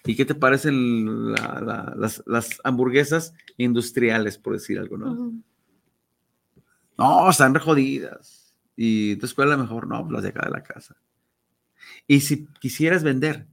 ¿Y 0.03 0.15
qué 0.15 0.25
te 0.25 0.35
parecen 0.35 1.33
las, 1.33 2.61
hamburguesas 2.63 3.33
industriales, 3.57 4.37
por 4.37 4.53
decir 4.53 4.79
algo, 4.79 4.97
no? 4.97 5.33
No, 6.97 7.29
están 7.29 7.53
re 7.53 7.59
jodidas. 7.59 8.55
Y 8.75 9.13
entonces, 9.13 9.35
¿cuál 9.35 9.49
es 9.49 9.57
la 9.57 9.63
mejor? 9.63 9.87
No, 9.87 10.01
pues 10.01 10.13
las 10.13 10.23
de 10.23 10.29
acá 10.29 10.45
de 10.45 10.51
la 10.51 10.63
casa. 10.63 10.95
Y 12.07 12.21
si 12.21 12.47
quisieras 12.59 13.03
vender 13.03 13.47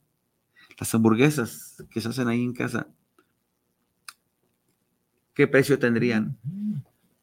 las 0.78 0.94
hamburguesas 0.94 1.84
que 1.90 2.00
se 2.00 2.08
hacen 2.08 2.28
ahí 2.28 2.42
en 2.42 2.54
casa, 2.54 2.88
¿qué 5.38 5.46
precio 5.46 5.78
tendrían? 5.78 6.36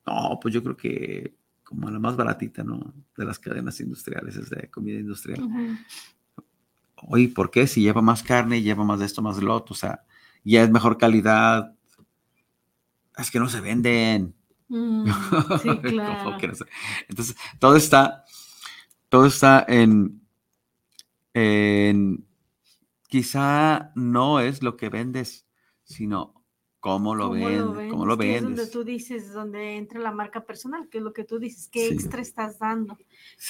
No, 0.08 0.40
pues 0.42 0.54
yo 0.54 0.64
creo 0.64 0.78
que 0.78 1.36
como 1.66 1.92
la 1.92 2.00
más 2.00 2.16
baratita, 2.16 2.64
¿no? 2.64 2.94
De 3.18 3.26
las 3.26 3.40
cadenas 3.40 3.78
industriales, 3.82 4.38
es 4.38 4.50
de 4.50 4.70
comida 4.70 4.98
industrial. 4.98 5.46
Oye, 6.96 7.28
¿por 7.28 7.52
qué? 7.52 7.68
Si 7.68 7.82
lleva 7.82 8.02
más 8.02 8.24
carne, 8.24 8.62
lleva 8.62 8.86
más 8.86 9.00
de 9.00 9.06
esto, 9.06 9.22
más 9.22 9.36
de 9.36 9.42
lo 9.42 9.54
otro, 9.54 9.74
o 9.74 9.76
sea, 9.76 10.06
ya 10.46 10.64
es 10.64 10.70
mejor 10.70 10.98
calidad. 10.98 11.76
Es 13.18 13.30
que 13.30 13.38
no 13.38 13.50
se 13.50 13.60
venden. 13.60 14.34
Mm, 14.70 15.10
sí, 15.62 15.78
claro. 15.84 16.38
Entonces, 17.10 17.36
todo 17.60 17.76
está, 17.76 18.24
todo 19.10 19.26
está 19.26 19.66
en, 19.68 20.22
en, 21.34 22.26
quizá 23.10 23.92
no 23.94 24.40
es 24.40 24.64
lo 24.64 24.78
que 24.78 24.88
vendes, 24.88 25.46
sino 25.84 26.35
cómo 26.86 27.16
lo 27.16 27.32
ven, 27.32 27.90
cómo 27.90 28.06
lo 28.06 28.16
ven. 28.16 28.36
Es 28.36 28.44
donde 28.44 28.68
tú 28.68 28.84
dices, 28.84 29.34
donde 29.34 29.76
entra 29.76 30.00
la 30.00 30.12
marca 30.12 30.42
personal, 30.42 30.88
que 30.88 31.00
es 31.00 31.04
lo 31.04 31.14
que 31.14 31.24
tú 31.24 31.40
dices, 31.40 31.68
qué 31.68 31.88
extra 31.88 32.22
estás 32.22 32.60
dando, 32.60 32.96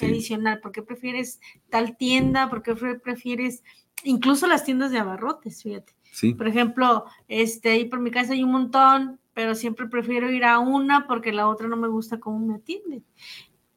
adicional, 0.02 0.62
¿por 0.62 0.72
qué 0.72 0.82
prefieres 0.82 1.42
tal 1.70 1.98
tienda? 1.98 2.50
¿Por 2.50 2.64
qué 2.64 2.76
prefieres 2.76 3.62
incluso 4.06 4.48
las 4.48 4.64
tiendas 4.64 4.92
de 4.92 5.00
abarrotes, 5.00 5.64
fíjate? 5.64 5.94
Sí. 6.14 6.34
Por 6.34 6.48
ejemplo, 6.48 7.04
este, 7.28 7.72
ahí 7.72 7.84
por 7.84 8.00
mi 8.00 8.10
casa 8.10 8.32
hay 8.32 8.42
un 8.42 8.54
montón, 8.54 9.20
pero 9.34 9.54
siempre 9.54 9.88
prefiero 9.88 10.32
ir 10.32 10.46
a 10.46 10.60
una 10.60 11.06
porque 11.06 11.34
la 11.34 11.50
otra 11.50 11.68
no 11.68 11.76
me 11.76 11.90
gusta 11.90 12.22
cómo 12.22 12.40
me 12.40 12.56
atienden. 12.56 13.04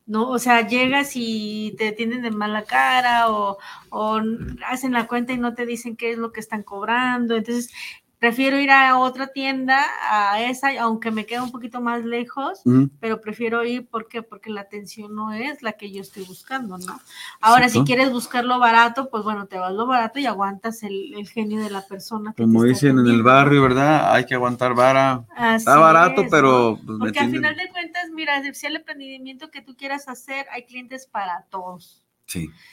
¿no? 0.07 0.31
O 0.31 0.39
sea, 0.39 0.69
llegas 0.69 1.13
y 1.17 1.75
te 1.77 1.89
atienden 1.89 2.23
de 2.23 2.31
mala 2.31 2.63
cara 2.63 3.29
o, 3.31 3.59
o, 3.91 4.21
hacen 4.67 4.93
la 4.93 5.09
cuenta 5.09 5.33
y 5.33 5.37
no 5.37 5.53
te 5.55 5.67
dicen 5.67 5.97
qué 5.97 6.13
es 6.13 6.17
lo 6.17 6.31
que 6.33 6.41
están 6.41 6.63
cobrando. 6.63 7.37
Entonces, 7.37 7.71
prefiero 8.19 8.59
ir 8.59 8.71
a 8.71 8.99
otra 8.99 9.29
tienda, 9.29 9.85
a 10.11 10.43
esa, 10.43 10.71
aunque 10.81 11.11
me 11.11 11.25
quede 11.25 11.41
un 11.41 11.53
poquito 11.53 11.81
más 11.81 12.05
lejos, 12.05 12.63
pero 13.01 13.21
prefiero 13.21 13.65
ir 13.65 13.89
porque 13.89 14.23
porque 14.23 14.51
la 14.51 14.63
atención 14.63 15.15
no 15.15 15.33
es 15.33 15.63
la 15.63 15.73
que 15.73 15.93
yo 15.93 16.03
estoy 16.03 16.25
buscando, 16.25 16.79
¿no? 16.79 17.01
Ahora, 17.41 17.69
si 17.69 17.83
quieres 17.85 18.11
buscar 18.11 18.45
lo 18.45 18.59
barato, 18.59 19.09
pues 19.11 19.23
bueno, 19.23 19.47
te 19.47 19.59
vas 19.59 19.73
lo 19.73 19.87
barato 19.87 20.19
y 20.19 20.27
aguantas 20.27 20.83
el, 20.83 21.15
genio 21.29 21.63
de 21.63 21.71
la 21.71 21.87
persona. 21.87 22.35
Como 22.37 22.65
dicen 22.65 22.99
en 22.99 23.07
el 23.07 23.23
barrio, 23.23 23.63
¿verdad? 23.63 24.13
Hay 24.13 24.27
que 24.27 24.35
aguantar 24.35 24.75
vara. 24.75 25.25
está 25.57 25.77
barato, 25.77 26.25
pero... 26.31 26.79
Pues, 26.85 26.99
porque 26.99 27.21
al 27.21 27.31
final 27.31 27.57
de 27.57 27.69
cuentas, 27.69 28.05
mira, 28.13 28.43
si 28.53 28.67
el 28.67 28.77
emprendimiento 28.77 29.51
que 29.51 29.63
tú 29.63 29.77
quieras 29.77 30.09
hacer, 30.09 30.47
hay 30.51 30.65
clientes 30.65 31.07
para 31.07 31.47
todos. 31.51 32.03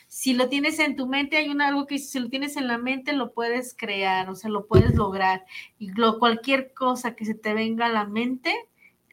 Si 0.08 0.34
lo 0.34 0.50
tienes 0.50 0.80
en 0.80 0.96
tu 0.96 1.08
mente, 1.08 1.38
hay 1.38 1.50
un 1.50 1.62
algo 1.62 1.88
que 1.88 1.98
si 1.98 2.20
lo 2.20 2.30
tienes 2.30 2.58
en 2.58 2.68
la 2.68 2.78
mente, 2.78 3.14
lo 3.14 3.34
puedes 3.34 3.76
crear, 3.78 4.30
o 4.30 4.36
sea, 4.36 4.50
lo 4.50 4.68
puedes 4.68 4.96
lograr. 4.96 5.46
Y 5.80 5.92
lo, 5.92 6.20
cualquier 6.20 6.74
cosa 6.74 7.16
que 7.16 7.26
se 7.26 7.36
te 7.36 7.54
venga 7.54 7.86
a 7.86 7.90
la 7.90 8.06
mente, 8.06 8.54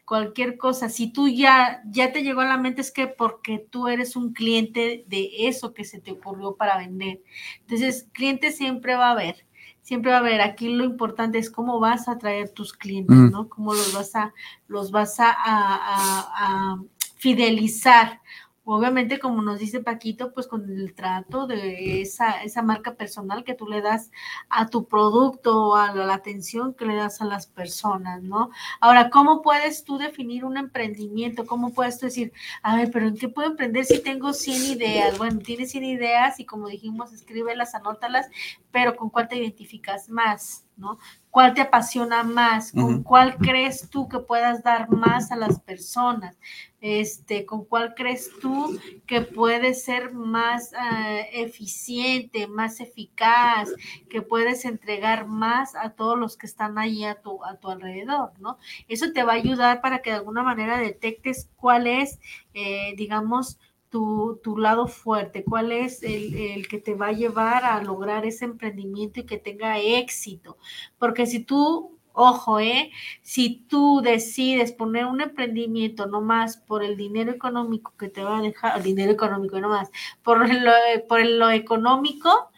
cualquier 0.05 0.57
cosa, 0.57 0.89
si 0.89 1.13
tú 1.13 1.29
ya, 1.29 1.83
ya 1.87 2.13
te 2.13 2.23
llegó 2.23 2.41
a 2.41 2.47
la 2.47 2.59
mente, 2.59 2.81
es 2.81 2.91
que 2.91 3.07
porque 3.07 3.59
tú 3.59 3.89
eres 3.89 4.17
un 4.17 4.33
cliente 4.33 5.05
de 5.07 5.31
eso 5.47 5.75
que 5.75 5.85
se 5.85 6.01
te 6.01 6.13
ocurrió 6.13 6.57
para 6.57 6.79
vender. 6.79 7.23
Entonces, 7.61 8.09
cliente 8.13 8.51
siempre 8.53 8.97
va 8.97 9.09
a 9.09 9.13
haber. 9.13 9.47
Siempre 9.81 10.13
va 10.13 10.19
a 10.19 10.21
haber, 10.21 10.41
aquí 10.41 10.69
lo 10.69 10.85
importante 10.85 11.39
es 11.39 11.51
cómo 11.51 11.81
vas 11.81 12.07
a 12.07 12.13
atraer 12.13 12.51
tus 12.51 12.73
clientes, 12.73 13.17
¿no? 13.17 13.49
Cómo 13.49 13.75
los 13.75 13.93
vas 13.93 14.15
a, 14.15 14.33
los 14.69 14.93
vas 14.93 15.19
a, 15.19 15.35
a 15.35 16.83
fidelizar 17.23 18.21
Obviamente, 18.65 19.19
como 19.19 19.43
nos 19.43 19.59
dice 19.59 19.81
Paquito, 19.81 20.33
pues 20.33 20.47
con 20.47 20.71
el 20.71 20.95
trato 20.95 21.49
de 21.49 22.01
esa, 22.01 22.43
esa 22.45 22.63
marca 22.63 22.95
personal 22.95 23.43
que 23.43 23.55
tú 23.55 23.67
le 23.67 23.83
das 23.83 24.13
a 24.49 24.69
tu 24.69 24.87
producto 24.87 25.71
o 25.71 25.75
a 25.75 25.93
la 25.93 26.15
atención 26.15 26.73
que 26.75 26.85
le 26.87 26.95
das 26.95 27.21
a 27.21 27.25
las 27.25 27.49
personas, 27.49 28.23
¿no? 28.23 28.51
Ahora, 28.81 29.11
¿cómo 29.11 29.43
puedes 29.43 29.85
tú 29.85 29.99
definir 29.99 30.45
un 30.45 30.57
emprendimiento? 30.57 31.45
¿Cómo 31.45 31.75
puedes 31.75 31.99
tú 31.99 32.07
decir, 32.07 32.33
a 32.63 32.77
ver, 32.77 32.91
pero 32.93 33.09
¿en 33.09 33.17
qué 33.17 33.29
puedo 33.29 33.49
emprender 33.51 33.85
si 33.85 34.01
tengo 34.01 34.33
100 34.33 34.79
ideas? 34.79 35.19
Bueno, 35.19 35.41
tienes 35.41 35.73
100 35.73 35.85
ideas 35.85 36.39
y 36.39 36.47
como 36.47 36.69
dijimos, 36.69 37.13
escríbelas, 37.13 37.75
anótalas, 37.75 38.29
pero 38.71 38.95
¿con 38.95 39.11
cuál 39.11 39.27
te 39.29 39.39
identificas 39.39 40.09
más? 40.09 40.67
¿no? 40.77 40.99
¿Cuál 41.33 41.55
te 41.55 41.63
apasiona 41.63 42.25
más? 42.25 42.73
¿Con 42.73 43.03
cuál 43.03 43.39
crees 43.39 43.89
tú 43.89 44.07
que 44.07 44.19
puedas 44.19 44.63
dar 44.63 44.91
más 44.91 45.33
a 45.33 45.37
las 45.37 45.59
personas? 45.61 46.37
Este, 46.83 47.47
¿Con 47.47 47.65
cuál 47.65 47.95
crees 47.95 48.31
tú 48.43 48.79
que 49.07 49.23
puedes 49.23 49.83
ser 49.83 50.13
más 50.13 50.75
eh, 50.75 51.31
eficiente, 51.33 52.49
más 52.49 52.81
eficaz, 52.81 53.71
que 54.11 54.21
puedes 54.21 54.67
entregar 54.67 55.27
más 55.27 55.75
a 55.75 55.95
todos 55.95 56.19
los 56.19 56.37
que 56.37 56.45
están 56.45 56.77
ahí 56.77 57.03
a 57.07 57.23
tu, 57.23 57.43
a 57.43 57.57
tu 57.57 57.71
alrededor, 57.71 58.33
¿no? 58.39 58.59
Eso 58.87 59.11
te 59.15 59.23
va 59.23 59.33
a 59.33 59.37
ayudar 59.37 59.81
para 59.81 60.03
que 60.03 60.11
de 60.11 60.17
alguna 60.17 60.43
manera 60.43 60.77
detectes 60.77 61.49
cuál 61.57 61.87
es, 61.87 62.21
eh, 62.53 62.93
digamos, 62.99 63.59
tu, 63.93 64.41
tu, 64.43 64.57
lado 64.57 64.89
fuerte, 64.89 65.45
cuál 65.45 65.71
es 65.71 66.03
el, 66.03 66.35
el, 66.35 66.69
que 66.69 66.79
te 66.79 66.95
va 66.95 67.09
a 67.09 67.13
llevar 67.13 67.65
a 67.65 67.83
lograr 67.83 68.25
ese 68.25 68.47
emprendimiento 68.47 69.21
y 69.21 69.27
que 69.27 69.37
tenga 69.37 69.79
éxito. 69.79 70.57
Porque 70.99 71.27
si 71.27 71.45
tú, 71.45 71.99
ojo, 72.15 72.59
¿eh? 72.59 72.91
si 73.21 73.67
tú 73.69 74.01
decides 74.03 74.73
poner 74.73 75.05
un 75.05 75.21
emprendimiento 75.21 76.07
nomás 76.07 76.57
por 76.57 76.83
el 76.83 76.97
dinero 76.97 77.31
económico 77.31 77.93
que 77.99 78.09
te 78.09 78.25
va 78.25 78.39
a 78.39 78.43
dejar, 78.43 78.79
el 78.79 78.83
dinero 78.83 79.13
económico 79.13 79.61
nomás, 79.61 79.91
por 80.23 80.49
lo, 80.49 80.73
por 81.07 81.25
lo 81.27 81.51
económico, 81.51 82.51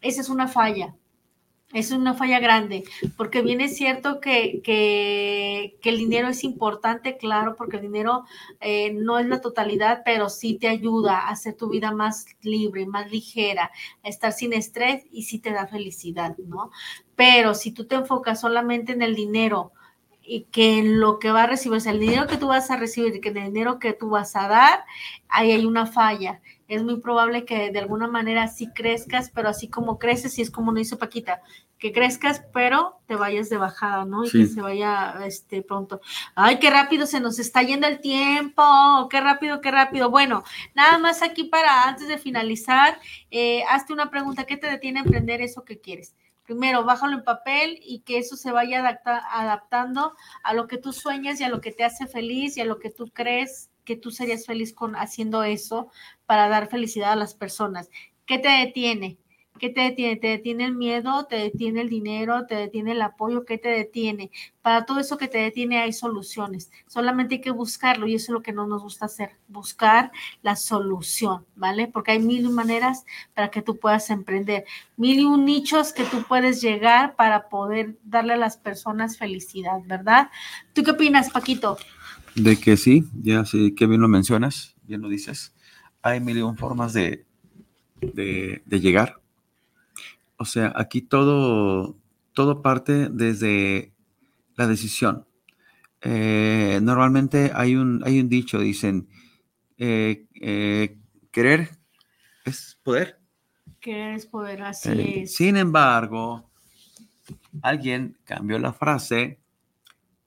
esa 0.00 0.20
es 0.22 0.28
una 0.28 0.48
falla 0.48 0.96
es 1.74 1.90
una 1.90 2.14
falla 2.14 2.38
grande, 2.38 2.84
porque 3.16 3.42
bien 3.42 3.60
es 3.60 3.76
cierto 3.76 4.20
que, 4.20 4.62
que, 4.62 5.76
el 5.82 5.98
dinero 5.98 6.28
es 6.28 6.44
importante, 6.44 7.16
claro, 7.16 7.56
porque 7.56 7.76
el 7.76 7.82
dinero 7.82 8.24
eh, 8.60 8.92
no 8.94 9.18
es 9.18 9.26
la 9.26 9.40
totalidad, 9.40 10.02
pero 10.04 10.30
sí 10.30 10.54
te 10.54 10.68
ayuda 10.68 11.18
a 11.18 11.30
hacer 11.30 11.56
tu 11.56 11.68
vida 11.68 11.90
más 11.90 12.26
libre, 12.42 12.86
más 12.86 13.10
ligera, 13.10 13.72
a 14.04 14.08
estar 14.08 14.32
sin 14.32 14.52
estrés 14.52 15.04
y 15.10 15.24
sí 15.24 15.40
te 15.40 15.52
da 15.52 15.66
felicidad, 15.66 16.36
¿no? 16.38 16.70
Pero 17.16 17.54
si 17.54 17.72
tú 17.72 17.86
te 17.86 17.96
enfocas 17.96 18.40
solamente 18.40 18.92
en 18.92 19.02
el 19.02 19.16
dinero, 19.16 19.72
y 20.26 20.44
que 20.44 20.78
en 20.78 21.00
lo 21.00 21.18
que 21.18 21.30
va 21.30 21.42
a 21.42 21.46
recibir, 21.46 21.76
o 21.76 21.80
sea, 21.80 21.92
el 21.92 22.00
dinero 22.00 22.26
que 22.26 22.38
tú 22.38 22.46
vas 22.46 22.70
a 22.70 22.76
recibir 22.76 23.14
y 23.14 23.20
que 23.20 23.28
en 23.28 23.36
el 23.36 23.52
dinero 23.52 23.78
que 23.78 23.92
tú 23.92 24.08
vas 24.08 24.34
a 24.36 24.48
dar, 24.48 24.84
ahí 25.28 25.52
hay 25.52 25.66
una 25.66 25.84
falla 25.84 26.40
es 26.68 26.82
muy 26.82 27.00
probable 27.00 27.44
que 27.44 27.70
de 27.70 27.78
alguna 27.78 28.06
manera 28.06 28.48
sí 28.48 28.68
crezcas, 28.74 29.30
pero 29.30 29.48
así 29.48 29.68
como 29.68 29.98
creces, 29.98 30.38
y 30.38 30.42
es 30.42 30.50
como 30.50 30.72
no 30.72 30.80
hizo 30.80 30.98
Paquita, 30.98 31.42
que 31.78 31.92
crezcas, 31.92 32.42
pero 32.52 33.00
te 33.06 33.16
vayas 33.16 33.50
de 33.50 33.58
bajada, 33.58 34.04
¿no? 34.04 34.24
Y 34.24 34.30
que 34.30 34.46
se 34.46 34.62
vaya 34.62 35.14
este 35.26 35.62
pronto. 35.62 36.00
Ay, 36.34 36.58
qué 36.58 36.70
rápido 36.70 37.06
se 37.06 37.20
nos 37.20 37.38
está 37.38 37.62
yendo 37.62 37.86
el 37.86 38.00
tiempo, 38.00 38.62
qué 39.10 39.20
rápido, 39.20 39.60
qué 39.60 39.70
rápido. 39.70 40.10
Bueno, 40.10 40.44
nada 40.74 40.98
más 40.98 41.22
aquí 41.22 41.44
para 41.44 41.82
antes 41.86 42.08
de 42.08 42.16
finalizar, 42.16 42.98
eh, 43.30 43.64
hazte 43.68 43.92
una 43.92 44.10
pregunta, 44.10 44.44
¿qué 44.44 44.56
te 44.56 44.70
detiene 44.70 45.00
a 45.00 45.02
emprender 45.02 45.42
eso 45.42 45.64
que 45.64 45.80
quieres? 45.80 46.14
Primero, 46.44 46.84
bájalo 46.84 47.14
en 47.14 47.24
papel 47.24 47.78
y 47.82 48.00
que 48.00 48.18
eso 48.18 48.36
se 48.36 48.52
vaya 48.52 49.00
adaptando 49.32 50.14
a 50.42 50.54
lo 50.54 50.66
que 50.66 50.78
tú 50.78 50.92
sueñas 50.92 51.40
y 51.40 51.44
a 51.44 51.48
lo 51.48 51.60
que 51.60 51.72
te 51.72 51.84
hace 51.84 52.06
feliz 52.06 52.56
y 52.56 52.60
a 52.60 52.66
lo 52.66 52.78
que 52.78 52.90
tú 52.90 53.10
crees 53.12 53.70
que 53.84 53.96
tú 53.96 54.10
serías 54.10 54.46
feliz 54.46 54.72
con 54.72 54.96
haciendo 54.96 55.42
eso 55.44 55.88
para 56.26 56.48
dar 56.48 56.68
felicidad 56.68 57.12
a 57.12 57.16
las 57.16 57.34
personas. 57.34 57.90
¿Qué 58.26 58.38
te 58.38 58.48
detiene? 58.48 59.18
¿Qué 59.58 59.70
te 59.70 59.82
detiene? 59.82 60.16
¿Te 60.16 60.26
detiene 60.26 60.64
el 60.64 60.74
miedo? 60.74 61.26
¿Te 61.26 61.36
detiene 61.36 61.82
el 61.82 61.88
dinero? 61.88 62.44
¿Te 62.46 62.56
detiene 62.56 62.90
el 62.90 63.02
apoyo? 63.02 63.44
¿Qué 63.44 63.56
te 63.56 63.68
detiene? 63.68 64.32
Para 64.62 64.84
todo 64.84 64.98
eso 64.98 65.16
que 65.16 65.28
te 65.28 65.38
detiene 65.38 65.78
hay 65.78 65.92
soluciones. 65.92 66.72
Solamente 66.88 67.36
hay 67.36 67.40
que 67.40 67.52
buscarlo 67.52 68.08
y 68.08 68.16
eso 68.16 68.24
es 68.24 68.30
lo 68.30 68.42
que 68.42 68.52
no 68.52 68.66
nos 68.66 68.82
gusta 68.82 69.06
hacer, 69.06 69.36
buscar 69.46 70.10
la 70.42 70.56
solución, 70.56 71.46
¿vale? 71.54 71.86
Porque 71.86 72.12
hay 72.12 72.18
mil 72.18 72.50
maneras 72.50 73.04
para 73.32 73.50
que 73.50 73.62
tú 73.62 73.76
puedas 73.78 74.10
emprender, 74.10 74.64
mil 74.96 75.20
y 75.20 75.24
un 75.24 75.44
nichos 75.44 75.92
que 75.92 76.02
tú 76.02 76.24
puedes 76.24 76.60
llegar 76.60 77.14
para 77.14 77.48
poder 77.48 77.96
darle 78.02 78.32
a 78.32 78.38
las 78.38 78.56
personas 78.56 79.18
felicidad, 79.18 79.80
¿verdad? 79.84 80.30
¿Tú 80.72 80.82
qué 80.82 80.90
opinas, 80.90 81.30
Paquito? 81.30 81.78
De 82.34 82.58
que 82.58 82.76
sí, 82.76 83.04
ya 83.22 83.44
sí, 83.44 83.74
que 83.74 83.86
bien 83.86 84.00
lo 84.00 84.08
mencionas, 84.08 84.74
bien 84.82 85.00
lo 85.00 85.08
dices. 85.08 85.54
Hay 86.02 86.20
mil 86.20 86.42
formas 86.56 86.92
de, 86.92 87.26
de, 88.00 88.80
llegar. 88.80 89.20
O 90.36 90.44
sea, 90.44 90.72
aquí 90.76 91.00
todo, 91.00 91.96
todo 92.32 92.60
parte 92.60 93.08
desde 93.08 93.92
la 94.56 94.66
decisión. 94.66 95.26
Eh, 96.02 96.80
normalmente 96.82 97.52
hay 97.54 97.76
un, 97.76 98.02
hay 98.04 98.20
un 98.20 98.28
dicho, 98.28 98.58
dicen, 98.58 99.08
eh, 99.78 100.26
eh, 100.40 100.98
querer 101.30 101.70
es 102.44 102.78
poder. 102.82 103.18
Querer 103.80 104.14
es 104.14 104.26
poder, 104.26 104.62
así 104.62 105.22
es. 105.22 105.34
Sin 105.34 105.56
embargo, 105.56 106.50
alguien 107.62 108.18
cambió 108.24 108.58
la 108.58 108.72
frase 108.72 109.40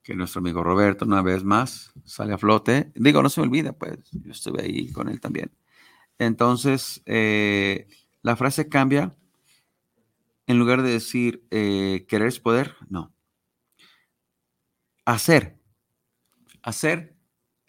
que 0.08 0.16
nuestro 0.16 0.38
amigo 0.38 0.64
Roberto 0.64 1.04
una 1.04 1.20
vez 1.20 1.44
más 1.44 1.92
sale 2.06 2.32
a 2.32 2.38
flote. 2.38 2.90
Digo, 2.94 3.22
no 3.22 3.28
se 3.28 3.42
me 3.42 3.46
olvida, 3.46 3.74
pues 3.74 3.98
yo 4.10 4.32
estuve 4.32 4.62
ahí 4.62 4.90
con 4.90 5.10
él 5.10 5.20
también. 5.20 5.52
Entonces, 6.18 7.02
eh, 7.04 7.88
la 8.22 8.34
frase 8.34 8.70
cambia. 8.70 9.14
En 10.46 10.58
lugar 10.58 10.80
de 10.80 10.92
decir 10.92 11.44
eh, 11.50 12.06
querer 12.08 12.28
es 12.28 12.40
poder, 12.40 12.74
no. 12.88 13.12
Hacer. 15.04 15.58
Hacer 16.62 17.14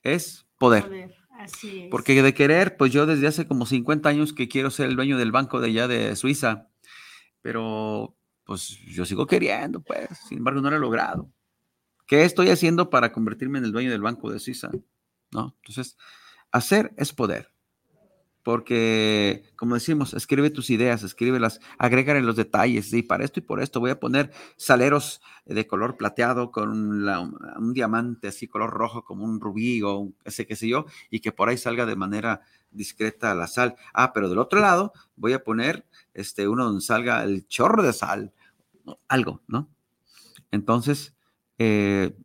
es 0.01 0.47
poder. 0.57 0.85
Poder, 0.85 1.15
Así 1.31 1.81
es. 1.81 1.87
Porque 1.91 2.23
de 2.23 2.33
querer, 2.33 2.77
pues 2.77 2.93
yo 2.93 3.05
desde 3.05 3.27
hace 3.27 3.49
como 3.49 3.65
50 3.65 4.07
años 4.07 4.31
que 4.31 4.47
quiero 4.47 4.71
ser 4.71 4.87
el 4.87 4.95
dueño 4.95 5.17
del 5.17 5.33
banco 5.33 5.59
de 5.59 5.67
allá 5.67 5.89
de 5.89 6.15
Suiza, 6.15 6.69
pero 7.41 8.15
pues 8.45 8.79
yo 8.85 9.03
sigo 9.03 9.27
queriendo, 9.27 9.81
pues, 9.81 10.07
sin 10.29 10.37
embargo 10.37 10.61
no 10.61 10.69
lo 10.69 10.77
he 10.77 10.79
logrado. 10.79 11.29
¿Qué 12.10 12.24
estoy 12.26 12.49
haciendo 12.49 12.89
para 12.89 13.12
convertirme 13.12 13.60
en 13.60 13.66
el 13.66 13.72
dueño 13.72 13.91
del 13.91 14.01
banco 14.01 14.32
de 14.32 14.39
Suiza? 14.39 14.72
¿No? 15.32 15.55
Entonces, 15.62 15.95
hacer 16.51 16.91
es 16.97 17.14
poder. 17.14 17.53
Porque, 18.41 19.43
como 19.55 19.76
decimos, 19.76 20.16
escribe 20.16 20.49
tus 20.49 20.72
ideas, 20.72 21.03
escríbelas, 21.03 21.60
agrégale 21.78 22.22
los 22.24 22.36
detalles. 22.36 22.91
Y 22.93 23.03
para 23.03 23.24
esto 23.26 23.39
y 23.39 23.43
por 23.43 23.62
esto 23.62 23.80
voy 23.80 23.91
a 23.91 23.99
poner 23.99 24.32
saleros 24.57 25.22
de 25.45 25.68
color 25.68 25.97
plateado 25.97 26.51
con 26.51 26.72
un 26.72 27.74
diamante 27.74 28.30
así, 28.30 28.47
color 28.47 28.72
rojo, 28.72 29.03
como 29.03 29.24
un 29.24 29.39
rubí 29.39 29.84
o 29.84 29.97
un- 29.99 30.16
ese 30.26 30.47
qué 30.47 30.55
sé 30.55 30.68
yo, 30.68 30.86
y 31.12 31.20
que 31.20 31.32
por 31.32 31.47
ahí 31.49 31.57
salga 31.57 31.86
de 31.86 31.95
manera 31.95 32.41
discreta 32.72 33.36
la 33.36 33.45
sal. 33.45 33.76
Ah, 33.93 34.14
pero 34.14 34.30
del 34.30 34.39
otro 34.39 34.60
lado 34.62 34.93
voy 35.16 35.34
a 35.34 35.43
poner 35.43 35.86
este, 36.16 36.47
uno 36.47 36.66
donde 36.66 36.82
salga 36.82 37.24
el 37.24 37.45
chorro 37.47 37.84
de 37.84 37.93
sal, 37.93 38.34
algo, 39.07 39.43
¿no? 39.47 39.70
Entonces, 40.51 41.16
eh, 41.60 42.18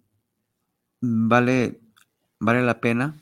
vale, 1.01 1.80
vale 2.41 2.62
la 2.62 2.80
pena 2.80 3.20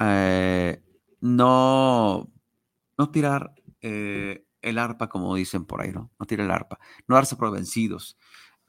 eh, 0.00 0.82
no, 1.20 2.30
no 2.96 3.10
tirar 3.10 3.54
eh, 3.80 4.46
el 4.62 4.78
arpa, 4.78 5.08
como 5.08 5.34
dicen 5.34 5.64
por 5.64 5.82
ahí, 5.82 5.92
¿no? 5.92 6.10
No 6.18 6.26
tirar 6.26 6.46
el 6.46 6.52
arpa, 6.52 6.78
no 7.06 7.16
darse 7.16 7.36
por 7.36 7.50
vencidos. 7.52 8.16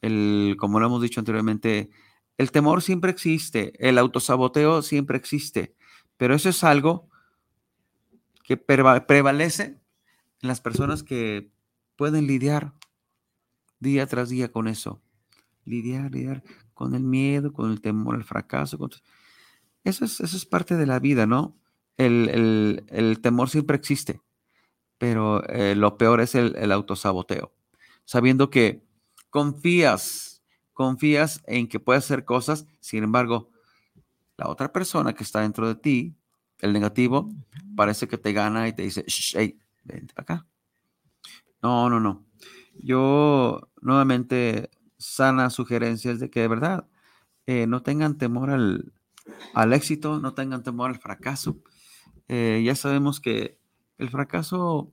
El, 0.01 0.57
como 0.59 0.79
lo 0.79 0.87
hemos 0.87 1.01
dicho 1.01 1.21
anteriormente, 1.21 1.89
el 2.37 2.51
temor 2.51 2.81
siempre 2.81 3.11
existe, 3.11 3.73
el 3.87 3.97
autosaboteo 3.97 4.81
siempre 4.81 5.17
existe, 5.17 5.75
pero 6.17 6.35
eso 6.35 6.49
es 6.49 6.63
algo 6.63 7.09
que 8.43 8.57
preva- 8.57 9.05
prevalece 9.05 9.79
en 10.41 10.47
las 10.47 10.59
personas 10.59 11.03
que 11.03 11.51
pueden 11.95 12.27
lidiar 12.27 12.73
día 13.79 14.07
tras 14.07 14.29
día 14.29 14.51
con 14.51 14.67
eso. 14.67 15.01
Lidiar, 15.65 16.11
lidiar 16.11 16.43
con 16.83 16.95
el 16.95 17.03
miedo, 17.03 17.53
con 17.53 17.71
el 17.71 17.81
temor, 17.81 18.15
el 18.15 18.23
fracaso. 18.23 18.77
con- 18.77 18.91
Eso, 19.83 20.05
es, 20.05 20.19
eso 20.21 20.37
es 20.37 20.45
parte 20.45 20.75
de 20.77 20.85
la 20.85 20.99
vida, 20.99 21.25
¿no? 21.27 21.57
El, 21.97 22.29
el- 22.29 22.83
el 22.89 23.19
temor 23.21 23.49
siempre 23.49 23.75
existe, 23.77 24.21
pero 24.99 25.43
eh, 25.49 25.75
lo 25.75 25.97
peor 25.97 26.21
es 26.21 26.35
el, 26.35 26.55
el 26.57 26.71
autosaboteo. 26.71 27.53
Sabiendo 28.05 28.49
que 28.49 28.83
confías, 29.31 30.43
confías 30.73 31.43
en 31.47 31.67
que 31.67 31.79
puedes 31.79 32.05
hacer 32.05 32.25
cosas, 32.25 32.67
sin 32.81 33.03
embargo, 33.03 33.49
la 34.37 34.49
otra 34.49 34.71
persona 34.73 35.13
que 35.13 35.23
está 35.23 35.41
dentro 35.41 35.67
de 35.67 35.75
ti, 35.75 36.15
el 36.59 36.73
negativo, 36.73 37.29
parece 37.75 38.07
que 38.07 38.17
te 38.17 38.33
gana 38.33 38.67
y 38.67 38.73
te 38.73 38.83
dice, 38.83 39.03
"Shh, 39.07 39.35
hey, 39.37 39.59
vente 39.85 40.13
para 40.13 40.35
acá. 40.37 40.47
No, 41.61 41.89
no, 41.89 41.99
no. 41.99 42.25
Yo 42.75 43.69
nuevamente 43.81 44.69
sana 45.03 45.49
sugerencias 45.49 46.19
de 46.19 46.29
que 46.29 46.41
de 46.41 46.47
verdad 46.47 46.85
eh, 47.47 47.67
no 47.67 47.83
tengan 47.83 48.17
temor 48.17 48.49
al, 48.49 48.91
al 49.53 49.73
éxito, 49.73 50.19
no 50.19 50.33
tengan 50.33 50.63
temor 50.63 50.89
al 50.89 50.97
fracaso. 50.99 51.57
Eh, 52.29 52.61
ya 52.65 52.75
sabemos 52.75 53.19
que 53.19 53.57
el 53.97 54.09
fracaso 54.09 54.91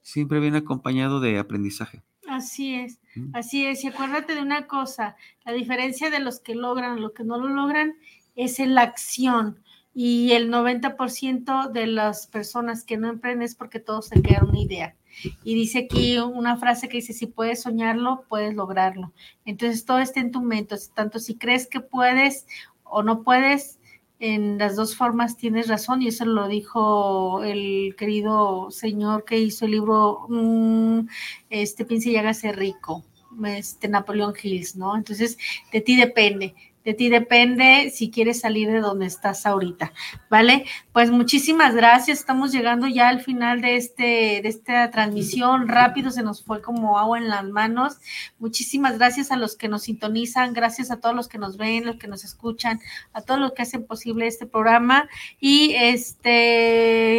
siempre 0.00 0.40
viene 0.40 0.58
acompañado 0.58 1.20
de 1.20 1.38
aprendizaje. 1.38 2.02
Así 2.28 2.74
es, 2.74 2.98
Mm. 3.14 3.36
así 3.36 3.66
es. 3.66 3.84
Y 3.84 3.88
acuérdate 3.88 4.34
de 4.34 4.40
una 4.40 4.66
cosa, 4.66 5.16
la 5.44 5.52
diferencia 5.52 6.08
de 6.08 6.18
los 6.18 6.40
que 6.40 6.54
logran, 6.54 7.00
los 7.02 7.12
que 7.12 7.24
no 7.24 7.36
lo 7.36 7.48
logran, 7.48 7.94
es 8.36 8.58
en 8.58 8.74
la 8.74 8.80
acción. 8.82 9.58
Y 9.94 10.32
el 10.32 10.50
90% 10.50 11.70
de 11.70 11.86
las 11.86 12.26
personas 12.26 12.84
que 12.84 12.96
no 12.96 13.08
emprenden 13.08 13.42
es 13.42 13.54
porque 13.54 13.78
todos 13.78 14.08
se 14.08 14.22
quedan 14.22 14.48
una 14.48 14.60
idea. 14.60 14.96
Y 15.44 15.54
dice 15.54 15.80
aquí 15.80 16.18
una 16.18 16.56
frase 16.56 16.88
que 16.88 16.98
dice, 16.98 17.12
si 17.12 17.26
puedes 17.26 17.62
soñarlo, 17.62 18.24
puedes 18.28 18.54
lograrlo. 18.54 19.12
Entonces 19.44 19.84
todo 19.84 19.98
está 19.98 20.20
en 20.20 20.32
tu 20.32 20.40
mente, 20.40 20.76
tanto 20.94 21.18
si 21.18 21.36
crees 21.36 21.66
que 21.66 21.80
puedes 21.80 22.46
o 22.84 23.02
no 23.02 23.22
puedes, 23.22 23.78
en 24.22 24.56
las 24.56 24.76
dos 24.76 24.94
formas 24.94 25.36
tienes 25.36 25.66
razón 25.66 26.00
y 26.00 26.06
eso 26.06 26.24
lo 26.24 26.46
dijo 26.46 27.42
el 27.42 27.96
querido 27.98 28.70
señor 28.70 29.24
que 29.24 29.40
hizo 29.40 29.64
el 29.64 29.72
libro 29.72 30.26
mm, 30.28 31.08
este 31.50 31.84
Piense 31.84 32.10
y 32.10 32.16
hágase 32.16 32.52
rico, 32.52 33.04
este 33.44 33.88
Napoleón 33.88 34.34
Hills, 34.40 34.76
¿no? 34.76 34.96
Entonces, 34.96 35.38
de 35.72 35.80
ti 35.80 35.96
depende. 35.96 36.54
De 36.84 36.94
ti 36.94 37.08
depende 37.08 37.90
si 37.90 38.10
quieres 38.10 38.40
salir 38.40 38.70
de 38.70 38.80
donde 38.80 39.06
estás 39.06 39.46
ahorita, 39.46 39.92
¿vale? 40.28 40.64
Pues 40.92 41.10
muchísimas 41.10 41.74
gracias. 41.74 42.18
Estamos 42.20 42.50
llegando 42.50 42.88
ya 42.88 43.08
al 43.08 43.20
final 43.20 43.60
de, 43.60 43.76
este, 43.76 44.40
de 44.42 44.48
esta 44.48 44.90
transmisión. 44.90 45.68
Rápido 45.68 46.10
se 46.10 46.22
nos 46.22 46.42
fue 46.42 46.60
como 46.60 46.98
agua 46.98 47.18
en 47.18 47.28
las 47.28 47.44
manos. 47.44 47.98
Muchísimas 48.38 48.98
gracias 48.98 49.30
a 49.30 49.36
los 49.36 49.56
que 49.56 49.68
nos 49.68 49.82
sintonizan, 49.82 50.52
gracias 50.54 50.90
a 50.90 51.00
todos 51.00 51.14
los 51.14 51.28
que 51.28 51.38
nos 51.38 51.56
ven, 51.56 51.86
los 51.86 51.96
que 51.96 52.08
nos 52.08 52.24
escuchan, 52.24 52.80
a 53.12 53.22
todos 53.22 53.38
los 53.38 53.52
que 53.52 53.62
hacen 53.62 53.86
posible 53.86 54.26
este 54.26 54.46
programa. 54.46 55.08
Y 55.38 55.74
este 55.76 57.12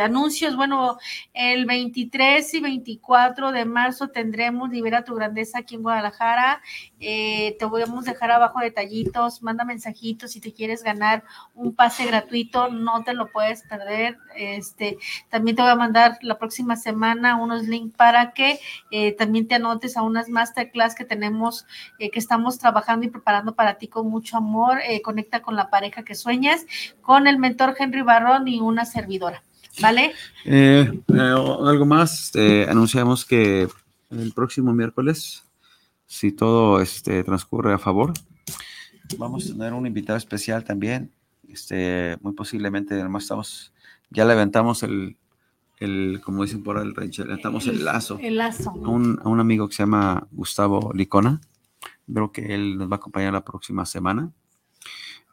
anuncios, 0.00 0.56
bueno, 0.56 0.98
el 1.32 1.64
23 1.66 2.54
y 2.54 2.60
24 2.60 3.52
de 3.52 3.64
marzo 3.64 4.08
tendremos 4.08 4.70
Libera 4.70 5.04
tu 5.04 5.14
Grandeza 5.14 5.60
aquí 5.60 5.76
en 5.76 5.82
Guadalajara. 5.82 6.60
Eh, 6.98 7.56
te 7.58 7.64
voy 7.64 7.82
a 7.82 7.86
dejar 8.02 8.30
abajo 8.30 8.49
detallitos, 8.58 9.42
manda 9.42 9.64
mensajitos 9.64 10.32
si 10.32 10.40
te 10.40 10.52
quieres 10.52 10.82
ganar 10.82 11.22
un 11.54 11.74
pase 11.74 12.06
gratuito, 12.06 12.68
no 12.68 13.04
te 13.04 13.14
lo 13.14 13.30
puedes 13.30 13.62
perder. 13.62 14.18
Este, 14.36 14.98
también 15.28 15.56
te 15.56 15.62
voy 15.62 15.70
a 15.70 15.76
mandar 15.76 16.18
la 16.22 16.38
próxima 16.38 16.76
semana 16.76 17.36
unos 17.36 17.68
links 17.68 17.96
para 17.96 18.32
que 18.32 18.58
eh, 18.90 19.12
también 19.12 19.46
te 19.46 19.54
anotes 19.54 19.96
a 19.96 20.02
unas 20.02 20.28
masterclass 20.28 20.94
que 20.94 21.04
tenemos, 21.04 21.66
eh, 21.98 22.10
que 22.10 22.18
estamos 22.18 22.58
trabajando 22.58 23.06
y 23.06 23.10
preparando 23.10 23.54
para 23.54 23.74
ti 23.74 23.86
con 23.86 24.08
mucho 24.08 24.36
amor. 24.36 24.80
Eh, 24.88 25.02
conecta 25.02 25.42
con 25.42 25.54
la 25.54 25.70
pareja 25.70 26.02
que 26.02 26.14
sueñas, 26.14 26.66
con 27.00 27.26
el 27.26 27.38
mentor 27.38 27.74
Henry 27.78 28.02
Barrón 28.02 28.48
y 28.48 28.60
una 28.60 28.84
servidora. 28.84 29.42
¿Vale? 29.80 30.12
Algo 30.44 31.86
más, 31.86 32.32
eh, 32.34 32.66
anunciamos 32.68 33.24
que 33.24 33.68
el 34.10 34.32
próximo 34.32 34.72
miércoles, 34.72 35.44
si 36.06 36.32
todo 36.32 36.80
este, 36.80 37.22
transcurre 37.22 37.72
a 37.72 37.78
favor, 37.78 38.12
vamos 39.18 39.46
a 39.46 39.52
tener 39.52 39.72
un 39.72 39.86
invitado 39.86 40.16
especial 40.16 40.64
también. 40.64 41.10
Este, 41.48 42.16
muy 42.20 42.32
posiblemente, 42.32 42.94
además 42.94 43.24
estamos, 43.24 43.72
ya 44.10 44.24
levantamos 44.24 44.82
el, 44.82 45.16
el 45.78 46.20
como 46.22 46.44
dicen 46.44 46.62
por 46.62 46.78
el 46.78 46.92
levantamos 46.92 47.66
el 47.66 47.84
lazo 47.84 48.18
El 48.20 48.36
lazo. 48.36 48.70
a 48.70 48.88
un, 48.88 49.18
a 49.22 49.28
un 49.28 49.40
amigo 49.40 49.68
que 49.68 49.74
se 49.74 49.82
llama 49.82 50.26
Gustavo 50.30 50.92
Licona. 50.94 51.40
Creo 52.12 52.32
que 52.32 52.54
él 52.54 52.76
nos 52.76 52.88
va 52.90 52.94
a 52.94 52.96
acompañar 52.96 53.32
la 53.32 53.44
próxima 53.44 53.86
semana. 53.86 54.30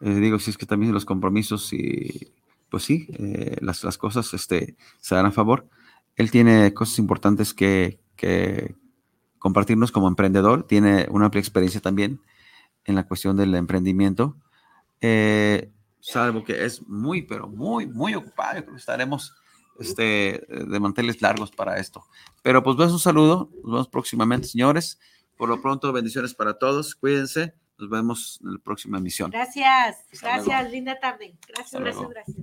Eh, 0.02 0.16
digo, 0.16 0.40
si 0.40 0.52
es 0.52 0.58
que 0.58 0.66
también 0.66 0.94
los 0.94 1.06
compromisos 1.06 1.74
y 1.74 2.32
pues 2.70 2.84
sí, 2.84 3.08
eh, 3.14 3.58
las, 3.62 3.84
las 3.84 3.98
cosas 3.98 4.34
este, 4.34 4.76
se 5.00 5.16
dan 5.16 5.26
a 5.26 5.32
favor. 5.32 5.68
Él 6.16 6.32
tiene 6.32 6.74
cosas 6.74 7.00
importantes 7.00 7.54
que, 7.54 8.00
que 8.16 8.76
compartirnos 9.40 9.92
como 9.92 10.08
emprendedor. 10.08 10.64
Tiene 10.64 11.08
una 11.10 11.26
amplia 11.26 11.40
experiencia 11.42 11.82
también 11.82 12.20
en 12.88 12.96
la 12.96 13.08
cuestión 13.08 13.38
del 13.38 13.54
emprendimiento. 13.54 14.36
Eh, 15.02 15.72
salvo 16.00 16.44
que 16.44 16.66
es 16.66 16.82
muy, 16.88 17.22
pero 17.22 17.48
muy, 17.48 17.86
muy 17.86 18.16
ocupado. 18.16 18.62
Creo 18.62 18.74
que 18.74 18.80
estaremos 18.80 19.36
este, 19.80 20.44
de 20.50 20.80
manteles 20.80 21.22
largos 21.22 21.52
para 21.52 21.78
esto. 21.78 22.04
Pero 22.42 22.64
pues 22.64 22.76
ves 22.78 22.92
un 22.92 23.00
saludo. 23.00 23.52
Nos 23.58 23.72
vemos 23.72 23.88
próximamente, 23.90 24.48
señores. 24.48 25.00
Por 25.36 25.50
lo 25.50 25.62
pronto, 25.62 25.94
bendiciones 25.94 26.34
para 26.34 26.58
todos. 26.58 26.96
Cuídense. 26.96 27.54
Nos 27.78 27.90
vemos 27.90 28.40
en 28.44 28.54
la 28.54 28.60
próxima 28.60 28.98
emisión. 28.98 29.30
Gracias, 29.30 29.98
Hasta 30.12 30.38
luego. 30.38 30.50
gracias, 30.50 30.72
linda 30.72 31.00
tarde. 31.00 31.38
Gracias, 31.48 31.80
gracias, 31.80 32.10
gracias. 32.10 32.38